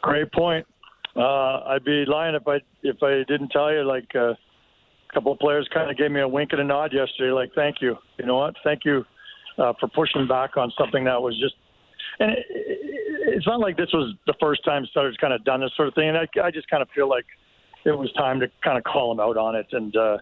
Great 0.00 0.32
point. 0.32 0.66
Uh, 1.14 1.60
I'd 1.66 1.84
be 1.84 2.04
lying 2.06 2.34
if 2.34 2.48
I 2.48 2.58
if 2.82 3.02
I 3.02 3.22
didn't 3.28 3.50
tell 3.50 3.70
you. 3.70 3.82
Like 3.84 4.08
uh, 4.16 4.32
couple 5.14 5.32
of 5.32 5.38
players 5.38 5.68
kind 5.72 5.90
of 5.90 5.96
gave 5.96 6.10
me 6.10 6.20
a 6.20 6.28
wink 6.28 6.50
and 6.52 6.60
a 6.60 6.64
nod 6.64 6.92
yesterday. 6.92 7.32
Like, 7.32 7.50
thank 7.54 7.76
you. 7.80 7.96
You 8.18 8.26
know 8.26 8.36
what? 8.36 8.54
Thank 8.64 8.84
you 8.84 9.04
uh, 9.58 9.72
for 9.80 9.88
pushing 9.88 10.26
back 10.26 10.56
on 10.56 10.72
something 10.78 11.04
that 11.04 11.20
was 11.20 11.38
just. 11.40 11.54
And 12.20 12.32
it, 12.32 12.46
it, 12.50 12.78
it's 13.36 13.46
not 13.46 13.60
like 13.60 13.76
this 13.76 13.90
was 13.92 14.14
the 14.26 14.34
first 14.40 14.64
time 14.64 14.86
Sutter's 14.92 15.16
kind 15.20 15.32
of 15.32 15.44
done 15.44 15.60
this 15.60 15.70
sort 15.76 15.88
of 15.88 15.94
thing. 15.94 16.08
And 16.08 16.18
I, 16.18 16.26
I 16.42 16.50
just 16.50 16.68
kind 16.68 16.82
of 16.82 16.88
feel 16.94 17.08
like 17.08 17.24
it 17.84 17.92
was 17.92 18.12
time 18.12 18.40
to 18.40 18.46
kind 18.62 18.78
of 18.78 18.84
call 18.84 19.12
him 19.12 19.20
out 19.20 19.36
on 19.36 19.54
it. 19.54 19.66
And 19.72 19.96
uh, 19.96 20.18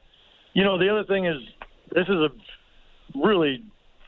you 0.54 0.64
know, 0.64 0.78
the 0.78 0.88
other 0.88 1.04
thing 1.04 1.26
is, 1.26 1.36
this 1.94 2.06
is 2.08 2.16
a 2.16 2.28
really 3.18 3.64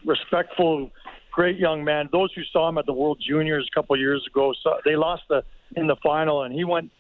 respectful, 0.06 0.90
great 1.32 1.58
young 1.58 1.84
man. 1.84 2.08
Those 2.12 2.32
who 2.34 2.42
saw 2.52 2.68
him 2.68 2.78
at 2.78 2.86
the 2.86 2.92
World 2.92 3.22
Juniors 3.26 3.68
a 3.70 3.74
couple 3.74 3.94
of 3.94 4.00
years 4.00 4.24
ago, 4.30 4.52
saw, 4.62 4.78
they 4.84 4.96
lost 4.96 5.22
the 5.28 5.42
in 5.76 5.86
the 5.86 5.96
final, 6.02 6.42
and 6.42 6.54
he 6.54 6.64
went 6.64 6.90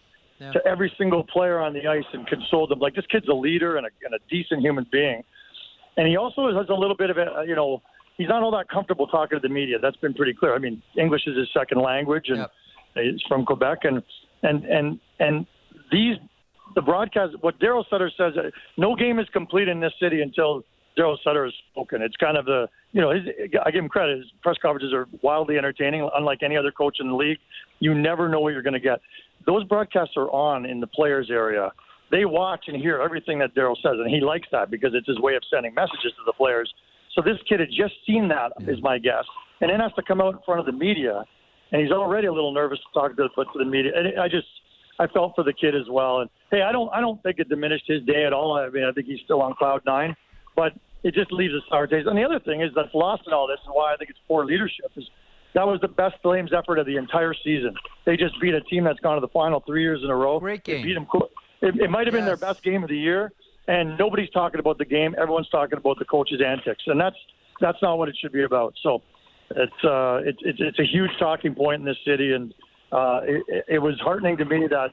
Yeah. 0.40 0.50
to 0.52 0.66
every 0.66 0.92
single 0.98 1.22
player 1.22 1.60
on 1.60 1.72
the 1.74 1.86
ice 1.86 2.04
and 2.12 2.26
consoled 2.26 2.70
them. 2.70 2.80
Like 2.80 2.94
this 2.96 3.06
kid's 3.06 3.28
a 3.28 3.32
leader 3.34 3.76
and 3.76 3.86
a, 3.86 3.90
and 4.04 4.14
a 4.14 4.18
decent 4.28 4.62
human 4.62 4.84
being, 4.90 5.22
and 5.96 6.08
he 6.08 6.16
also 6.16 6.52
has 6.56 6.68
a 6.68 6.74
little 6.74 6.96
bit 6.96 7.10
of 7.10 7.18
a, 7.18 7.44
you 7.46 7.54
know, 7.54 7.82
he's 8.18 8.28
not 8.28 8.42
all 8.42 8.50
that 8.52 8.68
comfortable 8.68 9.06
talking 9.06 9.38
to 9.40 9.46
the 9.46 9.52
media. 9.52 9.78
That's 9.80 9.96
been 9.98 10.12
pretty 10.14 10.34
clear. 10.34 10.54
I 10.54 10.58
mean, 10.58 10.82
English 10.98 11.22
is 11.28 11.36
his 11.36 11.48
second 11.56 11.80
language, 11.80 12.24
and 12.28 12.38
Yep. 12.38 12.50
he's 12.96 13.22
from 13.28 13.44
Quebec, 13.44 13.84
and 13.84 14.02
and 14.42 14.64
and 14.64 14.98
and 15.20 15.46
these 15.92 16.16
the 16.74 16.82
broadcast. 16.82 17.34
What 17.40 17.58
Darryl 17.60 17.84
Sutter 17.88 18.10
says, 18.16 18.32
uh, 18.36 18.50
no 18.76 18.96
game 18.96 19.20
is 19.20 19.28
complete 19.32 19.68
in 19.68 19.78
this 19.78 19.92
city 20.00 20.20
until 20.20 20.64
Darryl 20.98 21.16
Sutter 21.22 21.44
has 21.44 21.54
spoken. 21.70 22.02
It's 22.02 22.16
kind 22.16 22.36
of 22.36 22.44
the 22.44 22.68
you 22.92 23.00
know 23.00 23.10
his, 23.10 23.22
I 23.64 23.70
give 23.70 23.84
him 23.84 23.88
credit. 23.88 24.18
His 24.18 24.26
press 24.42 24.56
conferences 24.60 24.92
are 24.92 25.06
wildly 25.22 25.58
entertaining, 25.58 26.08
unlike 26.16 26.42
any 26.42 26.56
other 26.56 26.72
coach 26.72 26.96
in 27.00 27.06
the 27.08 27.14
league. 27.14 27.38
You 27.80 27.94
never 27.94 28.28
know 28.28 28.40
what 28.40 28.52
you're 28.52 28.62
going 28.62 28.74
to 28.74 28.80
get. 28.80 29.00
Those 29.46 29.64
broadcasts 29.64 30.14
are 30.16 30.30
on 30.30 30.66
in 30.66 30.80
the 30.80 30.86
players 30.86 31.28
area. 31.30 31.72
They 32.10 32.24
watch 32.24 32.64
and 32.68 32.76
hear 32.76 33.00
everything 33.00 33.38
that 33.40 33.54
Darryl 33.54 33.76
says, 33.76 33.94
and 33.98 34.08
he 34.08 34.20
likes 34.20 34.48
that 34.52 34.70
because 34.70 34.92
it's 34.94 35.08
his 35.08 35.18
way 35.20 35.34
of 35.34 35.42
sending 35.52 35.74
messages 35.74 36.12
to 36.16 36.22
the 36.26 36.32
players. 36.32 36.72
So 37.14 37.22
this 37.22 37.38
kid 37.48 37.60
had 37.60 37.70
just 37.70 37.94
seen 38.06 38.28
that, 38.28 38.52
is 38.68 38.82
my 38.82 38.98
guess, 38.98 39.24
and 39.60 39.70
then 39.70 39.80
has 39.80 39.92
to 39.94 40.02
come 40.02 40.20
out 40.20 40.34
in 40.34 40.40
front 40.44 40.60
of 40.60 40.66
the 40.66 40.72
media, 40.72 41.24
and 41.72 41.80
he's 41.80 41.90
already 41.90 42.26
a 42.26 42.32
little 42.32 42.52
nervous 42.52 42.78
to 42.78 43.00
talk 43.00 43.16
to 43.16 43.28
the, 43.36 43.44
to 43.44 43.58
the 43.58 43.64
media. 43.64 43.92
And 43.94 44.20
I 44.20 44.28
just 44.28 44.46
I 44.98 45.06
felt 45.08 45.34
for 45.34 45.44
the 45.44 45.52
kid 45.52 45.74
as 45.74 45.88
well. 45.90 46.20
And 46.20 46.30
hey, 46.50 46.62
I 46.62 46.72
don't 46.72 46.92
I 46.92 47.00
don't 47.00 47.22
think 47.22 47.38
it 47.38 47.48
diminished 47.48 47.84
his 47.86 48.02
day 48.04 48.24
at 48.26 48.32
all. 48.32 48.56
I 48.56 48.68
mean, 48.68 48.84
I 48.84 48.92
think 48.92 49.06
he's 49.06 49.20
still 49.24 49.42
on 49.42 49.54
cloud 49.54 49.82
nine, 49.86 50.14
but 50.56 50.72
it 51.02 51.14
just 51.14 51.32
leaves 51.32 51.54
a 51.54 51.60
sour 51.68 51.86
taste. 51.86 52.06
And 52.06 52.16
the 52.16 52.24
other 52.24 52.40
thing 52.40 52.62
is 52.62 52.70
that's 52.74 52.94
lost 52.94 53.22
in 53.26 53.32
all 53.32 53.46
this, 53.46 53.58
and 53.66 53.74
why 53.74 53.92
I 53.92 53.96
think 53.96 54.10
it's 54.10 54.18
poor 54.26 54.44
leadership 54.44 54.90
is 54.96 55.04
that 55.54 55.66
was 55.66 55.80
the 55.80 55.88
best 55.88 56.16
Flames 56.22 56.52
effort 56.52 56.78
of 56.78 56.86
the 56.86 56.96
entire 56.96 57.34
season. 57.44 57.74
They 58.04 58.16
just 58.16 58.40
beat 58.40 58.54
a 58.54 58.60
team 58.62 58.84
that's 58.84 59.00
gone 59.00 59.14
to 59.14 59.20
the 59.20 59.28
final 59.28 59.60
three 59.60 59.82
years 59.82 60.00
in 60.02 60.10
a 60.10 60.16
row. 60.16 60.40
Great 60.40 60.64
game. 60.64 60.82
They 60.82 60.88
beat 60.88 60.94
them. 60.94 61.06
It, 61.62 61.80
it 61.80 61.90
might 61.90 62.06
have 62.06 62.14
been 62.14 62.26
their 62.26 62.36
best 62.36 62.62
game 62.62 62.82
of 62.82 62.90
the 62.90 62.98
year, 62.98 63.32
and 63.68 63.96
nobody's 63.98 64.30
talking 64.30 64.60
about 64.60 64.78
the 64.78 64.84
game. 64.84 65.14
Everyone's 65.18 65.48
talking 65.48 65.78
about 65.78 65.98
the 65.98 66.04
coach's 66.04 66.40
antics, 66.44 66.82
and 66.86 67.00
that's 67.00 67.16
that's 67.60 67.78
not 67.80 67.98
what 67.98 68.08
it 68.08 68.16
should 68.20 68.32
be 68.32 68.42
about. 68.42 68.74
So 68.82 69.02
it's 69.50 69.84
uh, 69.84 70.20
it's 70.24 70.38
it's 70.42 70.58
it's 70.60 70.78
a 70.78 70.84
huge 70.84 71.10
talking 71.18 71.54
point 71.54 71.80
in 71.80 71.86
this 71.86 71.98
city, 72.04 72.32
and 72.32 72.52
uh, 72.92 73.20
it, 73.22 73.64
it 73.68 73.78
was 73.78 73.98
heartening 74.00 74.36
to 74.38 74.44
me 74.44 74.66
that 74.68 74.90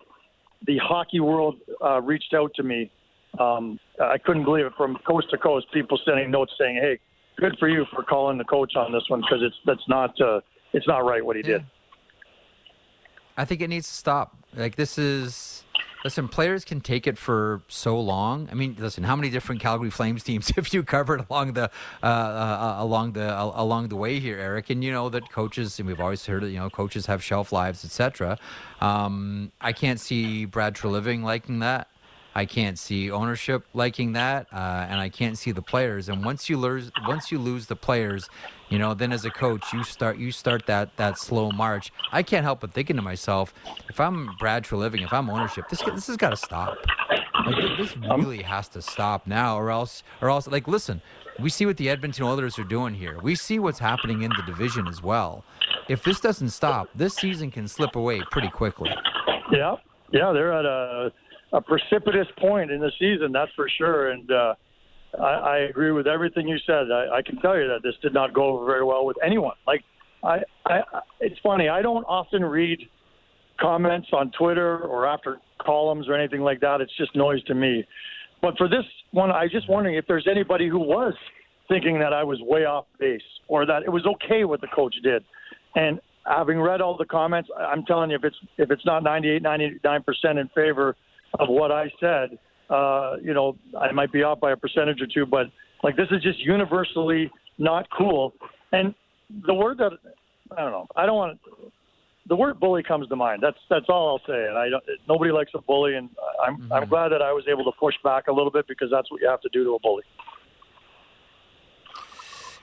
the 0.68 0.78
hockey 0.78 1.20
world 1.20 1.56
uh, 1.84 2.02
reached 2.02 2.34
out 2.34 2.52
to 2.56 2.64
me. 2.64 2.92
Um, 3.40 3.80
I 4.00 4.18
couldn't 4.18 4.44
believe 4.44 4.66
it 4.66 4.74
from 4.78 4.98
coast 5.08 5.30
to 5.32 5.38
coast. 5.38 5.68
People 5.74 6.00
sending 6.06 6.30
notes 6.30 6.54
saying, 6.60 6.76
"Hey, 6.76 7.00
good 7.42 7.58
for 7.60 7.68
you 7.68 7.86
for 7.94 8.04
calling 8.04 8.38
the 8.38 8.46
coach 8.46 8.76
on 8.78 8.94
this 8.94 9.04
one 9.10 9.20
because 9.20 9.40
it's 9.42 9.56
that's 9.66 9.88
not 9.90 10.20
uh, 10.22 10.40
it's 10.72 10.88
not 10.88 11.00
right 11.00 11.26
what 11.26 11.36
he 11.36 11.42
did." 11.42 11.66
I 13.36 13.44
think 13.44 13.62
it 13.62 13.68
needs 13.68 13.88
to 13.88 13.94
stop. 13.94 14.38
Like 14.56 14.76
this 14.76 14.98
is 14.98 15.64
listen, 16.04 16.28
players 16.28 16.66
can 16.66 16.82
take 16.82 17.08
it 17.08 17.18
for 17.18 17.62
so 17.68 18.00
long. 18.00 18.48
I 18.52 18.56
mean, 18.56 18.76
listen, 18.80 19.04
how 19.04 19.16
many 19.16 19.30
different 19.30 19.62
Calgary 19.62 19.90
Flames 19.90 20.24
teams 20.24 20.50
have 20.56 20.74
you 20.74 20.84
covered 20.84 21.26
along 21.30 21.54
the 21.54 21.70
uh, 22.04 22.06
uh, 22.06 22.76
along 22.80 23.14
the 23.14 23.28
uh, 23.28 23.52
along 23.56 23.90
the 23.90 23.96
way 23.96 24.20
here, 24.20 24.38
Eric? 24.38 24.70
And 24.70 24.84
you 24.84 24.92
know 24.92 25.10
that 25.10 25.30
coaches, 25.32 25.80
and 25.80 25.88
we've 25.88 26.00
always 26.00 26.26
heard 26.26 26.44
that 26.44 26.50
you 26.50 26.60
know 26.60 26.70
coaches 26.70 27.06
have 27.06 27.24
shelf 27.24 27.52
lives, 27.52 27.84
etc. 27.86 28.38
Um, 28.80 29.52
I 29.62 29.74
can't 29.74 30.00
see 30.00 30.46
Brad 30.46 30.76
Treliving 30.76 31.24
liking 31.24 31.60
that. 31.60 31.88
I 32.34 32.46
can't 32.46 32.80
see 32.80 33.12
ownership 33.12 33.66
liking 33.74 34.14
that, 34.14 34.48
uh, 34.54 34.88
and 34.90 35.00
I 35.00 35.10
can't 35.10 35.38
see 35.38 35.52
the 35.52 35.62
players. 35.62 36.08
And 36.10 36.24
once 36.24 36.50
you 36.50 36.58
lose, 36.58 36.92
once 37.06 37.32
you 37.32 37.40
lose 37.40 37.66
the 37.68 37.76
players, 37.76 38.30
you 38.70 38.80
know, 38.80 38.94
then 38.94 39.12
as 39.12 39.26
a 39.26 39.30
coach, 39.30 39.74
you 39.74 39.84
start 39.84 40.18
you 40.18 40.32
start 40.32 40.66
that 40.68 40.96
that 40.98 41.18
slow 41.18 41.52
march. 41.52 41.92
I 42.12 42.24
can't 42.24 42.44
help 42.44 42.62
but 42.62 42.74
thinking 42.74 42.96
to 42.96 43.02
myself, 43.02 43.54
if 43.90 44.00
I'm 44.00 44.30
Brad 44.40 44.64
Treliving, 44.64 45.04
if 45.04 45.12
I'm 45.12 45.30
ownership, 45.30 45.68
this 45.70 45.82
this 45.82 46.08
has 46.08 46.18
got 46.18 46.30
to 46.30 46.38
stop. 46.38 46.78
Like 47.46 47.78
this 47.78 47.98
really 47.98 48.44
has 48.44 48.68
to 48.70 48.82
stop 48.82 49.28
now, 49.28 49.58
or 49.58 49.72
else, 49.72 50.04
or 50.22 50.30
else, 50.30 50.48
like, 50.48 50.68
listen, 50.68 51.02
we 51.40 51.50
see 51.50 51.66
what 51.66 51.78
the 51.78 51.90
Edmonton 51.90 52.24
Oilers 52.24 52.60
are 52.60 52.64
doing 52.64 52.94
here. 52.94 53.18
We 53.20 53.36
see 53.36 53.60
what's 53.60 53.80
happening 53.80 54.22
in 54.22 54.32
the 54.38 54.44
division 54.46 54.88
as 54.88 55.02
well. 55.02 55.44
If 55.90 56.04
this 56.04 56.20
doesn't 56.20 56.50
stop, 56.50 56.90
this 56.96 57.16
season 57.16 57.52
can 57.52 57.68
slip 57.68 57.96
away 57.96 58.22
pretty 58.32 58.50
quickly. 58.50 58.92
Yeah, 59.52 59.78
yeah, 60.12 60.32
they're 60.32 60.54
at 60.54 60.66
a, 60.66 61.12
a 61.54 61.62
precipitous 61.62 62.28
point 62.40 62.72
in 62.72 62.80
the 62.80 62.92
season, 63.00 63.32
that's 63.32 63.52
for 63.56 63.68
sure. 63.78 64.12
And 64.12 64.32
uh, 64.32 64.56
I, 65.20 65.24
I 65.24 65.58
agree 65.70 65.92
with 65.92 66.08
everything 66.08 66.48
you 66.48 66.58
said. 66.66 66.92
I, 66.92 67.18
I 67.18 67.22
can 67.22 67.38
tell 67.40 67.58
you 67.58 67.68
that 67.68 67.84
this 67.84 67.96
did 68.02 68.14
not 68.14 68.34
go 68.34 68.56
over 68.56 68.66
very 68.66 68.86
well 68.86 69.06
with 69.06 69.18
anyone. 69.26 69.56
Like, 69.68 69.84
I, 70.24 70.40
I, 70.66 70.82
it's 71.20 71.40
funny. 71.44 71.68
I 71.68 71.82
don't 71.82 72.04
often 72.04 72.44
read 72.44 72.80
comments 73.60 74.08
on 74.14 74.32
Twitter 74.38 74.80
or 74.80 75.06
after 75.06 75.40
columns 75.62 76.08
or 76.08 76.16
anything 76.16 76.42
like 76.42 76.60
that. 76.62 76.82
It's 76.82 76.96
just 76.98 77.16
noise 77.16 77.44
to 77.46 77.56
me. 77.56 77.86
But 78.42 78.58
for 78.58 78.68
this 78.68 78.86
one, 79.12 79.32
I 79.32 79.44
was 79.44 79.52
just 79.52 79.70
wondering 79.70 79.96
if 79.96 80.06
there's 80.08 80.28
anybody 80.30 80.68
who 80.68 80.80
was 80.80 81.14
thinking 81.68 82.00
that 82.00 82.14
I 82.14 82.24
was 82.24 82.40
way 82.42 82.66
off 82.66 82.86
base 83.00 83.22
or 83.48 83.66
that 83.66 83.84
it 83.84 83.90
was 83.90 84.06
okay 84.06 84.46
what 84.46 84.62
the 84.62 84.68
coach 84.68 84.96
did. 85.04 85.24
And 85.76 86.00
having 86.26 86.60
read 86.60 86.82
all 86.82 86.98
the 86.98 87.06
comments, 87.06 87.50
I'm 87.58 87.86
telling 87.86 88.10
you, 88.10 88.16
if 88.16 88.24
it's 88.24 88.36
if 88.58 88.72
it's 88.72 88.86
not 88.86 89.04
98, 89.04 89.42
99 89.42 90.04
percent 90.04 90.40
in 90.40 90.50
favor 90.50 90.96
of 91.40 91.50
what 91.50 91.72
I 91.72 91.92
said, 92.00 92.38
uh, 92.70 93.16
you 93.22 93.34
know, 93.34 93.58
I 93.80 93.92
might 93.92 94.12
be 94.12 94.24
off 94.24 94.40
by 94.40 94.52
a 94.52 94.56
percentage 94.58 95.02
or 95.02 95.08
two. 95.08 95.26
But 95.26 95.48
like 95.84 95.96
this 95.96 96.08
is 96.12 96.22
just 96.22 96.40
universally 96.40 97.32
not 97.58 97.88
cool. 97.98 98.34
And 98.72 98.94
the 99.46 99.54
word 99.54 99.78
that 99.80 99.92
I 100.56 100.62
don't 100.62 100.72
know, 100.72 100.88
I 100.96 101.06
don't 101.06 101.16
want. 101.16 101.40
the 102.28 102.36
word 102.36 102.60
bully 102.60 102.84
comes 102.84 103.08
to 103.10 103.16
mind. 103.16 103.42
That's 103.42 103.58
that's 103.70 103.86
all 103.90 104.10
I'll 104.10 104.28
say. 104.28 104.48
And 104.48 104.58
I 104.58 104.70
don't, 104.70 104.84
nobody 105.08 105.32
likes 105.32 105.52
a 105.56 105.62
bully, 105.62 105.96
and 105.96 106.10
I'm 106.46 106.58
Mm-hmm. 106.58 106.74
I'm 106.74 106.88
glad 106.88 107.10
that 107.10 107.22
I 107.22 107.32
was 107.32 107.44
able 107.50 107.64
to 107.66 107.72
push 107.80 107.96
back 108.04 108.28
a 108.28 108.32
little 108.32 108.52
bit 108.52 108.68
because 108.68 108.90
that's 108.92 109.10
what 109.12 109.22
you 109.22 109.30
have 109.30 109.42
to 109.42 109.50
do 109.52 109.64
to 109.64 109.72
a 109.76 109.80
bully. 109.80 110.04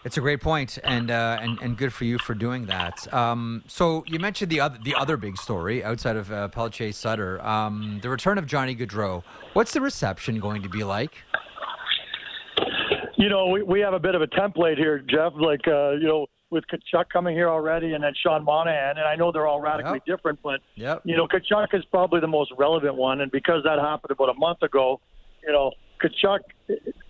It's 0.05 0.17
a 0.17 0.21
great 0.21 0.41
point, 0.41 0.79
and 0.85 1.11
uh, 1.11 1.39
and 1.41 1.59
and 1.61 1.77
good 1.77 1.93
for 1.93 2.05
you 2.05 2.19
for 2.19 2.33
doing 2.35 2.67
that. 2.67 3.13
Um, 3.13 3.65
so 3.67 4.05
you 4.07 4.19
mentioned 4.19 4.51
the 4.51 4.61
other 4.61 4.79
the 4.83 4.95
other 4.95 5.17
big 5.17 5.37
story 5.37 5.83
outside 5.85 6.17
of 6.17 6.31
uh, 6.33 6.49
Pelche 6.49 6.95
Sutter, 6.95 7.45
um, 7.45 7.99
the 8.03 8.09
return 8.09 8.39
of 8.39 8.47
Johnny 8.47 8.75
Gaudreau. 8.77 9.23
What's 9.55 9.73
the 9.73 9.81
reception 9.81 10.39
going 10.41 10.63
to 10.63 10.69
be 10.69 10.85
like? 10.85 11.25
You 13.17 13.29
know, 13.29 13.49
we, 13.49 13.63
we 13.63 13.81
have 13.81 13.95
a 13.95 13.99
bit 13.99 14.15
of 14.15 14.23
a 14.23 14.29
template 14.29 14.77
here, 14.77 15.01
Jeff. 15.01 15.33
Like 15.37 15.67
uh, 15.67 15.91
you 15.93 16.07
know, 16.07 16.27
with 16.51 16.65
Tkachuk 16.73 17.09
coming 17.13 17.35
here 17.35 17.49
already, 17.49 17.93
and 17.95 18.03
then 18.03 18.13
Sean 18.23 18.45
Monahan, 18.45 18.97
and 18.99 19.07
I 19.07 19.17
know 19.17 19.33
they're 19.33 19.49
all 19.49 19.61
radically 19.61 20.01
Yep. 20.07 20.17
different, 20.17 20.39
but 20.43 20.61
Yep. 20.77 21.03
you 21.05 21.17
know, 21.17 21.27
Tkachuk 21.27 21.75
is 21.75 21.85
probably 21.87 22.21
the 22.21 22.29
most 22.29 22.53
relevant 22.57 22.95
one, 22.95 23.21
and 23.21 23.31
because 23.33 23.65
that 23.65 23.79
happened 23.81 24.13
about 24.13 24.29
a 24.31 24.35
month 24.35 24.63
ago, 24.63 25.01
you 25.45 25.53
know, 25.53 25.73
Tkachuk. 26.01 26.39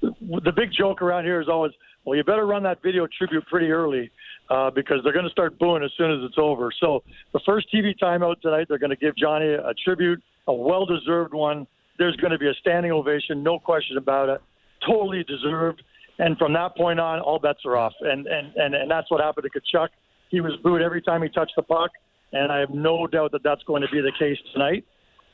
The 0.01 0.53
big 0.53 0.71
joke 0.73 1.03
around 1.03 1.25
here 1.25 1.41
is 1.41 1.49
always, 1.49 1.73
well, 2.09 2.17
you 2.17 2.25
better 2.25 2.47
run 2.47 2.63
that 2.63 2.83
video 2.83 3.07
tribute 3.07 3.47
pretty 3.47 3.71
early 3.71 4.11
uh, 4.49 4.71
because 4.71 4.99
they're 5.05 5.13
going 5.13 5.27
to 5.27 5.31
start 5.31 5.59
booing 5.59 5.83
as 5.85 5.91
soon 5.99 6.11
as 6.11 6.19
it's 6.23 6.39
over. 6.39 6.71
So 6.81 7.03
the 7.35 7.41
first 7.45 7.67
TV 7.73 7.95
timeout 7.99 8.41
tonight, 8.41 8.67
they're 8.69 8.79
going 8.79 8.91
to 8.91 8.97
give 8.97 9.15
Johnny 9.15 9.53
a 9.53 9.75
tribute, 9.85 10.23
a 10.47 10.53
well-deserved 10.53 11.35
one. 11.35 11.67
There's 11.99 12.17
going 12.17 12.31
to 12.31 12.39
be 12.39 12.49
a 12.49 12.55
standing 12.61 12.93
ovation, 12.93 13.43
no 13.43 13.59
question 13.59 13.99
about 13.99 14.31
it. 14.31 14.41
Totally 14.87 15.23
deserved. 15.25 15.83
And 16.19 16.39
from 16.39 16.55
that 16.55 16.77
point 16.77 16.99
on, 16.99 17.21
all 17.21 17.39
bets 17.39 17.61
are 17.65 17.77
off. 17.77 17.93
And 18.01 18.27
and 18.27 18.57
and, 18.57 18.75
and 18.75 18.91
that's 18.91 19.11
what 19.11 19.21
happened 19.21 19.47
to 19.53 19.61
Tkachuk. 19.61 19.89
He 20.31 20.41
was 20.41 20.53
booed 20.63 20.83
every 20.83 21.03
time 21.03 21.23
he 21.23 21.29
touched 21.29 21.55
the 21.57 21.63
puck, 21.63 21.91
and 22.33 22.51
I 22.51 22.59
have 22.59 22.71
no 22.71 23.07
doubt 23.07 23.33
that 23.33 23.43
that's 23.43 23.63
going 23.65 23.83
to 23.83 23.89
be 23.89 24.01
the 24.01 24.13
case 24.19 24.39
tonight. 24.53 24.85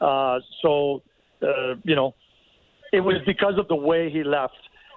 Uh, 0.01 0.41
so, 0.61 1.03
uh, 1.43 1.75
you 1.85 1.95
know, 1.95 2.15
it 2.93 3.01
was 3.01 3.17
because 3.27 3.55
of 3.59 3.69
the 3.69 3.77
way 3.77 4.11
he 4.11 4.25
left 4.25 4.55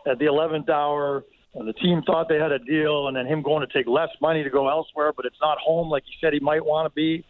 at 0.09 0.19
the 0.19 0.25
11th 0.25 0.69
hour. 0.69 1.23
And 1.53 1.67
the 1.67 1.73
team 1.73 2.01
thought 2.05 2.27
they 2.29 2.37
had 2.37 2.51
a 2.51 2.59
deal, 2.59 3.07
and 3.07 3.17
then 3.17 3.25
him 3.25 3.41
going 3.41 3.65
to 3.65 3.73
take 3.73 3.87
less 3.87 4.09
money 4.21 4.43
to 4.43 4.49
go 4.49 4.69
elsewhere, 4.69 5.11
but 5.15 5.25
it's 5.25 5.37
not 5.41 5.57
home 5.57 5.89
like 5.89 6.03
he 6.05 6.13
said 6.21 6.33
he 6.33 6.39
might 6.39 6.63
want 6.63 6.91
to 6.91 6.95
be. 6.95 7.25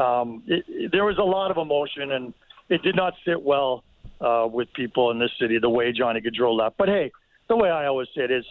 Um, 0.00 0.42
it, 0.46 0.64
it, 0.68 0.92
there 0.92 1.04
was 1.04 1.18
a 1.18 1.24
lot 1.24 1.50
of 1.50 1.56
emotion, 1.56 2.12
and 2.12 2.32
it 2.68 2.82
did 2.82 2.96
not 2.96 3.14
sit 3.26 3.42
well 3.42 3.84
uh, 4.20 4.46
with 4.50 4.72
people 4.74 5.10
in 5.10 5.18
this 5.18 5.30
city 5.40 5.58
the 5.60 5.68
way 5.68 5.92
Johnny 5.92 6.20
Gaudreau 6.20 6.56
left. 6.56 6.76
But 6.78 6.88
hey, 6.88 7.10
the 7.48 7.56
way 7.56 7.70
I 7.70 7.86
always 7.86 8.08
say 8.14 8.22
it 8.22 8.30
is, 8.30 8.44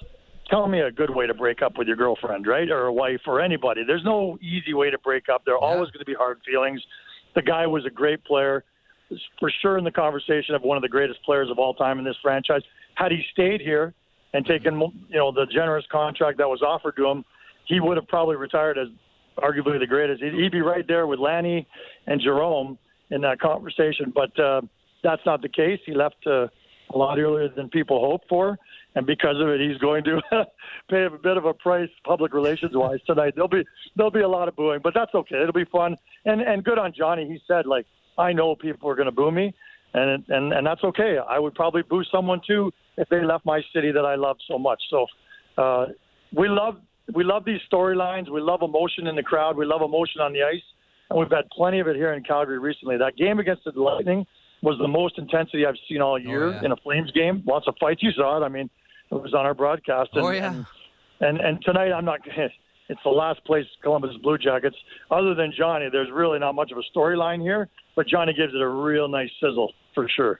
tell 0.49 0.67
me 0.67 0.81
a 0.81 0.91
good 0.91 1.09
way 1.09 1.25
to 1.25 1.33
break 1.33 1.61
up 1.61 1.77
with 1.77 1.87
your 1.87 1.97
girlfriend, 1.97 2.45
right, 2.45 2.69
or 2.69 2.85
a 2.85 2.93
wife, 2.93 3.21
or 3.25 3.41
anybody. 3.41 3.81
There's 3.85 4.03
no 4.03 4.37
easy 4.41 4.73
way 4.73 4.91
to 4.91 4.97
break 4.99 5.27
up. 5.33 5.43
There 5.45 5.55
are 5.55 5.63
always 5.63 5.89
going 5.89 5.99
to 5.99 6.05
be 6.05 6.13
hard 6.13 6.39
feelings. 6.45 6.81
The 7.33 7.41
guy 7.41 7.65
was 7.65 7.85
a 7.85 7.89
great 7.89 8.23
player, 8.25 8.63
for 9.39 9.51
sure 9.61 9.77
in 9.77 9.83
the 9.83 9.91
conversation 9.91 10.55
of 10.55 10.61
one 10.61 10.77
of 10.77 10.83
the 10.83 10.89
greatest 10.89 11.23
players 11.23 11.49
of 11.49 11.57
all 11.57 11.73
time 11.73 11.99
in 11.99 12.05
this 12.05 12.15
franchise. 12.21 12.61
Had 12.95 13.11
he 13.11 13.23
stayed 13.33 13.61
here 13.61 13.93
and 14.35 14.45
taken, 14.45 14.77
you 15.07 15.17
know, 15.17 15.31
the 15.31 15.45
generous 15.45 15.85
contract 15.89 16.39
that 16.39 16.49
was 16.49 16.61
offered 16.61 16.97
to 16.97 17.07
him, 17.07 17.23
he 17.63 17.79
would 17.79 17.95
have 17.95 18.07
probably 18.07 18.35
retired 18.35 18.77
as 18.77 18.89
arguably 19.37 19.79
the 19.79 19.87
greatest. 19.87 20.21
He'd, 20.21 20.33
he'd 20.33 20.51
be 20.51 20.61
right 20.61 20.85
there 20.85 21.07
with 21.07 21.19
Lanny 21.19 21.65
and 22.05 22.19
Jerome 22.19 22.77
in 23.11 23.21
that 23.21 23.39
conversation. 23.39 24.11
But 24.13 24.37
uh, 24.37 24.61
that's 25.03 25.21
not 25.25 25.41
the 25.41 25.47
case. 25.47 25.79
He 25.85 25.93
left 25.93 26.17
uh, 26.27 26.47
a 26.93 26.97
lot 26.97 27.17
earlier 27.17 27.47
than 27.47 27.69
people 27.69 28.01
hoped 28.01 28.27
for, 28.27 28.57
and 28.95 29.07
because 29.07 29.39
of 29.39 29.47
it, 29.47 29.61
he's 29.61 29.77
going 29.77 30.03
to 30.03 30.21
pay 30.89 31.05
a 31.05 31.09
bit 31.09 31.37
of 31.37 31.45
a 31.45 31.53
price, 31.53 31.89
public 32.03 32.33
relations 32.33 32.73
wise, 32.75 32.99
tonight. 33.07 33.35
There'll 33.35 33.47
be 33.47 33.63
there'll 33.95 34.11
be 34.11 34.21
a 34.21 34.27
lot 34.27 34.49
of 34.49 34.55
booing, 34.57 34.81
but 34.83 34.93
that's 34.93 35.15
okay. 35.15 35.41
It'll 35.41 35.53
be 35.53 35.65
fun, 35.65 35.95
and 36.25 36.41
and 36.41 36.61
good 36.61 36.77
on 36.77 36.91
Johnny. 36.91 37.25
He 37.25 37.39
said 37.47 37.65
like, 37.65 37.85
I 38.17 38.33
know 38.33 38.53
people 38.55 38.89
are 38.89 38.95
going 38.95 39.07
to 39.07 39.13
boo 39.13 39.31
me, 39.31 39.53
and 39.93 40.25
and 40.27 40.51
and 40.51 40.67
that's 40.67 40.83
okay. 40.83 41.17
I 41.17 41.39
would 41.39 41.55
probably 41.55 41.83
boo 41.83 42.03
someone 42.11 42.41
too 42.45 42.73
if 42.97 43.09
they 43.09 43.23
left 43.23 43.45
my 43.45 43.61
city 43.73 43.91
that 43.91 44.05
I 44.05 44.15
love 44.15 44.37
so 44.47 44.57
much. 44.57 44.81
So 44.89 45.05
uh, 45.57 45.85
we 46.35 46.47
love 46.47 46.77
we 47.13 47.23
love 47.23 47.45
these 47.45 47.61
storylines. 47.71 48.29
We 48.31 48.41
love 48.41 48.61
emotion 48.61 49.07
in 49.07 49.15
the 49.15 49.23
crowd. 49.23 49.57
We 49.57 49.65
love 49.65 49.81
emotion 49.81 50.21
on 50.21 50.33
the 50.33 50.41
ice, 50.43 50.63
and 51.09 51.19
we've 51.19 51.29
had 51.31 51.49
plenty 51.51 51.79
of 51.79 51.87
it 51.87 51.95
here 51.95 52.13
in 52.13 52.23
Calgary 52.23 52.59
recently. 52.59 52.97
That 52.97 53.15
game 53.15 53.39
against 53.39 53.63
the 53.65 53.71
Lightning 53.79 54.25
was 54.61 54.77
the 54.79 54.87
most 54.87 55.17
intensity 55.19 55.65
I've 55.65 55.75
seen 55.87 56.01
all 56.01 56.17
year 56.17 56.51
yeah. 56.51 56.65
in 56.65 56.71
a 56.71 56.75
Flames 56.77 57.11
game. 57.11 57.43
Lots 57.45 57.67
of 57.67 57.75
fights. 57.79 58.01
You 58.01 58.11
saw 58.11 58.41
it. 58.41 58.45
I 58.45 58.49
mean, 58.49 58.69
it 59.11 59.15
was 59.15 59.33
on 59.33 59.45
our 59.45 59.53
broadcast. 59.53 60.09
And, 60.13 60.25
Oh, 60.25 60.29
yeah. 60.31 60.53
and 60.53 60.65
and 61.21 61.39
and 61.39 61.63
tonight 61.63 61.91
I'm 61.91 62.05
not. 62.05 62.19
It's 62.87 63.01
the 63.03 63.09
last 63.09 63.43
place 63.45 63.65
Columbus 63.81 64.11
Blue 64.21 64.37
Jackets. 64.37 64.75
Other 65.09 65.33
than 65.33 65.51
Johnny, 65.57 65.87
there's 65.91 66.11
really 66.11 66.37
not 66.37 66.53
much 66.53 66.71
of 66.71 66.77
a 66.77 66.83
storyline 66.95 67.41
here. 67.41 67.67
But 67.95 68.07
Johnny 68.07 68.31
gives 68.31 68.53
it 68.53 68.61
a 68.61 68.67
real 68.67 69.07
nice 69.07 69.31
sizzle 69.41 69.73
for 69.95 70.07
sure. 70.07 70.39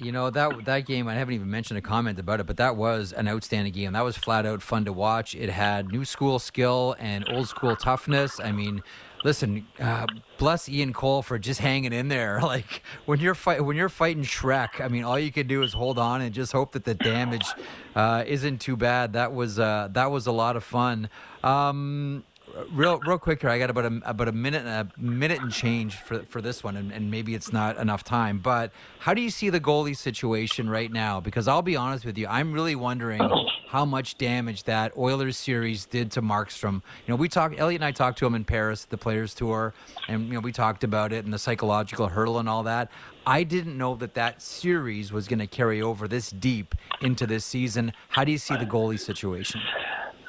You 0.00 0.12
know 0.12 0.30
that 0.30 0.64
that 0.64 0.86
game. 0.86 1.08
I 1.08 1.14
haven't 1.14 1.34
even 1.34 1.50
mentioned 1.50 1.78
a 1.78 1.82
comment 1.82 2.18
about 2.18 2.40
it, 2.40 2.46
but 2.46 2.56
that 2.56 2.76
was 2.76 3.12
an 3.12 3.28
outstanding 3.28 3.72
game. 3.72 3.92
That 3.92 4.04
was 4.04 4.16
flat 4.16 4.46
out 4.46 4.62
fun 4.62 4.84
to 4.86 4.92
watch. 4.92 5.34
It 5.34 5.50
had 5.50 5.88
new 5.92 6.04
school 6.04 6.38
skill 6.38 6.96
and 6.98 7.28
old 7.28 7.48
school 7.48 7.76
toughness. 7.76 8.40
I 8.40 8.52
mean, 8.52 8.82
listen, 9.24 9.66
uh, 9.78 10.06
bless 10.38 10.68
Ian 10.68 10.92
Cole 10.92 11.22
for 11.22 11.38
just 11.38 11.60
hanging 11.60 11.92
in 11.92 12.08
there. 12.08 12.40
Like 12.50 12.82
when 13.06 13.20
you're 13.20 13.36
fight 13.36 13.64
when 13.64 13.76
you're 13.76 13.88
fighting 13.88 14.24
Shrek. 14.24 14.80
I 14.80 14.88
mean, 14.88 15.04
all 15.04 15.18
you 15.18 15.30
can 15.30 15.46
do 15.46 15.62
is 15.62 15.72
hold 15.72 15.98
on 15.98 16.20
and 16.20 16.34
just 16.34 16.52
hope 16.52 16.72
that 16.72 16.84
the 16.84 16.94
damage 16.94 17.46
uh, 17.94 18.24
isn't 18.26 18.60
too 18.60 18.76
bad. 18.76 19.12
That 19.12 19.32
was 19.32 19.58
uh, 19.58 19.88
that 19.92 20.10
was 20.10 20.26
a 20.26 20.32
lot 20.32 20.56
of 20.56 20.64
fun. 20.64 21.08
Um, 21.44 22.24
real 22.72 22.98
real 23.00 23.18
quick 23.18 23.40
here. 23.40 23.50
I 23.50 23.58
got 23.58 23.70
about 23.70 23.84
a 23.84 24.00
about 24.04 24.28
a 24.28 24.32
minute 24.32 24.64
and 24.66 24.68
a 24.68 25.00
minute 25.00 25.40
and 25.40 25.52
change 25.52 25.96
for 25.96 26.22
for 26.24 26.40
this 26.40 26.62
one, 26.62 26.76
and, 26.76 26.92
and 26.92 27.10
maybe 27.10 27.34
it's 27.34 27.52
not 27.52 27.76
enough 27.78 28.04
time. 28.04 28.38
But 28.38 28.72
how 28.98 29.14
do 29.14 29.20
you 29.20 29.30
see 29.30 29.50
the 29.50 29.60
goalie 29.60 29.96
situation 29.96 30.68
right 30.68 30.90
now? 30.90 31.20
Because 31.20 31.48
I'll 31.48 31.62
be 31.62 31.76
honest 31.76 32.04
with 32.04 32.18
you, 32.18 32.26
I'm 32.26 32.52
really 32.52 32.74
wondering 32.74 33.20
how 33.68 33.84
much 33.84 34.18
damage 34.18 34.64
that 34.64 34.96
Oilers 34.96 35.36
series 35.36 35.86
did 35.86 36.10
to 36.12 36.22
Markstrom. 36.22 36.74
You 37.06 37.08
know, 37.08 37.16
we 37.16 37.28
talked. 37.28 37.58
Elliotte 37.58 37.80
and 37.80 37.84
I 37.84 37.92
talked 37.92 38.18
to 38.18 38.26
him 38.26 38.34
in 38.34 38.44
Paris, 38.44 38.84
the 38.84 38.98
Players 38.98 39.34
Tour, 39.34 39.74
and 40.08 40.26
you 40.26 40.34
know 40.34 40.40
we 40.40 40.52
talked 40.52 40.84
about 40.84 41.12
it 41.12 41.24
and 41.24 41.32
the 41.32 41.38
psychological 41.38 42.08
hurdle 42.08 42.38
and 42.38 42.48
all 42.48 42.62
that. 42.64 42.90
I 43.26 43.42
didn't 43.42 43.76
know 43.76 43.94
that 43.96 44.14
that 44.14 44.40
series 44.40 45.12
was 45.12 45.28
going 45.28 45.40
to 45.40 45.46
carry 45.46 45.82
over 45.82 46.08
this 46.08 46.30
deep 46.30 46.74
into 47.00 47.26
this 47.26 47.44
season. 47.44 47.92
How 48.08 48.24
do 48.24 48.32
you 48.32 48.38
see 48.38 48.56
the 48.56 48.64
goalie 48.64 48.98
situation? 48.98 49.60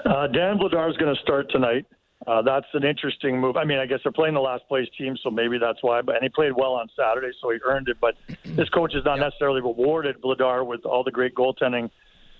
Uh, 0.05 0.27
Dan 0.27 0.57
Vladar 0.57 0.89
is 0.89 0.97
going 0.97 1.13
to 1.13 1.21
start 1.21 1.49
tonight. 1.51 1.85
Uh, 2.27 2.41
that's 2.41 2.67
an 2.73 2.83
interesting 2.83 3.39
move. 3.39 3.57
I 3.57 3.63
mean, 3.63 3.79
I 3.79 3.87
guess 3.87 3.99
they're 4.03 4.11
playing 4.11 4.35
the 4.35 4.41
last 4.41 4.67
place 4.67 4.87
team, 4.95 5.17
so 5.23 5.31
maybe 5.31 5.57
that's 5.57 5.79
why. 5.81 6.01
But 6.01 6.15
and 6.15 6.23
he 6.23 6.29
played 6.29 6.53
well 6.53 6.73
on 6.73 6.87
Saturday, 6.95 7.31
so 7.41 7.49
he 7.49 7.57
earned 7.65 7.89
it. 7.89 7.97
But 7.99 8.15
this 8.45 8.69
coach 8.69 8.93
has 8.93 9.03
not 9.03 9.19
necessarily 9.19 9.61
rewarded 9.61 10.21
Vladar 10.21 10.65
with 10.65 10.85
all 10.85 11.03
the 11.03 11.11
great 11.11 11.33
goaltending 11.33 11.89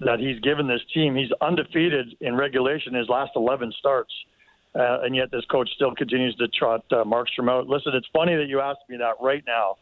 that 0.02 0.20
he's 0.20 0.40
given 0.40 0.68
this 0.68 0.82
team. 0.94 1.16
He's 1.16 1.32
undefeated 1.42 2.16
in 2.22 2.36
regulation 2.36 2.94
his 2.94 3.10
last 3.10 3.32
11 3.36 3.74
starts, 3.78 4.14
uh, 4.76 5.02
and 5.02 5.16
yet 5.16 5.32
this 5.32 5.46
coach 5.46 5.70
still 5.76 5.94
continues 5.96 6.36
to 6.36 6.48
trot 6.48 6.86
uh, 6.92 7.04
Markstrom 7.04 7.50
out. 7.50 7.68
Listen, 7.68 7.94
it's 7.96 8.08
funny 8.14 8.36
that 8.36 8.48
you 8.48 8.62
asked 8.62 8.82
me 8.90 8.98
that 8.98 9.16
right 9.20 9.44
now. 9.48 9.78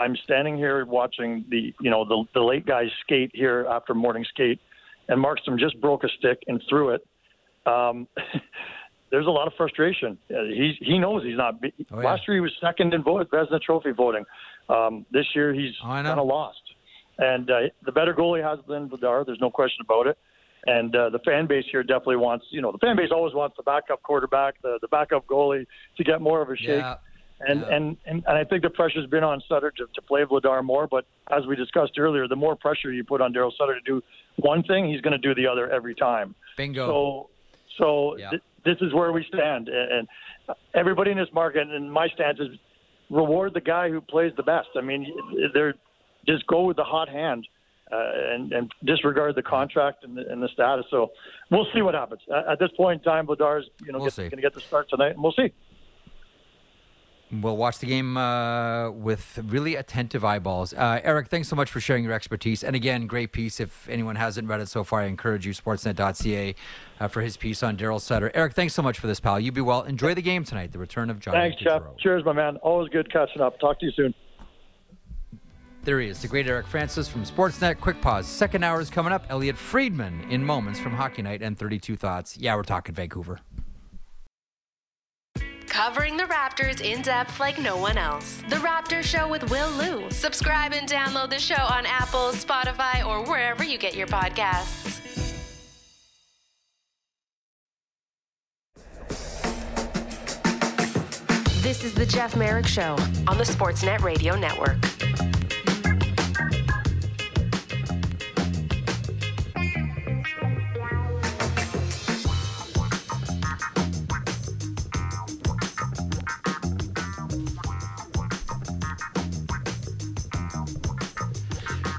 I'm 0.00 0.16
standing 0.16 0.56
here 0.56 0.84
watching 0.84 1.44
the 1.48 1.72
you 1.80 1.90
know 1.90 2.04
the, 2.04 2.24
the 2.34 2.40
late 2.40 2.66
guys 2.66 2.88
skate 3.02 3.30
here 3.32 3.66
after 3.70 3.94
morning 3.94 4.24
skate, 4.28 4.60
and 5.08 5.24
Markstrom 5.24 5.58
just 5.60 5.80
broke 5.80 6.02
a 6.02 6.08
stick 6.08 6.42
and 6.48 6.60
threw 6.68 6.90
it. 6.90 7.06
Um, 7.66 8.08
there's 9.14 9.26
a 9.28 9.30
lot 9.30 9.46
of 9.46 9.54
frustration. 9.54 10.18
Uh, 10.28 10.42
he 10.44 10.76
he 10.80 10.98
knows 10.98 11.22
he's 11.22 11.36
not. 11.36 11.54
Oh, 11.62 11.68
yeah. 11.90 11.96
Last 12.10 12.26
year 12.26 12.34
he 12.34 12.40
was 12.40 12.52
second 12.60 12.92
in 12.94 13.02
vote 13.04 13.30
Vezina 13.30 13.60
Trophy 13.62 13.92
voting. 13.92 14.24
Um, 14.68 15.06
this 15.12 15.26
year 15.36 15.54
he's 15.54 15.74
Oh, 15.82 15.86
kind 15.86 16.06
of 16.08 16.26
lost. 16.26 16.58
And 17.18 17.48
uh, 17.48 17.60
the 17.84 17.92
better 17.92 18.12
goalie 18.12 18.42
has 18.42 18.58
been 18.66 18.88
Vladar. 18.90 19.24
There's 19.24 19.40
no 19.40 19.50
question 19.50 19.82
about 19.88 20.08
it. 20.08 20.18
And 20.66 20.96
uh, 20.96 21.10
the 21.10 21.20
fan 21.20 21.46
base 21.46 21.64
here 21.70 21.84
definitely 21.84 22.16
wants. 22.16 22.46
You 22.50 22.60
know, 22.60 22.72
the 22.72 22.78
fan 22.78 22.96
base 22.96 23.10
always 23.12 23.34
wants 23.34 23.56
the 23.56 23.62
backup 23.62 24.02
quarterback, 24.02 24.60
the 24.62 24.78
the 24.82 24.88
backup 24.88 25.26
goalie 25.28 25.64
to 25.96 26.02
get 26.04 26.20
more 26.20 26.42
of 26.42 26.50
a 26.50 26.56
shake. 26.56 26.68
Yeah. 26.80 26.96
And, 27.48 27.60
Yeah. 27.60 27.76
and 27.76 27.96
and 28.06 28.24
and 28.26 28.36
I 28.38 28.44
think 28.44 28.62
the 28.62 28.70
pressure's 28.70 29.06
been 29.08 29.22
on 29.24 29.42
Sutter 29.48 29.70
to, 29.78 29.86
to 29.94 30.02
play 30.02 30.22
Vladar 30.24 30.64
more. 30.64 30.86
But 30.88 31.04
as 31.30 31.46
we 31.46 31.54
discussed 31.54 31.98
earlier, 31.98 32.26
the 32.26 32.36
more 32.46 32.56
pressure 32.56 32.90
you 32.92 33.04
put 33.04 33.20
on 33.20 33.32
Darryl 33.34 33.52
Sutter 33.56 33.74
to 33.74 33.80
do 33.92 34.02
one 34.36 34.62
thing, 34.64 34.88
he's 34.90 35.00
going 35.02 35.16
to 35.20 35.24
do 35.28 35.34
the 35.40 35.46
other 35.46 35.70
every 35.70 35.94
time. 35.94 36.34
Bingo. 36.56 36.86
So, 36.86 37.28
so 37.78 38.16
Yeah. 38.18 38.30
th- 38.30 38.42
this 38.64 38.76
is 38.80 38.92
where 38.92 39.12
we 39.12 39.24
stand, 39.28 39.68
and, 39.68 40.08
everybody 40.74 41.10
in 41.10 41.16
this 41.16 41.32
market, 41.32 41.66
and 41.68 41.90
my 41.90 42.06
stance 42.08 42.38
is 42.38 42.48
reward 43.08 43.54
the 43.54 43.60
guy 43.60 43.88
who 43.88 44.00
plays 44.00 44.32
the 44.36 44.42
best. 44.42 44.68
I 44.76 44.82
mean, 44.82 45.10
they're 45.54 45.74
just 46.26 46.46
go 46.46 46.64
with 46.64 46.76
the 46.76 46.84
hot 46.84 47.08
hand. 47.08 47.46
Uh, 47.92 48.32
and, 48.32 48.52
and 48.54 48.72
disregard 48.82 49.34
the 49.34 49.42
contract 49.42 50.04
and 50.04 50.16
the, 50.16 50.26
and 50.32 50.42
the 50.42 50.48
status. 50.48 50.86
So 50.90 51.12
we'll 51.50 51.66
see 51.74 51.82
what 51.82 51.94
happens. 51.94 52.22
At, 52.34 52.52
at 52.52 52.58
this 52.58 52.70
point 52.76 53.00
in 53.00 53.04
time, 53.04 53.26
Vladar's 53.26 53.68
you 53.84 53.92
know 53.92 53.98
We'll 53.98 54.10
going 54.30 54.30
to 54.30 54.42
get 54.42 54.54
the 54.54 54.60
start 54.60 54.88
tonight, 54.88 55.12
and 55.12 55.22
we'll 55.22 55.34
see. 55.34 55.52
We'll 57.40 57.56
watch 57.56 57.78
the 57.78 57.86
game 57.86 58.16
uh, 58.16 58.90
with 58.90 59.40
really 59.44 59.76
attentive 59.76 60.24
eyeballs. 60.24 60.74
Uh, 60.74 61.00
Eric, 61.02 61.28
thanks 61.28 61.48
so 61.48 61.56
much 61.56 61.70
for 61.70 61.80
sharing 61.80 62.04
your 62.04 62.12
expertise. 62.12 62.62
And 62.62 62.76
again, 62.76 63.06
great 63.06 63.32
piece. 63.32 63.60
If 63.60 63.88
anyone 63.88 64.16
hasn't 64.16 64.48
read 64.48 64.60
it 64.60 64.68
so 64.68 64.84
far, 64.84 65.00
I 65.00 65.06
encourage 65.06 65.46
you, 65.46 65.52
sportsnet.ca, 65.52 66.54
uh, 67.00 67.08
for 67.08 67.22
his 67.22 67.36
piece 67.36 67.62
on 67.62 67.76
Darryl 67.76 68.00
Sutter. 68.00 68.30
Eric, 68.34 68.54
thanks 68.54 68.74
so 68.74 68.82
much 68.82 68.98
for 68.98 69.06
this, 69.06 69.20
pal. 69.20 69.40
You 69.40 69.52
be 69.52 69.60
well. 69.60 69.82
Enjoy 69.82 70.14
the 70.14 70.22
game 70.22 70.44
tonight, 70.44 70.72
the 70.72 70.78
return 70.78 71.10
of 71.10 71.20
John. 71.20 71.34
Thanks, 71.34 71.60
Jeff. 71.62 71.82
Cheers, 71.98 72.24
my 72.24 72.32
man. 72.32 72.56
Always 72.58 72.88
good 72.90 73.10
catching 73.12 73.42
up. 73.42 73.58
Talk 73.58 73.80
to 73.80 73.86
you 73.86 73.92
soon. 73.92 74.14
There 75.82 76.00
he 76.00 76.08
is, 76.08 76.22
the 76.22 76.28
great 76.28 76.46
Eric 76.46 76.66
Francis 76.66 77.08
from 77.08 77.24
Sportsnet. 77.24 77.78
Quick 77.78 78.00
pause. 78.00 78.26
Second 78.26 78.64
hour 78.64 78.80
is 78.80 78.88
coming 78.88 79.12
up. 79.12 79.26
Elliotte 79.28 79.58
Friedman 79.58 80.24
in 80.30 80.42
moments 80.42 80.80
from 80.80 80.92
Hockey 80.92 81.20
Night 81.20 81.42
and 81.42 81.58
32 81.58 81.96
Thoughts. 81.96 82.38
Yeah, 82.38 82.56
we're 82.56 82.62
talking 82.62 82.94
Vancouver 82.94 83.40
covering 85.74 86.16
the 86.16 86.22
Raptors 86.22 86.80
in 86.80 87.02
depth 87.02 87.40
like 87.40 87.58
no 87.58 87.76
one 87.76 87.98
else. 87.98 88.40
The 88.48 88.56
Raptor 88.56 89.02
Show 89.02 89.26
with 89.26 89.50
Will 89.50 89.70
Lou. 89.72 90.08
Subscribe 90.12 90.72
and 90.72 90.88
download 90.88 91.30
the 91.30 91.38
show 91.40 91.60
on 91.68 91.84
Apple, 91.84 92.30
Spotify, 92.30 93.04
or 93.04 93.28
wherever 93.28 93.64
you 93.64 93.76
get 93.76 93.96
your 93.96 94.06
podcasts. 94.06 95.00
This 101.60 101.82
is 101.82 101.92
the 101.92 102.06
Jeff 102.06 102.36
Marek 102.36 102.68
Show 102.68 102.92
on 103.26 103.36
the 103.36 103.44
Sportsnet 103.44 104.02
Radio 104.02 104.36
Network. 104.36 104.78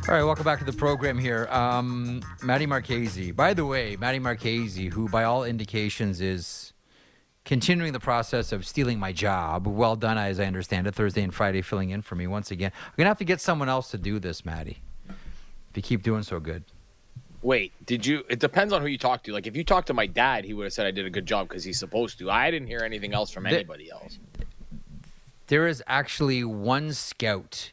All 0.07 0.13
right, 0.13 0.23
welcome 0.23 0.43
back 0.43 0.59
to 0.59 0.65
the 0.65 0.71
program 0.71 1.17
here. 1.17 1.47
Um, 1.49 2.21
Maddie 2.43 2.67
Marchese. 2.67 3.31
By 3.31 3.55
the 3.55 3.65
way, 3.65 3.95
Maddie 3.95 4.19
Marchese, 4.19 4.89
who 4.89 5.09
by 5.09 5.23
all 5.23 5.43
indications 5.43 6.21
is 6.21 6.73
continuing 7.43 7.91
the 7.91 7.99
process 7.99 8.51
of 8.51 8.67
stealing 8.67 8.99
my 8.99 9.11
job. 9.11 9.65
Well 9.65 9.95
done, 9.95 10.19
as 10.19 10.39
I 10.39 10.45
understand 10.45 10.85
it. 10.85 10.93
Thursday 10.93 11.23
and 11.23 11.33
Friday 11.33 11.63
filling 11.63 11.89
in 11.89 12.03
for 12.03 12.13
me 12.13 12.27
once 12.27 12.51
again. 12.51 12.71
I'm 12.85 12.91
going 12.97 13.05
to 13.05 13.09
have 13.09 13.17
to 13.17 13.25
get 13.25 13.41
someone 13.41 13.67
else 13.67 13.89
to 13.91 13.97
do 13.97 14.19
this, 14.19 14.45
Maddie, 14.45 14.77
if 15.09 15.77
you 15.77 15.81
keep 15.81 16.03
doing 16.03 16.21
so 16.21 16.39
good. 16.39 16.65
Wait, 17.41 17.73
did 17.87 18.05
you? 18.05 18.23
It 18.29 18.37
depends 18.37 18.73
on 18.73 18.83
who 18.83 18.87
you 18.87 18.99
talk 18.99 19.23
to. 19.23 19.33
Like, 19.33 19.47
if 19.47 19.55
you 19.55 19.63
talk 19.63 19.87
to 19.87 19.95
my 19.95 20.05
dad, 20.05 20.45
he 20.45 20.53
would 20.53 20.65
have 20.65 20.73
said 20.73 20.85
I 20.85 20.91
did 20.91 21.07
a 21.07 21.09
good 21.09 21.25
job 21.25 21.47
because 21.47 21.63
he's 21.63 21.79
supposed 21.79 22.19
to. 22.19 22.29
I 22.29 22.51
didn't 22.51 22.67
hear 22.67 22.81
anything 22.81 23.15
else 23.15 23.31
from 23.31 23.47
anybody 23.47 23.89
else. 23.89 24.19
There 25.47 25.67
is 25.67 25.81
actually 25.87 26.43
one 26.43 26.93
scout 26.93 27.71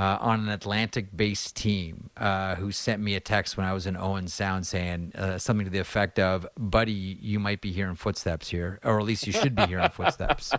uh, 0.00 0.16
on 0.22 0.40
an 0.40 0.48
Atlantic 0.48 1.14
based 1.14 1.54
team 1.54 2.08
uh, 2.16 2.54
who 2.54 2.72
sent 2.72 3.02
me 3.02 3.14
a 3.16 3.20
text 3.20 3.58
when 3.58 3.66
I 3.66 3.74
was 3.74 3.86
in 3.86 3.98
Owen 3.98 4.28
Sound 4.28 4.66
saying 4.66 5.12
uh, 5.14 5.36
something 5.36 5.66
to 5.66 5.70
the 5.70 5.78
effect 5.78 6.18
of, 6.18 6.48
Buddy, 6.58 7.18
you 7.20 7.38
might 7.38 7.60
be 7.60 7.70
hearing 7.70 7.96
footsteps 7.96 8.48
here, 8.48 8.80
or 8.82 8.98
at 8.98 9.04
least 9.04 9.26
you 9.26 9.34
should 9.34 9.54
be 9.54 9.66
hearing 9.66 9.90
footsteps. 9.90 10.54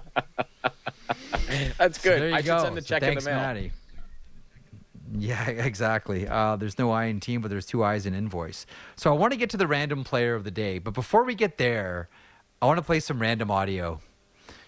That's 1.80 1.98
good. 1.98 2.20
So 2.20 2.36
I 2.36 2.38
should 2.38 2.46
go. 2.46 2.64
send 2.64 2.78
the 2.78 2.82
check 2.84 3.02
so 3.02 3.08
thanks, 3.08 3.26
in 3.26 3.32
the 3.32 3.36
mail. 3.36 3.48
Maddie. 3.48 3.72
Yeah, 5.18 5.50
exactly. 5.50 6.28
Uh, 6.28 6.56
there's 6.56 6.78
no 6.78 6.92
I 6.92 7.06
in 7.06 7.20
team, 7.20 7.42
but 7.42 7.50
there's 7.50 7.66
two 7.66 7.84
I's 7.84 8.06
in 8.06 8.14
invoice. 8.14 8.68
So 8.96 9.12
I 9.12 9.18
want 9.18 9.34
to 9.34 9.38
get 9.38 9.50
to 9.50 9.58
the 9.58 9.66
random 9.66 10.04
player 10.04 10.36
of 10.36 10.44
the 10.44 10.52
day. 10.52 10.78
But 10.78 10.94
before 10.94 11.24
we 11.24 11.34
get 11.34 11.58
there, 11.58 12.10
I 12.62 12.68
want 12.68 12.78
to 12.78 12.84
play 12.84 13.00
some 13.00 13.20
random 13.20 13.50
audio. 13.50 14.02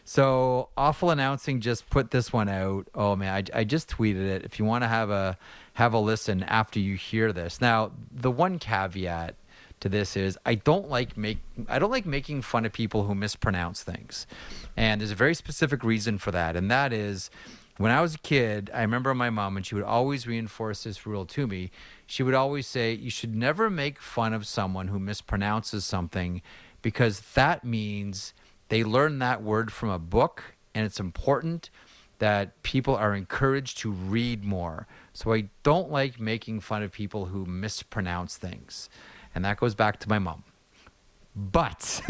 So 0.06 0.70
awful 0.76 1.12
announcing 1.12 1.62
just 1.62 1.90
put 1.90 2.12
this 2.12 2.34
one 2.34 2.50
out. 2.50 2.88
Oh 2.94 3.16
man, 3.16 3.34
I, 3.34 3.60
I 3.60 3.64
just 3.64 3.90
tweeted 3.90 4.26
it. 4.28 4.44
If 4.44 4.60
you 4.60 4.66
want 4.66 4.84
to 4.84 4.88
have 4.88 5.10
a 5.10 5.38
have 5.74 5.94
a 5.94 6.00
listen 6.00 6.44
after 6.44 6.80
you 6.80 6.96
hear 6.96 7.32
this. 7.32 7.62
Now 7.62 7.92
the 8.12 8.32
one 8.32 8.60
caveat 8.60 9.36
to 9.80 9.90
this 9.90 10.18
is 10.18 10.38
I 10.46 10.56
don't 10.56 10.90
like 10.90 11.16
make 11.16 11.40
I 11.70 11.80
don't 11.80 11.92
like 11.92 12.06
making 12.06 12.42
fun 12.42 12.66
of 12.66 12.74
people 12.74 13.06
who 13.06 13.16
mispronounce 13.16 13.84
things, 13.84 14.28
and 14.76 15.00
there's 15.00 15.12
a 15.12 15.16
very 15.16 15.36
specific 15.36 15.84
reason 15.84 16.18
for 16.18 16.32
that, 16.32 16.56
and 16.56 16.70
that 16.72 16.92
is. 16.92 17.30
When 17.78 17.90
I 17.90 18.02
was 18.02 18.14
a 18.14 18.20
kid, 18.20 18.70
I 18.72 18.82
remember 18.82 19.16
my 19.16 19.32
mom, 19.32 19.58
and 19.58 19.66
she 19.66 19.74
would 19.74 19.84
always 19.84 20.28
reinforce 20.28 20.84
this 20.84 21.08
rule 21.08 21.26
to 21.26 21.48
me. 21.48 21.72
She 22.06 22.22
would 22.22 22.36
always 22.36 22.68
say, 22.68 22.94
You 22.94 23.10
should 23.10 23.36
never 23.36 23.68
make 23.68 24.00
fun 24.00 24.32
of 24.32 24.46
someone 24.46 24.90
who 24.90 25.00
mispronounces 25.00 25.82
something 25.82 26.44
because 26.84 27.22
that 27.34 27.64
means 27.64 28.36
they 28.70 28.84
learn 28.84 29.20
that 29.20 29.44
word 29.44 29.72
from 29.72 29.90
a 29.90 30.00
book, 30.00 30.56
and 30.74 30.86
it's 30.86 31.00
important 31.00 31.70
that 32.20 32.62
people 32.64 32.96
are 32.96 33.14
encouraged 33.14 33.78
to 33.80 33.92
read 33.92 34.44
more. 34.44 34.88
So 35.14 35.34
I 35.34 35.50
don't 35.64 35.92
like 35.92 36.20
making 36.20 36.62
fun 36.62 36.82
of 36.82 36.92
people 36.92 37.26
who 37.26 37.46
mispronounce 37.46 38.38
things. 38.38 38.90
And 39.36 39.44
that 39.44 39.58
goes 39.58 39.76
back 39.76 40.00
to 40.00 40.10
my 40.10 40.20
mom. 40.20 40.44
But 41.36 42.02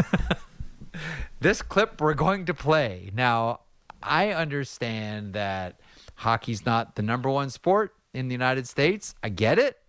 this 1.40 1.62
clip 1.62 2.02
we're 2.02 2.14
going 2.14 2.46
to 2.46 2.54
play. 2.54 3.12
Now, 3.16 3.62
I 4.02 4.32
understand 4.32 5.34
that 5.34 5.80
hockey's 6.16 6.66
not 6.66 6.96
the 6.96 7.02
number 7.02 7.30
one 7.30 7.50
sport 7.50 7.96
in 8.14 8.28
the 8.28 8.34
United 8.34 8.68
States. 8.68 9.16
I 9.24 9.30
get 9.30 9.58
it. 9.58 9.80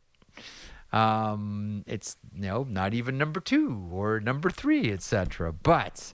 Um, 0.92 1.82
it's 1.88 2.16
you 2.34 2.42
know 2.42 2.62
not 2.62 2.94
even 2.94 3.18
number 3.18 3.40
two 3.40 3.88
or 3.92 4.20
number 4.20 4.48
three, 4.48 4.92
etc. 4.92 5.52
But 5.52 6.12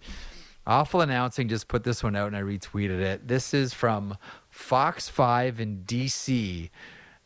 Awful 0.70 1.00
announcing 1.00 1.48
just 1.48 1.66
put 1.66 1.82
this 1.82 2.00
one 2.00 2.14
out 2.14 2.28
and 2.28 2.36
I 2.36 2.42
retweeted 2.42 3.00
it. 3.00 3.26
This 3.26 3.52
is 3.52 3.74
from 3.74 4.16
Fox 4.50 5.08
5 5.08 5.58
in 5.58 5.78
DC 5.78 6.70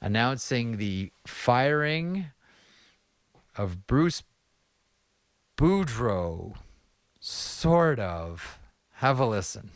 announcing 0.00 0.78
the 0.78 1.12
firing 1.26 2.30
of 3.54 3.86
Bruce 3.86 4.22
Boudreau. 5.58 6.54
Sort 7.20 7.98
of. 7.98 8.58
Have 8.94 9.20
a 9.20 9.26
listen. 9.26 9.68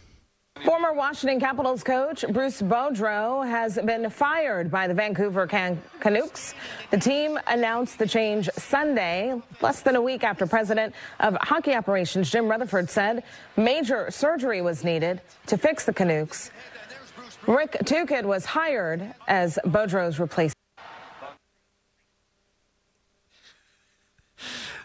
Former 0.65 0.93
Washington 0.93 1.39
Capitals 1.39 1.85
coach 1.85 2.25
Bruce 2.31 2.61
Boudreau 2.61 3.49
has 3.49 3.79
been 3.85 4.11
fired 4.11 4.71
by 4.71 4.89
the 4.89 4.95
Vancouver 4.95 5.47
Can- 5.47 5.81
Canucks. 6.01 6.55
The 6.91 6.99
team 6.99 7.39
announced 7.47 7.99
the 7.99 8.07
change 8.07 8.49
Sunday, 8.57 9.41
less 9.61 9.83
than 9.83 9.95
a 9.95 10.03
week 10.03 10.25
after 10.25 10.47
President 10.47 10.95
of 11.21 11.37
Hockey 11.43 11.75
Operations 11.75 12.31
Jim 12.31 12.49
Rutherford 12.49 12.91
said 12.91 13.23
major 13.57 14.11
surgery 14.11 14.61
was 14.61 14.83
needed 14.83 15.21
to 15.47 15.57
fix 15.57 15.85
the 15.85 15.93
Canucks. 15.93 16.51
Rick 17.47 17.77
Tocchet 17.85 18.27
was 18.27 18.45
hired 18.45 19.15
as 19.29 19.59
Boudreau's 19.65 20.19
replacement. 20.19 20.55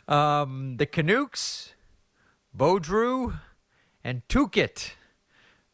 Um, 0.07 0.77
the 0.77 0.85
Canucks, 0.85 1.73
Boudreau, 2.55 3.39
and 4.03 4.21
Tocchet. 4.29 4.95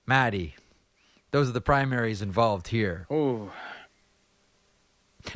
Maddie. 0.10 0.56
Those 1.32 1.48
are 1.48 1.54
the 1.54 1.62
primaries 1.62 2.22
involved 2.22 2.70
here. 2.70 3.06
Ooh. 3.12 3.52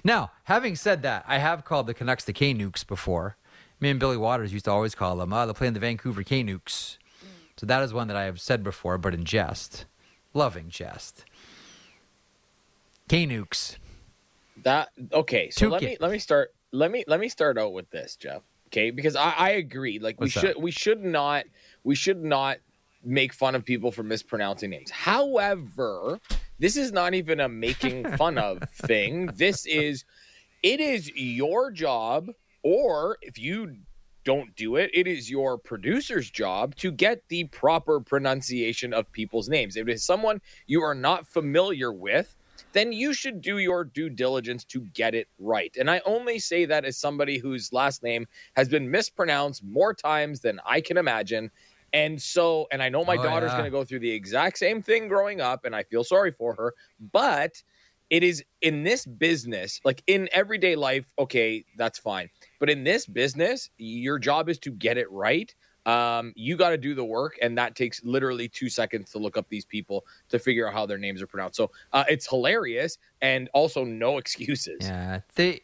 Now, 0.03 0.31
having 0.45 0.75
said 0.75 1.03
that, 1.03 1.23
I 1.27 1.37
have 1.37 1.63
called 1.63 1.85
the 1.85 1.93
Canucks 1.93 2.25
the 2.25 2.33
K-Nukes 2.33 2.85
before. 2.85 3.37
Me 3.79 3.91
and 3.91 3.99
Billy 3.99 4.17
Watters 4.17 4.51
used 4.51 4.65
to 4.65 4.71
always 4.71 4.95
call 4.95 5.17
them, 5.17 5.31
oh, 5.31 5.45
they're 5.45 5.53
playing 5.53 5.73
the 5.73 5.79
Vancouver 5.79 6.23
K-Nukes. 6.23 6.97
Mm. 6.97 7.27
So 7.57 7.67
that 7.67 7.83
is 7.83 7.93
one 7.93 8.07
that 8.07 8.17
I 8.17 8.23
have 8.23 8.41
said 8.41 8.63
before, 8.63 8.97
but 8.97 9.13
in 9.13 9.25
jest. 9.25 9.85
Loving 10.33 10.69
jest. 10.69 11.23
K-Nukes. 13.07 13.77
That 14.63 14.89
okay. 15.11 15.51
So 15.51 15.67
let 15.67 15.81
Took 15.81 15.89
me 15.89 15.97
let 15.99 16.11
me 16.11 16.19
start. 16.19 16.53
Let 16.71 16.89
me 16.89 17.03
let 17.07 17.19
me 17.19 17.27
start 17.27 17.57
out 17.57 17.73
with 17.73 17.89
this, 17.89 18.15
Jeff. 18.15 18.41
Okay, 18.67 18.91
because 18.91 19.15
I, 19.15 19.33
I 19.37 19.49
agree. 19.51 19.99
Like 19.99 20.19
What's 20.19 20.35
we 20.35 20.41
should 20.41 20.57
we 20.57 20.71
should 20.71 21.03
not 21.03 21.43
we 21.83 21.95
should 21.95 22.23
not 22.23 22.57
make 23.03 23.33
fun 23.33 23.55
of 23.55 23.65
people 23.65 23.91
for 23.91 24.03
mispronouncing 24.03 24.69
names. 24.69 24.91
However, 24.91 26.19
this 26.59 26.77
is 26.77 26.91
not 26.91 27.13
even 27.13 27.39
a 27.39 27.49
making 27.49 28.09
fun 28.17 28.37
of 28.37 28.61
thing. 28.71 29.27
This 29.35 29.65
is 29.65 30.05
it 30.61 30.79
is 30.79 31.11
your 31.15 31.71
job, 31.71 32.29
or 32.63 33.17
if 33.21 33.37
you 33.37 33.75
don't 34.23 34.55
do 34.55 34.77
it, 34.77 34.89
it 34.93 35.07
is 35.07 35.29
your 35.29 35.57
producer's 35.57 36.29
job 36.29 36.75
to 36.75 36.91
get 36.91 37.21
the 37.27 37.43
proper 37.45 37.99
pronunciation 37.99 38.93
of 38.93 39.11
people's 39.11 39.49
names. 39.49 39.75
If 39.75 39.87
it 39.87 39.93
is 39.93 40.05
someone 40.05 40.41
you 40.65 40.81
are 40.81 40.95
not 40.95 41.27
familiar 41.27 41.91
with, 41.91 42.35
then 42.71 42.91
you 42.91 43.13
should 43.13 43.41
do 43.41 43.59
your 43.59 43.83
due 43.83 44.09
diligence 44.09 44.63
to 44.65 44.81
get 44.93 45.13
it 45.13 45.27
right. 45.39 45.75
And 45.79 45.89
I 45.89 46.01
only 46.05 46.39
say 46.39 46.65
that 46.65 46.85
as 46.85 46.97
somebody 46.97 47.37
whose 47.37 47.73
last 47.73 48.03
name 48.03 48.25
has 48.55 48.67
been 48.67 48.89
mispronounced 48.89 49.63
more 49.63 49.93
times 49.93 50.39
than 50.41 50.59
I 50.65 50.81
can 50.81 50.97
imagine. 50.97 51.51
And 51.93 52.21
so, 52.21 52.67
and 52.71 52.81
I 52.83 52.89
know 52.89 53.05
my 53.05 53.17
Oh, 53.17 53.23
daughter's 53.23 53.51
yeah. 53.51 53.57
going 53.57 53.65
to 53.65 53.71
go 53.71 53.83
through 53.85 53.99
the 53.99 54.11
exact 54.11 54.57
same 54.57 54.81
thing 54.81 55.07
growing 55.07 55.41
up, 55.41 55.63
and 55.65 55.75
I 55.75 55.83
feel 55.83 56.03
sorry 56.03 56.31
for 56.31 56.55
her. 56.55 56.73
But 56.99 57.61
it 58.09 58.23
is 58.23 58.43
in 58.61 58.83
this 58.83 59.05
business, 59.05 59.79
like 59.83 60.03
in 60.07 60.29
everyday 60.31 60.75
life, 60.75 61.05
okay, 61.17 61.65
that's 61.77 61.99
fine. 61.99 62.29
But 62.59 62.69
in 62.69 62.83
this 62.83 63.05
business, 63.05 63.69
your 63.77 64.19
job 64.19 64.49
is 64.49 64.59
to 64.59 64.71
get 64.71 64.97
it 64.97 65.09
right 65.11 65.53
Um, 65.85 66.31
you 66.37 66.55
got 66.55 66.69
to 66.69 66.77
do 66.77 66.95
the 66.95 67.03
work, 67.03 67.37
and 67.41 67.57
that 67.57 67.75
takes 67.75 68.01
literally 68.05 68.47
two 68.47 68.69
seconds 68.69 69.11
to 69.11 69.17
look 69.19 69.35
up 69.35 69.49
these 69.49 69.65
people 69.65 70.05
to 70.29 70.39
figure 70.39 70.65
out 70.65 70.73
how 70.73 70.85
their 70.85 70.97
names 70.97 71.21
are 71.21 71.27
pronounced. 71.27 71.57
So 71.57 71.71
uh, 71.91 72.05
it's 72.07 72.25
hilarious, 72.29 72.97
and 73.21 73.49
also 73.53 73.83
no 73.83 74.17
excuses. 74.23 74.79
Yeah, 74.79 75.21
they. 75.35 75.61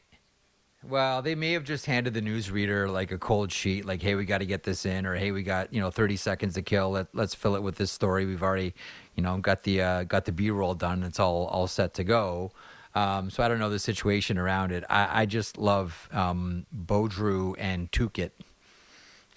Well, 0.87 1.21
they 1.21 1.35
may 1.35 1.51
have 1.53 1.65
just 1.65 1.85
handed 1.87 2.13
the 2.13 2.21
newsreader 2.21 2.91
like 2.91 3.11
a 3.11 3.17
cold 3.17 3.51
sheet, 3.51 3.83
like, 3.85 4.01
"Hey, 4.01 4.15
we 4.15 4.23
got 4.23 4.37
to 4.37 4.45
get 4.45 4.63
this 4.63 4.85
in," 4.85 5.05
or 5.05 5.13
"Hey, 5.15 5.31
we 5.31 5.43
got 5.43 5.73
you 5.73 5.81
know 5.81 5.91
30 5.91 6.15
seconds 6.15 6.53
to 6.53 6.61
kill. 6.61 6.91
Let, 6.91 7.07
let's 7.13 7.35
fill 7.35 7.55
it 7.55 7.61
with 7.61 7.75
this 7.75 7.91
story. 7.91 8.25
We've 8.25 8.41
already, 8.41 8.73
you 9.15 9.21
know, 9.21 9.37
got 9.39 9.63
the 9.63 9.81
uh, 9.81 10.03
got 10.05 10.23
the 10.23 10.31
B 10.31 10.49
roll 10.51 10.75
done. 10.75 11.03
It's 11.03 11.19
all 11.19 11.47
all 11.47 11.67
set 11.67 11.93
to 11.95 12.03
go." 12.03 12.51
Um, 12.95 13.29
so 13.29 13.43
I 13.43 13.47
don't 13.49 13.59
know 13.59 13.69
the 13.69 13.77
situation 13.79 14.37
around 14.37 14.71
it. 14.71 14.83
I, 14.89 15.21
I 15.21 15.25
just 15.25 15.57
love 15.57 16.09
um, 16.11 16.65
Beaudrew 16.73 17.55
and 17.59 17.91
Tukit. 17.91 18.31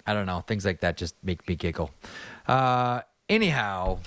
I 0.07 0.13
don't 0.13 0.25
know 0.25 0.41
things 0.41 0.65
like 0.65 0.79
that 0.79 0.97
just 0.97 1.15
make 1.23 1.47
me 1.47 1.55
giggle. 1.55 1.91
Uh, 2.47 3.01
anyhow, 3.29 3.99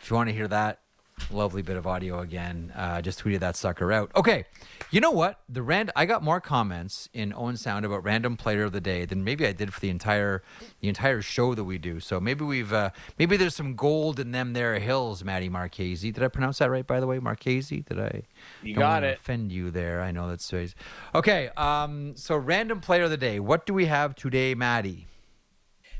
if 0.00 0.10
you 0.10 0.16
want 0.16 0.28
to 0.28 0.34
hear 0.34 0.48
that, 0.48 0.81
lovely 1.30 1.62
bit 1.62 1.76
of 1.76 1.86
audio 1.86 2.20
again. 2.20 2.72
Uh, 2.76 3.00
just 3.00 3.22
tweeted 3.22 3.40
that 3.40 3.56
sucker 3.56 3.92
out. 3.92 4.10
Okay, 4.14 4.44
you 4.90 5.00
know 5.00 5.10
what? 5.10 5.40
The 5.48 5.62
rand 5.62 5.90
I 5.96 6.06
got 6.06 6.22
more 6.22 6.40
comments 6.40 7.08
in 7.12 7.32
Owen 7.34 7.56
Sound 7.56 7.84
about 7.84 8.04
random 8.04 8.36
player 8.36 8.64
of 8.64 8.72
the 8.72 8.80
day 8.80 9.04
than 9.04 9.24
maybe 9.24 9.46
I 9.46 9.52
did 9.52 9.72
for 9.72 9.80
the 9.80 9.90
entire 9.90 10.42
the 10.80 10.88
entire 10.88 11.22
show 11.22 11.54
that 11.54 11.64
we 11.64 11.78
do. 11.78 12.00
So 12.00 12.20
maybe 12.20 12.44
we've 12.44 12.72
uh, 12.72 12.90
maybe 13.18 13.36
there's 13.36 13.54
some 13.54 13.74
gold 13.74 14.20
in 14.20 14.32
them 14.32 14.52
there 14.52 14.78
hills, 14.78 15.24
Maddie 15.24 15.48
Marchese. 15.48 16.10
Did 16.10 16.22
I 16.22 16.28
pronounce 16.28 16.58
that 16.58 16.70
right? 16.70 16.86
By 16.86 17.00
the 17.00 17.06
way, 17.06 17.18
Marchese. 17.18 17.80
Did 17.80 18.00
I? 18.00 18.22
You 18.62 18.74
got 18.74 19.04
it. 19.04 19.18
Offend 19.18 19.52
you 19.52 19.70
there? 19.70 20.00
I 20.00 20.10
know 20.10 20.28
that's 20.28 20.48
crazy. 20.48 20.74
okay. 21.14 21.50
Um, 21.56 22.16
so 22.16 22.36
random 22.36 22.80
player 22.80 23.04
of 23.04 23.10
the 23.10 23.16
day. 23.16 23.40
What 23.40 23.66
do 23.66 23.74
we 23.74 23.86
have 23.86 24.14
today, 24.14 24.54
Maddie? 24.54 25.06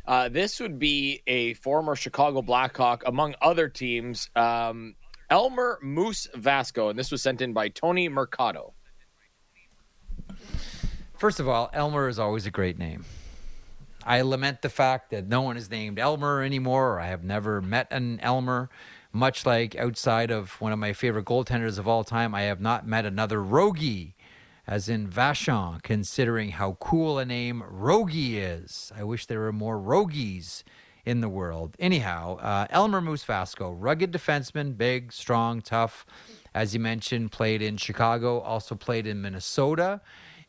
Uh, 0.06 0.28
this 0.28 0.58
would 0.58 0.78
be 0.78 1.22
a 1.26 1.54
former 1.54 1.94
Chicago 1.94 2.42
Blackhawk, 2.42 3.04
among 3.06 3.34
other 3.40 3.68
teams, 3.68 4.28
um, 4.34 4.94
Elmer 5.32 5.78
Moose 5.80 6.28
Vasko, 6.36 6.90
and 6.90 6.98
this 6.98 7.10
was 7.10 7.22
sent 7.22 7.40
in 7.40 7.54
by 7.54 7.70
Tony 7.70 8.06
Mercado. 8.06 8.74
First 11.16 11.40
of 11.40 11.48
all, 11.48 11.70
Elmer 11.72 12.06
is 12.08 12.18
always 12.18 12.44
a 12.44 12.50
great 12.50 12.78
name. 12.78 13.06
I 14.04 14.20
lament 14.20 14.60
the 14.60 14.68
fact 14.68 15.10
that 15.10 15.26
no 15.26 15.40
one 15.40 15.56
is 15.56 15.70
named 15.70 15.98
Elmer 15.98 16.42
anymore, 16.42 16.96
or 16.96 17.00
I 17.00 17.06
have 17.06 17.24
never 17.24 17.62
met 17.62 17.90
an 17.90 18.20
Elmer. 18.20 18.68
Much 19.10 19.46
like 19.46 19.74
outside 19.76 20.30
of 20.30 20.60
one 20.60 20.70
of 20.70 20.78
my 20.78 20.92
favorite 20.92 21.24
goaltenders 21.24 21.78
of 21.78 21.88
all 21.88 22.04
time, 22.04 22.34
I 22.34 22.42
have 22.42 22.60
not 22.60 22.86
met 22.86 23.06
another 23.06 23.42
Rogie, 23.42 24.14
as 24.66 24.90
in 24.90 25.08
Vachon, 25.08 25.82
considering 25.82 26.50
how 26.50 26.76
cool 26.78 27.18
a 27.18 27.24
name 27.24 27.62
Rogie 27.66 28.38
is. 28.38 28.92
I 28.94 29.02
wish 29.02 29.24
there 29.24 29.40
were 29.40 29.50
more 29.50 29.78
Rogies 29.78 30.62
in 31.04 31.20
the 31.20 31.28
world. 31.28 31.76
Anyhow, 31.78 32.36
uh, 32.38 32.66
Elmer 32.70 33.00
Moose 33.00 33.24
Vasko, 33.24 33.74
rugged 33.76 34.12
defenseman, 34.12 34.76
big, 34.76 35.12
strong, 35.12 35.60
tough. 35.60 36.06
As 36.54 36.74
you 36.74 36.80
mentioned, 36.80 37.32
played 37.32 37.62
in 37.62 37.76
Chicago, 37.76 38.40
also 38.40 38.74
played 38.74 39.06
in 39.06 39.22
Minnesota. 39.22 40.00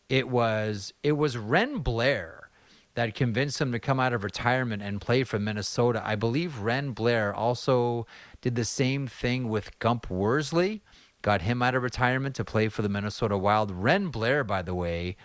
It 0.09 0.29
was 0.29 0.93
it 1.01 1.13
was 1.13 1.37
Wren 1.37 1.79
Blair 1.79 2.49
that 2.95 3.15
convinced 3.15 3.59
him 3.59 3.71
to 3.71 3.79
come 3.79 3.99
out 3.99 4.13
of 4.13 4.23
retirement 4.23 4.83
and 4.83 5.01
play 5.01 5.23
for 5.23 5.39
Minnesota. 5.39 6.01
I 6.05 6.15
believe 6.15 6.59
Wren 6.59 6.91
Blair 6.91 7.33
also 7.33 8.05
did 8.41 8.55
the 8.55 8.65
same 8.65 9.07
thing 9.07 9.49
with 9.49 9.79
Gump 9.79 10.09
Worsley, 10.11 10.83
got 11.21 11.41
him 11.41 11.63
out 11.63 11.73
of 11.73 11.81
retirement 11.81 12.35
to 12.35 12.45
play 12.45 12.67
for 12.67 12.81
the 12.83 12.89
Minnesota 12.89 13.37
Wild. 13.37 13.71
Wren 13.71 14.09
Blair, 14.09 14.43
by 14.43 14.61
the 14.61 14.75
way, 14.75 15.15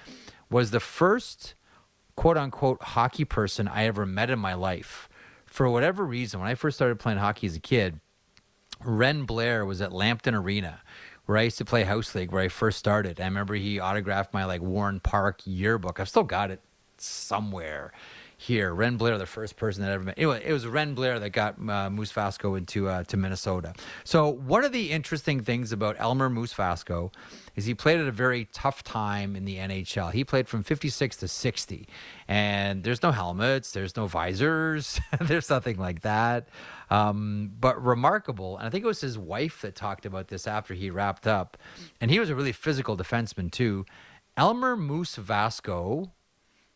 was 0.48 0.70
the 0.70 0.80
first 0.80 1.54
quote 2.16 2.36
unquote 2.36 2.82
hockey 2.82 3.24
person 3.24 3.68
I 3.68 3.84
ever 3.84 4.06
met 4.06 4.30
in 4.30 4.38
my 4.38 4.54
life. 4.54 5.07
For 5.58 5.68
whatever 5.68 6.04
reason, 6.04 6.38
when 6.38 6.48
I 6.48 6.54
first 6.54 6.76
started 6.76 7.00
playing 7.00 7.18
hockey 7.18 7.48
as 7.48 7.56
a 7.56 7.58
kid, 7.58 7.98
Wren 8.84 9.24
Blair 9.24 9.66
was 9.66 9.80
at 9.80 9.92
Lambton 9.92 10.36
Arena, 10.36 10.82
where 11.26 11.36
I 11.36 11.42
used 11.42 11.58
to 11.58 11.64
play 11.64 11.82
house 11.82 12.14
league, 12.14 12.30
where 12.30 12.44
I 12.44 12.46
first 12.46 12.78
started. 12.78 13.20
I 13.20 13.24
remember 13.24 13.56
he 13.56 13.80
autographed 13.80 14.32
my 14.32 14.44
like 14.44 14.62
Warren 14.62 15.00
Park 15.00 15.40
yearbook. 15.44 15.98
I've 15.98 16.08
still 16.08 16.22
got 16.22 16.52
it 16.52 16.60
somewhere 16.96 17.92
here. 18.40 18.72
Wren 18.72 18.96
Blair, 18.96 19.18
the 19.18 19.26
first 19.26 19.56
person 19.56 19.82
that 19.82 19.90
ever 19.90 20.04
met. 20.04 20.14
Anyway, 20.16 20.40
it 20.44 20.52
was 20.52 20.64
Wren 20.64 20.94
Blair 20.94 21.18
that 21.18 21.30
got 21.30 21.56
uh, 21.68 21.90
Moose 21.90 22.12
Vasko 22.12 22.56
into 22.56 22.88
uh, 22.88 23.02
to 23.04 23.16
Minnesota. 23.16 23.74
So 24.04 24.28
one 24.28 24.64
of 24.64 24.70
the 24.70 24.92
interesting 24.92 25.40
things 25.40 25.72
about 25.72 25.96
Elmer 25.98 26.30
Moose 26.30 26.54
Vasko 26.54 27.12
is 27.56 27.66
he 27.66 27.74
played 27.74 27.98
at 27.98 28.06
a 28.06 28.12
very 28.12 28.44
tough 28.52 28.84
time 28.84 29.34
in 29.34 29.44
the 29.44 29.56
NHL. 29.56 30.12
He 30.12 30.22
played 30.22 30.48
from 30.48 30.62
56 30.62 31.16
to 31.16 31.26
60, 31.26 31.88
and 32.28 32.84
there's 32.84 33.02
no 33.02 33.10
helmets, 33.10 33.72
there's 33.72 33.96
no 33.96 34.06
visors, 34.06 35.00
there's 35.20 35.50
nothing 35.50 35.76
like 35.76 36.02
that. 36.02 36.48
Um, 36.90 37.50
but 37.58 37.84
remarkable, 37.84 38.56
and 38.56 38.68
I 38.68 38.70
think 38.70 38.84
it 38.84 38.86
was 38.86 39.00
his 39.00 39.18
wife 39.18 39.62
that 39.62 39.74
talked 39.74 40.06
about 40.06 40.28
this 40.28 40.46
after 40.46 40.74
he 40.74 40.90
wrapped 40.90 41.26
up, 41.26 41.56
and 42.00 42.08
he 42.08 42.20
was 42.20 42.30
a 42.30 42.36
really 42.36 42.52
physical 42.52 42.96
defenseman 42.96 43.50
too. 43.50 43.84
Elmer 44.36 44.76
Moose 44.76 45.16
Vasko 45.16 46.12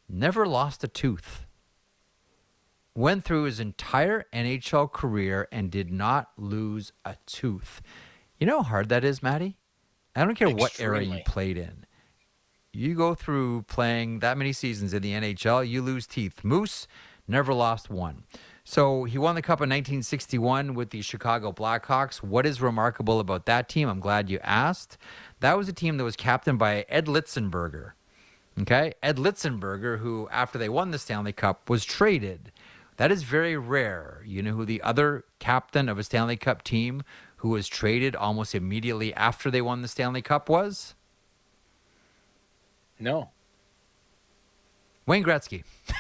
never 0.09 0.45
lost 0.45 0.83
a 0.83 0.89
tooth. 0.89 1.47
Went 2.95 3.24
through 3.24 3.45
his 3.45 3.59
entire 3.59 4.26
NHL 4.32 4.93
career 4.93 5.49
and 5.51 5.70
did 5.70 5.90
not 5.90 6.30
lose 6.36 6.93
a 7.05 7.16
tooth. 7.26 7.80
You 8.38 8.47
know 8.47 8.59
how 8.59 8.70
hard 8.70 8.88
that 8.90 9.05
is, 9.05 9.22
Maddie? 9.22 9.57
I 10.14 10.24
don't 10.24 10.34
care 10.34 10.51
what 10.51 10.78
era 10.78 11.03
you 11.03 11.20
played 11.24 11.57
in. 11.57 11.86
You 12.72 12.95
go 12.95 13.14
through 13.14 13.62
playing 13.62 14.20
that 14.20 14.36
many 14.36 14.53
seasons 14.53 14.93
in 14.93 15.03
the 15.03 15.12
NHL, 15.12 15.66
you 15.66 15.82
lose 15.82 16.07
teeth. 16.07 16.43
Moose 16.43 16.86
never 17.26 17.55
lost 17.55 17.90
one. 17.90 18.24
So 18.64 19.05
he 19.05 19.18
won 19.18 19.34
the 19.34 19.43
cup 19.43 19.59
in 19.59 19.68
1961 19.68 20.74
with 20.74 20.90
the 20.90 21.03
Chicago 21.03 21.53
Blackhawks. 21.53 22.22
What 22.22 22.47
is 22.47 22.61
remarkable 22.61 23.20
about 23.20 23.47
that 23.47 23.68
team? 23.68 23.88
I'm 23.88 24.01
glad 24.01 24.30
you 24.30 24.38
asked. 24.43 24.97
That 25.40 25.57
was 25.57 25.68
a 25.68 25.72
team 25.72 25.97
that 25.97 26.05
was 26.05 26.16
captained 26.16 26.59
by 26.59 26.84
Ed 26.88 27.07
Litzenberger. 27.07 27.93
Okay. 28.61 28.93
Ed 29.03 29.16
Litzenberger, 29.16 29.99
who 29.99 30.28
after 30.30 30.59
they 30.59 30.68
won 30.68 30.93
the 30.93 30.99
Stanley 30.99 31.32
Cup 31.32 31.68
was 31.68 31.84
traded. 31.84 32.53
That 32.97 33.11
is 33.11 33.22
very 33.22 33.57
rare. 33.57 34.22
You 34.26 34.43
know 34.43 34.53
who 34.53 34.64
the 34.64 34.82
other 34.82 35.24
captain 35.38 35.88
of 35.88 35.99
a 35.99 36.05
Stanley 36.05 36.36
Cup 36.36 36.62
team 36.62 37.03
who 37.36 37.49
was 37.51 37.66
traded 37.68 38.14
almost 38.14 38.55
immediately 38.55 39.14
after 39.14 39.51
they 39.51 39.62
won 39.62 39.82
the 39.82 39.88
Stanley 39.88 40.22
Cup 40.22 40.49
was? 40.49 40.95
No. 42.99 43.30
Wayne 45.07 45.24
Gretzky. 45.24 45.64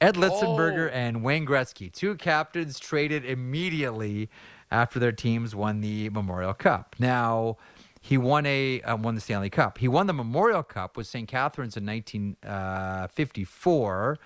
Ed 0.00 0.14
Litzenberger 0.16 0.88
Oh. 0.88 0.94
and 0.94 1.22
Wayne 1.22 1.46
Gretzky, 1.46 1.92
two 1.92 2.14
captains 2.16 2.78
traded 2.78 3.24
immediately 3.24 4.28
after 4.70 4.98
their 4.98 5.12
teams 5.12 5.54
won 5.54 5.80
the 5.80 6.10
Memorial 6.10 6.52
Cup. 6.54 6.96
Now, 6.98 7.56
he 8.00 8.16
won 8.18 8.46
a 8.46 8.80
uh, 8.82 8.96
won 8.96 9.14
the 9.14 9.20
Stanley 9.20 9.50
Cup. 9.50 9.78
He 9.78 9.88
won 9.88 10.06
the 10.06 10.12
Memorial 10.14 10.62
Cup 10.62 10.96
with 10.96 11.06
St. 11.06 11.28
Catharines 11.28 11.76
in 11.76 11.84
1954. 11.86 14.18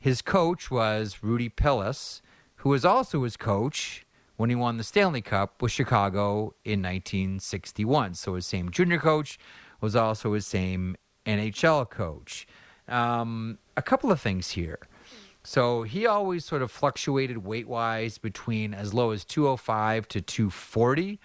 His 0.00 0.22
coach 0.22 0.70
was 0.70 1.18
Rudy 1.22 1.50
Pilous, 1.50 2.22
who 2.56 2.70
was 2.70 2.86
also 2.86 3.22
his 3.22 3.36
coach 3.36 4.06
when 4.38 4.48
he 4.48 4.56
won 4.56 4.78
the 4.78 4.82
Stanley 4.82 5.20
Cup 5.20 5.60
with 5.60 5.72
Chicago 5.72 6.54
in 6.64 6.80
1961. 6.80 8.14
So 8.14 8.34
his 8.34 8.46
same 8.46 8.70
junior 8.70 8.98
coach 8.98 9.38
was 9.82 9.94
also 9.94 10.32
his 10.32 10.46
same 10.46 10.96
NHL 11.26 11.90
coach. 11.90 12.48
Um, 12.88 13.58
a 13.76 13.82
couple 13.82 14.10
of 14.10 14.18
things 14.18 14.52
here. 14.52 14.78
So 15.44 15.82
he 15.82 16.06
always 16.06 16.46
sort 16.46 16.62
of 16.62 16.70
fluctuated 16.70 17.44
weight 17.44 17.68
wise 17.68 18.16
between 18.16 18.72
as 18.72 18.94
low 18.94 19.10
as 19.10 19.22
205 19.26 20.08
to 20.08 20.22
240. 20.22 21.20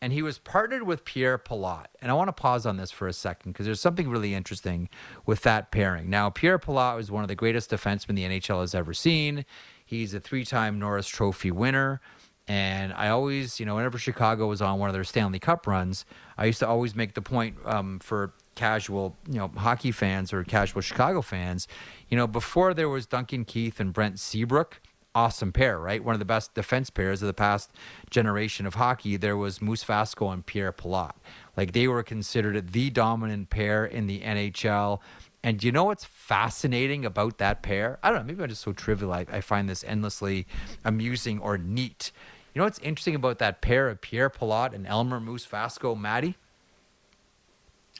And 0.00 0.12
he 0.12 0.22
was 0.22 0.38
partnered 0.38 0.84
with 0.84 1.04
Pierre 1.04 1.38
Pilote. 1.38 1.88
And 2.00 2.10
I 2.10 2.14
want 2.14 2.28
to 2.28 2.32
pause 2.32 2.66
on 2.66 2.76
this 2.76 2.90
for 2.92 3.08
a 3.08 3.12
second 3.12 3.52
because 3.52 3.66
there's 3.66 3.80
something 3.80 4.08
really 4.08 4.34
interesting 4.34 4.88
with 5.26 5.42
that 5.42 5.72
pairing. 5.72 6.08
Now, 6.08 6.30
Pierre 6.30 6.58
Pilote 6.58 6.96
was 6.96 7.10
one 7.10 7.24
of 7.24 7.28
the 7.28 7.34
greatest 7.34 7.70
defensemen 7.70 8.14
the 8.14 8.24
NHL 8.24 8.60
has 8.60 8.74
ever 8.74 8.94
seen. 8.94 9.44
He's 9.84 10.14
a 10.14 10.20
three 10.20 10.44
time 10.44 10.78
Norris 10.78 11.08
Trophy 11.08 11.50
winner. 11.50 12.00
And 12.46 12.94
I 12.94 13.08
always, 13.08 13.60
you 13.60 13.66
know, 13.66 13.74
whenever 13.74 13.98
Chicago 13.98 14.46
was 14.46 14.62
on 14.62 14.78
one 14.78 14.88
of 14.88 14.94
their 14.94 15.04
Stanley 15.04 15.38
Cup 15.38 15.66
runs, 15.66 16.06
I 16.38 16.46
used 16.46 16.60
to 16.60 16.68
always 16.68 16.96
make 16.96 17.12
the 17.12 17.20
point 17.20 17.56
um, 17.66 17.98
for 17.98 18.32
casual, 18.54 19.16
you 19.28 19.38
know, 19.38 19.48
hockey 19.56 19.92
fans 19.92 20.32
or 20.32 20.42
casual 20.44 20.80
Chicago 20.80 21.20
fans, 21.20 21.68
you 22.08 22.16
know, 22.16 22.26
before 22.26 22.72
there 22.72 22.88
was 22.88 23.06
Duncan 23.06 23.44
Keith 23.44 23.78
and 23.80 23.92
Brent 23.92 24.18
Seabrook, 24.18 24.80
awesome 25.14 25.52
pair, 25.52 25.78
right? 25.78 26.02
One 26.02 26.14
of 26.14 26.18
the 26.18 26.24
best 26.24 26.54
defense 26.54 26.90
pairs 26.90 27.22
of 27.22 27.26
the 27.26 27.34
past 27.34 27.72
generation 28.10 28.66
of 28.66 28.74
hockey. 28.74 29.16
There 29.16 29.36
was 29.36 29.60
Moose 29.60 29.84
Vasko 29.84 30.32
and 30.32 30.44
Pierre 30.44 30.72
Pilote. 30.72 31.16
Like 31.56 31.72
they 31.72 31.88
were 31.88 32.02
considered 32.02 32.72
the 32.72 32.90
dominant 32.90 33.50
pair 33.50 33.84
in 33.84 34.06
the 34.06 34.20
NHL. 34.20 35.00
And 35.42 35.62
you 35.62 35.72
know 35.72 35.84
what's 35.84 36.04
fascinating 36.04 37.04
about 37.04 37.38
that 37.38 37.62
pair? 37.62 37.98
I 38.02 38.10
don't 38.10 38.20
know. 38.20 38.24
Maybe 38.24 38.42
I'm 38.42 38.48
just 38.48 38.62
so 38.62 38.72
trivial. 38.72 39.12
I, 39.12 39.26
I 39.30 39.40
find 39.40 39.68
this 39.68 39.84
endlessly 39.84 40.46
amusing 40.84 41.38
or 41.38 41.58
neat. 41.58 42.12
You 42.54 42.60
know 42.60 42.64
what's 42.64 42.80
interesting 42.80 43.14
about 43.14 43.38
that 43.38 43.60
pair 43.60 43.88
of 43.88 44.00
Pierre 44.00 44.30
Pilote 44.30 44.74
and 44.74 44.86
Elmer 44.86 45.20
Moose 45.20 45.46
Vasko, 45.46 45.98
Maddie? 45.98 46.36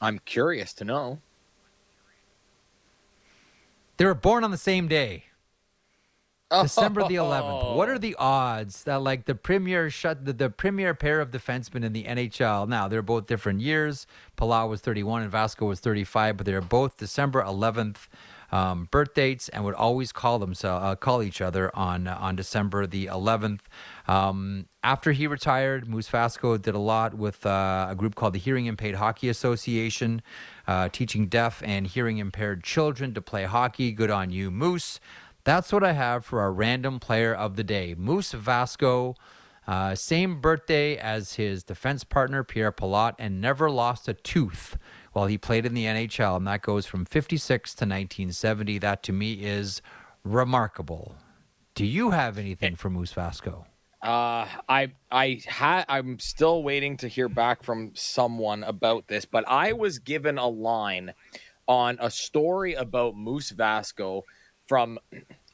I'm 0.00 0.20
curious 0.20 0.72
to 0.74 0.84
know. 0.84 1.20
They 3.96 4.04
were 4.04 4.14
born 4.14 4.44
on 4.44 4.50
the 4.50 4.56
same 4.56 4.86
day. 4.86 5.24
December 6.50 7.06
the 7.06 7.16
11th. 7.16 7.76
What 7.76 7.88
are 7.88 7.98
the 7.98 8.16
odds 8.18 8.84
that 8.84 9.02
like 9.02 9.26
the 9.26 9.34
premier 9.34 9.90
shut 9.90 10.24
the, 10.24 10.32
the 10.32 10.50
premier 10.50 10.94
pair 10.94 11.20
of 11.20 11.30
defensemen 11.30 11.84
in 11.84 11.92
the 11.92 12.04
NHL? 12.04 12.68
Now 12.68 12.88
they're 12.88 13.02
both 13.02 13.26
different 13.26 13.60
years. 13.60 14.06
Palau 14.36 14.68
was 14.68 14.80
31 14.80 15.22
and 15.22 15.32
Vasko 15.32 15.66
was 15.66 15.80
35, 15.80 16.36
but 16.38 16.46
they're 16.46 16.60
both 16.60 16.96
December 16.98 17.42
11th 17.42 18.08
um, 18.50 18.88
birth 18.90 19.14
dates 19.14 19.48
and 19.48 19.64
would 19.64 19.74
always 19.74 20.12
call 20.12 20.38
themselves 20.38 20.84
uh, 20.84 20.94
call 20.96 21.22
each 21.22 21.40
other 21.40 21.74
on 21.76 22.06
uh, 22.06 22.16
on 22.18 22.36
December 22.36 22.86
the 22.86 23.06
11th. 23.06 23.60
Um, 24.06 24.66
after 24.82 25.12
he 25.12 25.26
retired, 25.26 25.88
Moose 25.88 26.08
Vasko 26.08 26.60
did 26.60 26.74
a 26.74 26.78
lot 26.78 27.14
with 27.14 27.44
uh, 27.44 27.88
a 27.90 27.94
group 27.94 28.14
called 28.14 28.32
the 28.32 28.38
Hearing 28.38 28.66
Impaired 28.66 28.94
Hockey 28.94 29.28
Association, 29.28 30.22
uh, 30.66 30.88
teaching 30.88 31.26
deaf 31.26 31.62
and 31.64 31.86
hearing 31.86 32.18
impaired 32.18 32.64
children 32.64 33.12
to 33.14 33.20
play 33.20 33.44
hockey. 33.44 33.92
Good 33.92 34.10
on 34.10 34.30
you, 34.30 34.50
Moose. 34.50 34.98
That's 35.44 35.72
what 35.72 35.84
I 35.84 35.92
have 35.92 36.24
for 36.24 36.40
our 36.40 36.52
random 36.52 37.00
player 37.00 37.34
of 37.34 37.56
the 37.56 37.64
day, 37.64 37.94
Moose 37.96 38.32
Vasko. 38.32 39.14
Uh, 39.66 39.94
same 39.94 40.40
birthday 40.40 40.96
as 40.96 41.34
his 41.34 41.62
defense 41.62 42.02
partner 42.02 42.42
Pierre 42.42 42.72
Pilote, 42.72 43.14
and 43.18 43.40
never 43.40 43.70
lost 43.70 44.08
a 44.08 44.14
tooth 44.14 44.78
while 45.12 45.26
he 45.26 45.36
played 45.36 45.66
in 45.66 45.74
the 45.74 45.84
NHL, 45.84 46.36
and 46.36 46.46
that 46.46 46.62
goes 46.62 46.86
from 46.86 47.04
56 47.04 47.74
to 47.74 47.84
1970. 47.84 48.78
That 48.78 49.02
to 49.02 49.12
me 49.12 49.34
is 49.34 49.82
remarkable. 50.24 51.16
Do 51.74 51.84
you 51.84 52.10
have 52.10 52.38
anything 52.38 52.76
for 52.76 52.88
Moose 52.88 53.12
Vasko? 53.12 53.66
Uh, 54.00 54.46
I 54.68 54.92
I 55.10 55.40
had 55.46 55.84
I'm 55.88 56.18
still 56.18 56.62
waiting 56.62 56.96
to 56.98 57.08
hear 57.08 57.28
back 57.28 57.62
from 57.62 57.92
someone 57.94 58.62
about 58.62 59.08
this, 59.08 59.24
but 59.24 59.44
I 59.48 59.72
was 59.72 59.98
given 59.98 60.38
a 60.38 60.46
line 60.46 61.12
on 61.66 61.98
a 62.00 62.10
story 62.10 62.74
about 62.74 63.16
Moose 63.16 63.52
Vasko 63.52 64.22
from 64.68 64.98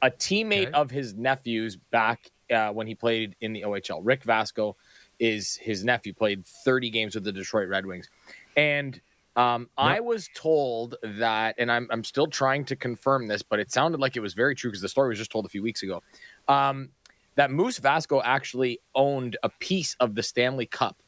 a 0.02 0.10
teammate 0.10 0.66
Okay. 0.66 0.72
of 0.72 0.90
his 0.90 1.14
nephew's 1.14 1.76
back 1.76 2.30
uh, 2.52 2.70
when 2.70 2.86
he 2.86 2.94
played 2.94 3.36
in 3.40 3.52
the 3.54 3.62
OHL. 3.62 4.00
Rick 4.02 4.24
Vasko 4.24 4.74
is 5.18 5.56
his 5.56 5.84
nephew, 5.84 6.12
played 6.12 6.44
30 6.46 6.90
games 6.90 7.14
with 7.14 7.24
the 7.24 7.32
Detroit 7.32 7.68
Red 7.68 7.86
Wings, 7.86 8.10
and 8.56 9.00
um, 9.36 9.68
I 9.76 9.98
was 10.00 10.28
told 10.36 10.94
that, 11.02 11.56
and 11.58 11.70
I'm 11.72 11.88
I'm 11.90 12.04
still 12.04 12.26
trying 12.28 12.64
to 12.66 12.76
confirm 12.76 13.26
this, 13.26 13.42
but 13.42 13.58
it 13.58 13.72
sounded 13.72 14.00
like 14.00 14.16
it 14.16 14.20
was 14.20 14.34
very 14.34 14.54
true 14.54 14.70
because 14.70 14.82
the 14.82 14.88
story 14.88 15.08
was 15.08 15.18
just 15.18 15.32
told 15.32 15.44
a 15.44 15.48
few 15.48 15.62
weeks 15.62 15.82
ago. 15.82 16.02
Um, 16.46 16.90
that 17.36 17.50
Moose 17.50 17.80
Vasko 17.80 18.20
actually 18.24 18.78
owned 18.94 19.36
a 19.42 19.48
piece 19.58 19.96
of 19.98 20.14
the 20.14 20.22
Stanley 20.22 20.66
Cup 20.66 21.02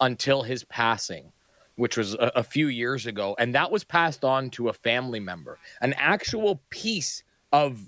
until 0.00 0.42
his 0.42 0.64
passing, 0.64 1.30
which 1.76 1.96
was 1.96 2.14
a, 2.14 2.32
a 2.36 2.42
few 2.42 2.68
years 2.68 3.06
ago, 3.06 3.34
and 3.38 3.54
that 3.54 3.70
was 3.70 3.84
passed 3.84 4.24
on 4.24 4.50
to 4.50 4.68
a 4.68 4.72
family 4.72 5.20
member. 5.20 5.58
An 5.80 5.94
actual 5.94 6.60
piece 6.70 7.22
of 7.52 7.80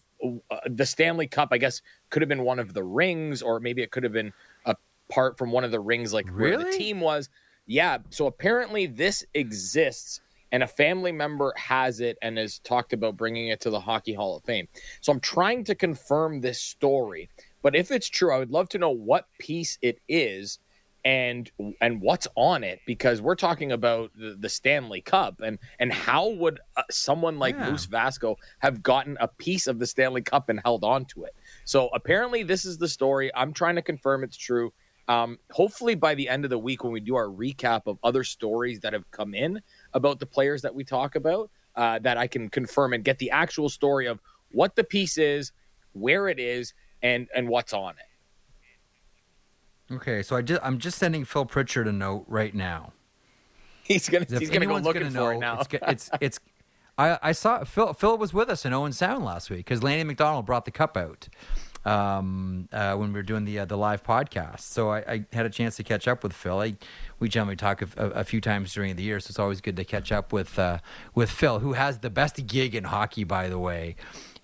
uh, 0.51 0.59
the 0.66 0.87
Stanley 0.87 1.26
Cup, 1.26 1.49
I 1.53 1.59
guess, 1.59 1.82
could 2.11 2.22
have 2.22 2.28
been 2.28 2.43
one 2.43 2.59
of 2.59 2.74
the 2.74 2.82
rings, 2.82 3.43
or 3.43 3.61
maybe 3.61 3.82
it 3.82 3.91
could 3.91 4.03
have 4.03 4.12
been 4.12 4.32
a 4.64 4.74
part 5.09 5.39
from 5.39 5.53
one 5.53 5.64
of 5.64 5.70
the 5.70 5.80
rings, 5.80 6.12
like 6.12 6.28
where 6.28 6.59
the 6.59 6.70
team 6.72 7.01
was. 7.01 7.28
Yeah. 7.66 7.99
So 8.11 8.26
apparently 8.26 8.87
this 8.87 9.24
exists, 9.34 10.20
and 10.53 10.62
a 10.62 10.66
family 10.66 11.12
member 11.12 11.53
has 11.57 12.01
it 12.01 12.16
and 12.22 12.39
has 12.39 12.61
talked 12.61 12.93
about 12.93 13.16
bringing 13.16 13.49
it 13.49 13.61
to 13.61 13.70
the 13.70 13.80
Hockey 13.80 14.14
Hall 14.14 14.37
of 14.37 14.45
Fame. 14.45 14.68
So 15.01 15.12
I'm 15.12 15.20
trying 15.20 15.64
to 15.64 15.74
confirm 15.74 16.41
this 16.41 16.61
story, 16.61 17.28
but 17.62 17.76
if 17.76 17.91
it's 17.91 18.09
true, 18.09 18.32
I 18.32 18.39
would 18.39 18.51
love 18.51 18.68
to 18.70 18.78
know 18.78 18.91
what 18.91 19.26
piece 19.39 19.78
it 19.82 20.01
is 20.09 20.59
and 21.07 21.52
and 21.80 22.00
what's 22.00 22.26
on 22.34 22.64
it 22.64 22.80
because 22.84 23.22
we're 23.22 23.36
talking 23.36 23.70
about 23.70 24.11
the, 24.18 24.36
the 24.40 24.48
Stanley 24.48 25.00
Cup 25.00 25.40
and 25.40 25.57
and 25.78 25.92
how 25.92 26.30
would 26.30 26.59
uh, 26.76 26.82
someone 26.90 27.38
like 27.38 27.54
Yeah. 27.54 27.70
Moose 27.70 27.86
Vasko 27.86 28.34
have 28.59 28.82
gotten 28.82 29.16
a 29.20 29.28
piece 29.28 29.68
of 29.68 29.78
the 29.78 29.86
Stanley 29.86 30.22
Cup 30.22 30.48
and 30.48 30.59
held 30.64 30.82
on 30.82 31.04
to 31.07 31.22
it? 31.22 31.36
So 31.64 31.90
apparently 31.94 32.42
this 32.42 32.64
is 32.64 32.76
the 32.76 32.88
story. 32.88 33.30
I'm 33.36 33.52
trying 33.52 33.76
to 33.76 33.82
confirm 33.82 34.24
it's 34.24 34.36
true. 34.36 34.72
Um, 35.07 35.38
hopefully 35.52 35.94
by 35.94 36.16
the 36.16 36.28
end 36.28 36.42
of 36.42 36.50
the 36.50 36.59
week 36.59 36.82
when 36.82 36.92
we 36.92 36.98
do 36.98 37.14
our 37.14 37.28
recap 37.28 37.82
of 37.86 37.98
other 38.02 38.24
stories 38.24 38.80
that 38.80 38.92
have 38.92 39.09
come 39.12 39.32
in 39.32 39.62
about 39.94 40.18
the 40.18 40.26
players 40.26 40.62
that 40.62 40.74
we 40.74 40.82
talk 40.82 41.14
about, 41.14 41.48
uh, 41.76 42.00
that 42.00 42.18
I 42.18 42.26
can 42.26 42.48
confirm 42.48 42.92
and 42.94 43.04
get 43.04 43.20
the 43.20 43.30
actual 43.30 43.68
story 43.68 44.07
of 44.07 44.18
what 44.50 44.74
the 44.74 44.82
piece 44.82 45.18
is, 45.18 45.52
where 45.92 46.26
it 46.26 46.40
is, 46.40 46.74
and 47.00 47.28
and 47.32 47.48
what's 47.48 47.72
on 47.72 47.90
it. 47.90 48.15
Okay, 49.91 50.22
so 50.22 50.37
I 50.37 50.43
just 50.43 50.61
I'm 50.64 50.78
just 50.78 50.99
sending 50.99 51.24
Phil 51.24 51.45
Pritchard 51.45 51.87
a 51.87 51.93
note 51.93 52.24
right 52.26 52.55
now. 52.55 52.93
He's 53.82 54.09
gonna 54.09 54.26
he's 54.28 54.51
gonna 54.51 54.66
go 54.66 54.76
looking 54.78 55.03
gonna 55.03 55.18
for 55.18 55.34
it 55.34 55.39
now. 55.39 55.61
It's 55.61 55.68
it's, 55.72 56.11
it's 56.20 56.41
I, 56.99 57.18
I 57.22 57.32
saw 57.32 57.62
Phil 57.64 57.93
Phil 57.93 58.18
was 58.18 58.34
with 58.34 58.49
us 58.49 58.64
in 58.64 58.72
Owen 58.72 58.93
Sound 58.93 59.24
last 59.24 59.49
week 59.49 59.61
because 59.61 59.82
Lanny 59.82 60.03
McDonald 60.03 60.45
brought 60.45 60.64
the 60.64 60.70
cup 60.70 60.97
out 60.97 61.28
um, 61.84 62.68
uh, 62.72 62.97
when 62.97 63.12
we 63.12 63.14
were 63.14 63.22
doing 63.22 63.45
the 63.45 63.61
uh, 63.61 63.64
the 63.64 63.76
live 63.76 64.03
podcast. 64.03 64.61
So 64.61 64.91
I, 64.91 64.99
I 64.99 65.24
had 65.32 65.47
a 65.47 65.51
chance 65.51 65.76
to 65.76 65.84
catch 65.84 66.09
up 66.09 66.24
with 66.24 66.32
Phil. 66.32 66.61
I, 66.61 66.76
we 67.20 67.28
generally 67.28 67.57
talk 67.57 67.80
a, 67.80 67.89
a, 67.97 68.07
a 68.09 68.24
few 68.24 68.41
times 68.41 68.74
during 68.74 68.97
the 68.97 69.05
year, 69.05 69.20
so 69.20 69.28
it's 69.30 69.39
always 69.39 69.61
good 69.61 69.76
to 69.76 69.84
catch 69.84 70.11
up 70.11 70.32
with 70.32 70.59
uh, 70.59 70.78
with 71.14 71.30
Phil, 71.30 71.61
who 71.61 71.74
has 71.74 72.01
the 72.01 72.11
best 72.11 72.45
gig 72.47 72.74
in 72.74 72.84
hockey, 72.84 73.24
by 73.24 73.49
the 73.49 73.59
way. 73.59 73.95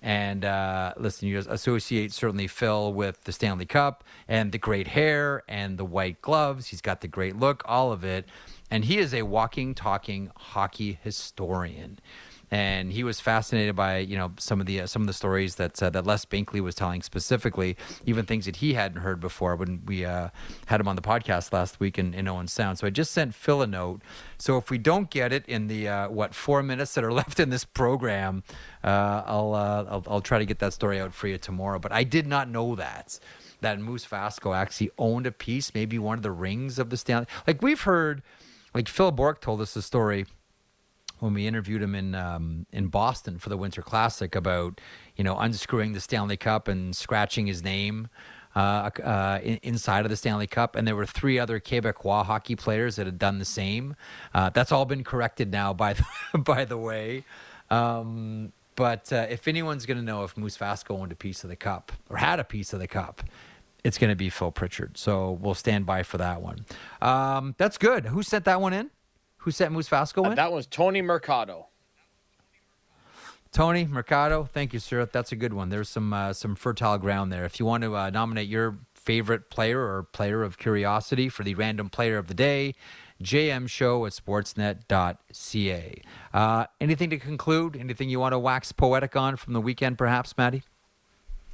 And 0.03 0.43
uh, 0.43 0.93
listen, 0.97 1.29
you 1.29 1.37
associate 1.39 2.11
certainly 2.11 2.47
Phil 2.47 2.93
with 2.93 3.23
the 3.23 3.31
Stanley 3.31 3.65
Cup 3.65 4.03
and 4.27 4.51
the 4.51 4.57
great 4.57 4.89
hair 4.89 5.43
and 5.47 5.77
the 5.77 5.85
white 5.85 6.21
gloves. 6.21 6.67
He's 6.67 6.81
got 6.81 6.99
the 6.99 7.07
great 7.07 7.37
look, 7.37 7.63
all 7.65 7.93
of 7.93 8.03
it. 8.03 8.25
And 8.69 8.83
he 8.83 8.97
is 8.97 9.13
a 9.13 9.21
walking, 9.21 9.73
talking 9.73 10.29
hockey 10.35 10.99
historian. 11.01 11.99
And 12.53 12.93
he 12.93 13.03
was 13.03 13.19
fascinated 13.19 13.75
by 13.75 13.97
you 13.97 14.15
know 14.15 14.31
some 14.37 14.59
of 14.59 14.67
the 14.67 14.81
uh, 14.81 14.85
some 14.85 15.01
of 15.01 15.07
the 15.07 15.13
stories 15.13 15.55
that 15.55 15.81
uh, 15.81 15.89
that 15.89 16.05
Les 16.05 16.23
Binkley 16.23 16.61
was 16.61 16.75
telling 16.75 17.01
specifically, 17.01 17.75
even 18.05 18.27
things 18.27 18.45
that 18.45 18.57
he 18.57 18.75
hadn't 18.75 19.01
heard 19.01 19.19
before 19.19 19.55
when 19.55 19.81
we 19.87 20.05
uh, 20.05 20.29
had 20.67 20.79
him 20.79 20.87
on 20.87 20.95
the 20.95 21.01
podcast 21.01 21.51
last 21.51 21.79
week 21.79 21.97
in, 21.97 22.13
in 22.13 22.27
Owen 22.27 22.47
Sound. 22.47 22.77
So 22.77 22.85
I 22.85 22.91
just 22.91 23.11
sent 23.11 23.33
Phil 23.33 23.63
a 23.63 23.65
note. 23.65 24.03
So 24.37 24.57
if 24.57 24.69
we 24.69 24.77
don't 24.77 25.09
get 25.09 25.33
it 25.33 25.47
in 25.47 25.65
the 25.65 25.87
uh, 25.87 26.09
what 26.09 26.35
four 26.35 26.61
minutes 26.61 26.93
that 26.93 27.03
are 27.03 27.11
left 27.21 27.39
in 27.39 27.49
this 27.49 27.65
program, 27.65 28.43
uh, 28.83 29.23
I'll, 29.25 29.55
uh, 29.55 29.85
I'll 29.89 30.03
I'll 30.05 30.21
try 30.21 30.37
to 30.37 30.45
get 30.45 30.59
that 30.59 30.73
story 30.73 31.01
out 31.01 31.15
for 31.15 31.27
you 31.27 31.39
tomorrow. 31.39 31.79
But 31.79 31.91
I 31.91 32.03
did 32.03 32.27
not 32.27 32.49
know 32.49 32.75
that 32.75 33.17
that 33.61 33.79
Moose 33.79 34.05
Vasko 34.05 34.55
actually 34.55 34.91
owned 34.99 35.25
a 35.25 35.31
piece, 35.31 35.73
maybe 35.73 35.97
one 35.97 36.19
of 36.19 36.23
the 36.23 36.29
rings 36.29 36.77
of 36.77 36.91
the 36.91 36.97
Stanley. 36.97 37.25
Like 37.47 37.63
we've 37.63 37.81
heard, 37.81 38.21
like 38.75 38.87
Phil 38.87 39.09
Bourque 39.09 39.41
told 39.41 39.59
us 39.59 39.73
the 39.73 39.81
story 39.81 40.27
when 41.23 41.33
we 41.33 41.47
interviewed 41.47 41.81
him 41.81 41.95
in 41.95 42.13
um, 42.15 42.65
in 42.73 42.87
Boston 42.87 43.39
for 43.39 43.47
the 43.47 43.55
Winter 43.55 43.81
Classic 43.81 44.35
about 44.35 44.81
you 45.15 45.23
know 45.23 45.37
unscrewing 45.37 45.93
the 45.93 46.01
Stanley 46.01 46.35
Cup 46.35 46.67
and 46.67 46.93
scratching 46.93 47.47
his 47.47 47.63
name 47.63 48.09
uh, 48.57 48.89
uh, 49.01 49.39
in, 49.41 49.57
inside 49.63 50.03
of 50.05 50.11
the 50.11 50.17
Stanley 50.17 50.47
Cup, 50.47 50.75
and 50.75 50.85
there 50.85 50.97
were 50.97 51.05
three 51.05 51.39
other 51.39 51.61
Quebecois 51.61 52.25
hockey 52.25 52.57
players 52.57 52.97
that 52.97 53.05
had 53.05 53.17
done 53.17 53.39
the 53.39 53.45
same. 53.45 53.95
Uh, 54.33 54.49
that's 54.49 54.71
all 54.71 54.83
been 54.83 55.03
corrected 55.03 55.49
now, 55.49 55.71
by 55.83 55.93
the, 55.93 56.05
by 56.39 56.65
the 56.65 56.77
way. 56.77 57.23
Um, 57.69 58.51
but 58.75 59.13
uh, 59.13 59.27
if 59.29 59.47
anyone's 59.47 59.85
going 59.85 59.97
to 59.97 60.03
know 60.03 60.25
if 60.25 60.35
Moose 60.35 60.57
Vasko 60.57 60.99
owned 60.99 61.13
a 61.13 61.15
piece 61.15 61.45
of 61.45 61.49
the 61.49 61.55
cup 61.55 61.93
or 62.09 62.17
had 62.17 62.39
a 62.39 62.43
piece 62.43 62.73
of 62.73 62.79
the 62.79 62.87
cup, 62.87 63.23
it's 63.83 63.97
going 63.97 64.09
to 64.09 64.15
be 64.15 64.29
Phil 64.29 64.51
Pritchard. 64.51 64.97
So 64.97 65.31
we'll 65.31 65.53
stand 65.53 65.85
by 65.85 66.03
for 66.03 66.17
that 66.17 66.41
one. 66.41 66.65
Um, 67.01 67.55
that's 67.57 67.77
good. 67.77 68.07
Who 68.07 68.23
sent 68.23 68.45
that 68.45 68.59
one 68.59 68.73
in? 68.73 68.89
Who 69.43 69.51
sent 69.51 69.73
Moose 69.73 69.91
in? 69.91 70.25
Uh, 70.25 70.35
that 70.35 70.53
was 70.53 70.65
Tony 70.67 71.01
Mercado. 71.01 71.67
Tony 73.51 73.85
Mercado, 73.85 74.45
thank 74.45 74.71
you, 74.71 74.79
sir. 74.79 75.05
That's 75.05 75.33
a 75.33 75.35
good 75.35 75.53
one. 75.53 75.67
There's 75.67 75.89
some 75.89 76.13
uh, 76.13 76.31
some 76.31 76.55
fertile 76.55 76.97
ground 76.97 77.31
there. 77.31 77.43
If 77.43 77.59
you 77.59 77.65
want 77.65 77.83
to 77.83 77.95
uh, 77.95 78.09
nominate 78.09 78.47
your 78.47 78.79
favorite 78.95 79.49
player 79.49 79.81
or 79.81 80.03
player 80.03 80.43
of 80.43 80.57
curiosity 80.57 81.27
for 81.27 81.43
the 81.43 81.55
random 81.55 81.89
player 81.89 82.17
of 82.17 82.27
the 82.27 82.33
day, 82.33 82.73
JM 83.21 83.69
Show 83.69 84.05
at 84.05 84.13
Sportsnet.ca. 84.13 86.01
Uh, 86.33 86.65
anything 86.79 87.09
to 87.09 87.17
conclude? 87.19 87.75
Anything 87.75 88.09
you 88.09 88.21
want 88.21 88.31
to 88.31 88.39
wax 88.39 88.71
poetic 88.71 89.17
on 89.17 89.35
from 89.35 89.51
the 89.51 89.61
weekend, 89.61 89.97
perhaps, 89.97 90.37
Maddie? 90.37 90.63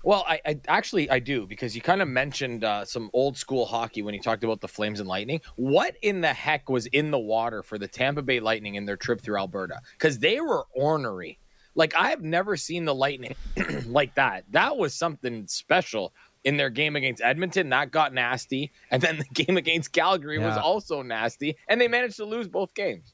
Well, 0.04 0.26
I, 0.28 0.40
I 0.46 0.60
actually 0.68 1.10
I 1.10 1.20
do 1.20 1.46
because 1.46 1.76
you 1.76 1.82
kind 1.82 2.02
of 2.02 2.08
mentioned 2.08 2.64
uh, 2.64 2.86
some 2.86 3.10
old 3.14 3.38
school 3.38 3.66
hockey 3.66 4.02
when 4.02 4.14
you 4.14 4.22
talked 4.22 4.44
about 4.44 4.62
the 4.62 4.68
Flames 4.68 5.00
and 5.00 5.10
Lightning. 5.10 5.42
What 5.56 5.96
in 6.02 6.22
the 6.22 6.34
heck 6.34 6.70
was 6.70 6.86
in 6.88 7.12
the 7.12 7.20
water 7.20 7.64
for 7.64 7.78
the 7.78 7.88
Tampa 7.88 8.22
Bay 8.22 8.40
Lightning 8.40 8.76
in 8.76 8.86
their 8.86 8.98
trip 8.98 9.22
through 9.22 9.38
Alberta? 9.38 9.82
Because 9.94 10.20
they 10.20 10.40
were 10.40 10.66
ornery. 10.74 11.40
Like 11.76 11.96
I 11.96 12.10
have 12.10 12.22
never 12.22 12.58
seen 12.58 12.86
the 12.86 12.96
Lightning 12.96 13.36
like 13.86 14.16
that. 14.16 14.46
That 14.52 14.78
was 14.78 14.94
something 14.94 15.48
special 15.48 16.14
in 16.44 16.58
their 16.58 16.70
game 16.70 16.96
against 16.96 17.22
Edmonton. 17.22 17.70
That 17.70 17.92
got 17.92 18.14
nasty, 18.14 18.72
and 18.92 19.02
then 19.02 19.18
the 19.18 19.26
game 19.46 19.58
against 19.58 19.92
Calgary 19.92 20.40
was 20.40 20.58
also 20.58 21.02
nasty, 21.02 21.58
and 21.68 21.80
they 21.80 21.88
managed 21.88 22.18
to 22.18 22.26
lose 22.26 22.48
both 22.48 22.74
games. 22.74 23.14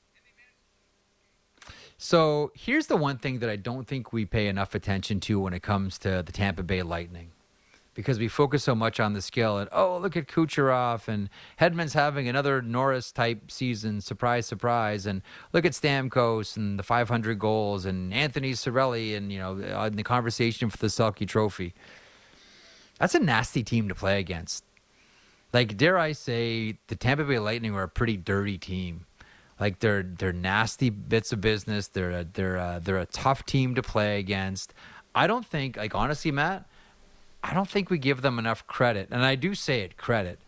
So 1.97 2.51
here's 2.55 2.87
the 2.87 2.97
one 2.97 3.17
thing 3.17 3.39
that 3.39 3.49
I 3.49 3.55
don't 3.55 3.87
think 3.87 4.11
we 4.11 4.25
pay 4.25 4.47
enough 4.47 4.75
attention 4.75 5.19
to 5.21 5.39
when 5.39 5.53
it 5.53 5.63
comes 5.63 5.97
to 5.99 6.21
the 6.25 6.31
Tampa 6.31 6.63
Bay 6.63 6.83
Lightning. 6.83 7.31
because 7.93 8.19
we 8.19 8.27
focus 8.27 8.61
so 8.63 8.75
much 8.75 8.99
on 8.99 9.13
the 9.13 9.21
skill 9.21 9.57
and 9.57 9.69
oh 9.71 9.97
look 9.97 10.17
at 10.17 10.27
Kucherov 10.27 11.07
and 11.07 11.29
Hedman's 11.61 11.93
having 11.93 12.27
another 12.27 12.61
Norris 12.61 13.09
type 13.11 13.49
season 13.49 14.01
surprise 14.01 14.45
surprise 14.45 15.05
and 15.05 15.21
look 15.53 15.65
at 15.65 15.71
Stamkos 15.71 16.57
and 16.57 16.77
the 16.77 16.83
500 16.83 17.39
goals 17.39 17.85
and 17.85 18.13
Anthony 18.13 18.51
Cirelli 18.51 19.15
and 19.15 19.31
you 19.31 19.39
know 19.39 19.53
uh, 19.53 19.85
in 19.85 19.95
the 19.95 20.03
conversation 20.03 20.69
for 20.69 20.77
the 20.77 20.87
Selke 20.87 21.25
Trophy. 21.25 21.73
That's 22.99 23.15
a 23.15 23.19
nasty 23.19 23.63
team 23.63 23.87
to 23.87 23.95
play 23.95 24.19
against. 24.19 24.65
Like 25.53 25.77
dare 25.77 25.97
I 25.97 26.11
say, 26.11 26.77
the 26.87 26.95
Tampa 26.97 27.23
Bay 27.23 27.39
Lightning 27.39 27.73
are 27.75 27.83
a 27.83 27.87
pretty 27.89 28.17
dirty 28.17 28.57
team. 28.57 29.05
Like 29.59 29.79
they're 29.79 30.03
they're 30.03 30.33
nasty 30.33 30.89
bits 30.89 31.31
of 31.31 31.41
business. 31.41 31.87
They're 31.87 32.11
a, 32.11 32.23
they're 32.23 32.57
a, 32.57 32.81
they're 32.83 32.97
a 32.97 33.05
tough 33.05 33.45
team 33.45 33.75
to 33.75 33.81
play 33.81 34.19
against. 34.19 34.73
I 35.13 35.27
don't 35.27 35.45
think 35.45 35.77
like 35.77 35.95
honestly, 35.95 36.31
Matt. 36.31 36.65
I 37.43 37.53
don't 37.53 37.69
think 37.69 37.91
we 37.91 37.99
give 37.99 38.23
them 38.23 38.39
enough 38.39 38.65
credit, 38.65 39.09
and 39.11 39.23
I 39.23 39.35
do 39.35 39.53
say 39.53 39.81
it 39.81 39.97
credit. 39.97 40.39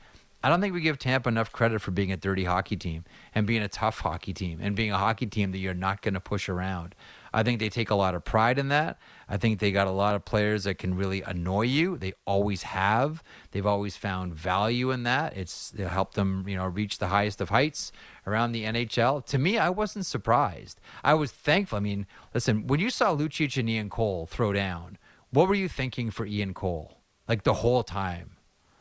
I 0.44 0.50
don't 0.50 0.62
think 0.62 0.74
we 0.74 0.82
give 0.82 1.00
Tampa 1.00 1.30
enough 1.30 1.52
credit 1.52 1.82
for 1.82 1.92
being 1.92 2.12
a 2.12 2.18
dirty 2.18 2.46
hockey 2.46 2.76
team 2.76 3.06
and 3.34 3.48
being 3.48 3.64
a 3.64 3.68
tough 3.68 4.00
hockey 4.00 4.34
team 4.34 4.60
and 4.62 4.76
being 4.76 4.92
a 4.92 4.98
hockey 4.98 5.26
team 5.26 5.52
that 5.52 5.58
you're 5.58 5.74
not 5.74 6.02
going 6.02 6.14
to 6.14 6.20
push 6.20 6.48
around. 6.48 6.96
I 7.34 7.44
think 7.44 7.60
they 7.60 7.70
take 7.70 7.90
a 7.90 7.96
lot 7.96 8.16
of 8.16 8.24
pride 8.24 8.58
in 8.58 8.70
that. 8.70 8.98
I 9.28 9.38
think 9.38 9.60
they 9.60 9.72
got 9.72 9.88
a 9.88 9.92
lot 9.92 10.16
of 10.16 10.26
players 10.26 10.64
that 10.64 10.78
can 10.78 10.96
really 10.96 11.22
annoy 11.22 11.64
you. 11.64 11.98
They 11.98 12.14
always 12.26 12.64
have. 12.64 13.24
They've 13.52 13.66
always 13.66 13.98
found 13.98 14.36
value 14.36 14.92
in 14.92 15.04
that. 15.04 15.36
It's 15.36 15.74
helped 15.78 16.14
them, 16.14 16.48
you 16.48 16.56
know, 16.56 16.66
reach 16.66 17.00
the 17.00 17.08
highest 17.08 17.42
of 17.42 17.50
heights 17.50 17.92
around 18.28 18.52
the 18.52 18.66
NHL. 18.66 19.26
To 19.26 19.38
me, 19.38 19.58
I 19.58 19.70
wasn't 19.70 20.06
surprised. 20.06 20.80
I 21.04 21.14
was 21.14 21.32
thankful. 21.32 21.78
I 21.78 21.80
mean, 21.80 22.06
listen, 22.34 22.68
when 22.68 22.82
you 22.82 22.90
saw 22.90 23.16
Lucic 23.16 23.58
and 23.58 23.70
Ian 23.70 23.90
Cole 23.90 24.28
throw 24.28 24.52
down, 24.52 24.98
what 25.32 25.48
were 25.48 25.56
you 25.56 25.70
thinking 25.70 26.12
for 26.12 26.26
Ian 26.26 26.54
Cole? 26.54 27.00
Like 27.28 27.44
the 27.44 27.56
whole 27.56 27.84
time? 27.84 28.32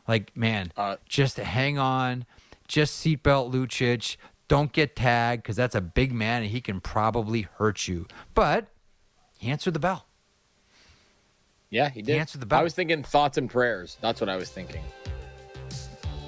Like, 0.07 0.35
man, 0.35 0.71
uh, 0.77 0.97
just 1.07 1.37
hang 1.37 1.77
on, 1.77 2.25
just 2.67 3.03
seatbelt 3.03 3.51
Lucic. 3.51 4.17
Don't 4.47 4.71
get 4.71 4.95
tagged 4.95 5.43
because 5.43 5.55
that's 5.57 5.75
a 5.75 5.81
big 5.81 6.13
man 6.13 6.43
and 6.43 6.51
he 6.51 6.61
can 6.61 6.79
probably 6.79 7.41
hurt 7.41 7.87
you. 7.87 8.07
But 8.33 8.67
he 9.37 9.49
answered 9.49 9.73
the 9.73 9.79
bell. 9.79 10.05
Yeah, 11.69 11.89
he 11.89 12.01
did. 12.01 12.13
He 12.13 12.19
answered 12.19 12.39
the 12.39 12.45
bell. 12.45 12.59
I 12.59 12.63
was 12.63 12.73
thinking 12.73 13.03
thoughts 13.03 13.37
and 13.37 13.49
prayers. 13.49 13.97
That's 13.99 14.21
what 14.21 14.29
I 14.29 14.37
was 14.37 14.49
thinking. 14.49 14.83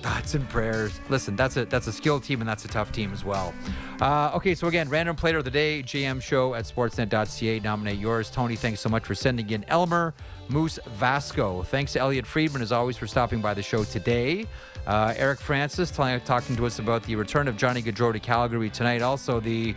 Thoughts 0.02 0.34
and 0.34 0.48
prayers. 0.48 1.00
Listen, 1.10 1.36
that's 1.36 1.58
a 1.58 1.66
that's 1.66 1.88
a 1.88 1.92
skilled 1.92 2.24
team 2.24 2.40
and 2.40 2.50
that's 2.50 2.64
a 2.64 2.70
tough 2.70 2.92
team 2.92 3.12
as 3.12 3.26
well. 3.26 3.54
Uh, 4.00 4.32
okay, 4.34 4.56
so 4.56 4.68
again, 4.68 4.88
random 4.88 5.14
player 5.14 5.38
of 5.38 5.44
the 5.44 5.52
day, 5.52 5.84
JM 5.84 6.22
show 6.22 6.54
at 6.54 6.64
sportsnet.ca. 6.64 7.60
Nominate 7.60 8.00
yours. 8.00 8.30
Tony, 8.32 8.56
thanks 8.56 8.80
so 8.80 8.88
much 8.88 9.04
for 9.04 9.14
sending 9.14 9.50
in 9.50 9.66
Elmer 9.66 10.14
Moose 10.48 10.80
Vasko. 11.00 11.66
Thanks 11.66 11.94
to 11.94 12.00
Elliotte 12.00 12.26
Friedman, 12.26 12.62
as 12.62 12.72
always, 12.72 12.96
for 12.96 13.08
stopping 13.08 13.42
by 13.42 13.54
the 13.54 13.62
show 13.62 13.84
today. 13.84 14.46
Uh, 14.88 15.14
Eric 15.18 15.40
Francis 15.40 15.92
talking 15.92 16.56
to 16.56 16.66
us 16.66 16.80
about 16.80 17.04
the 17.04 17.16
return 17.16 17.50
of 17.50 17.58
Johnny 17.58 17.82
Gaudreau 17.82 18.14
to 18.14 18.20
Calgary 18.20 18.70
tonight. 18.70 19.02
Also, 19.02 19.42
the 19.42 19.76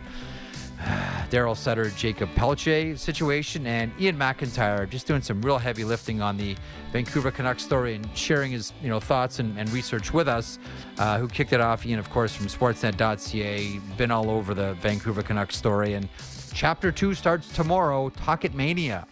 Darryl 1.29 1.57
Sutter, 1.57 1.89
Jakob 1.89 2.29
Pelletier 2.35 2.95
situation, 2.95 3.65
and 3.65 3.91
Iain 3.99 4.17
MacIntyre 4.17 4.85
just 4.85 5.07
doing 5.07 5.21
some 5.21 5.41
real 5.41 5.57
heavy 5.57 5.83
lifting 5.83 6.21
on 6.21 6.37
the 6.37 6.55
Vancouver 6.91 7.31
Canucks 7.31 7.63
story 7.63 7.95
and 7.95 8.07
sharing 8.15 8.51
his 8.51 8.71
you 8.81 8.89
know 8.89 8.99
thoughts 8.99 9.39
and, 9.39 9.57
and 9.57 9.69
research 9.71 10.13
with 10.13 10.27
us. 10.27 10.59
Uh, 10.99 11.17
who 11.17 11.27
kicked 11.27 11.53
it 11.53 11.59
off? 11.59 11.85
Iain, 11.85 11.97
of 11.97 12.09
course, 12.09 12.35
from 12.35 12.47
Sportsnet.ca, 12.47 13.79
been 13.97 14.11
all 14.11 14.29
over 14.29 14.53
the 14.53 14.73
Vancouver 14.75 15.23
Canucks 15.23 15.55
story. 15.55 15.93
And 15.93 16.07
chapter 16.53 16.91
two 16.91 17.13
starts 17.13 17.51
tomorrow. 17.53 18.09
Talk 18.09 18.53
Mania. 18.53 19.07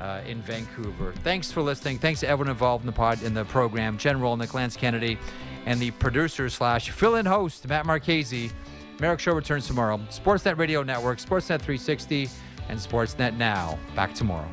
Uh, 0.00 0.20
in 0.26 0.42
Vancouver. 0.42 1.14
Thanks 1.22 1.50
for 1.50 1.62
listening. 1.62 1.98
Thanks 1.98 2.20
to 2.20 2.28
everyone 2.28 2.50
involved 2.50 2.82
in 2.82 2.86
the 2.86 2.92
pod 2.92 3.22
in 3.22 3.32
the 3.32 3.44
program, 3.46 3.96
General 3.96 4.36
Rolnick, 4.36 4.52
Lance 4.52 4.76
Kennedy, 4.76 5.16
and 5.64 5.80
the 5.80 5.92
producer 5.92 6.50
slash 6.50 6.90
fill-in 6.90 7.24
host 7.24 7.66
Matt 7.68 7.86
Marchese. 7.86 8.50
Marek 9.04 9.20
Show 9.20 9.34
returns 9.34 9.66
tomorrow. 9.66 9.98
Sportsnet 10.08 10.56
Radio 10.56 10.82
Network, 10.82 11.18
Sportsnet 11.18 11.60
360, 11.60 12.26
and 12.70 12.78
Sportsnet 12.78 13.36
Now. 13.36 13.78
Back 13.94 14.14
tomorrow. 14.14 14.48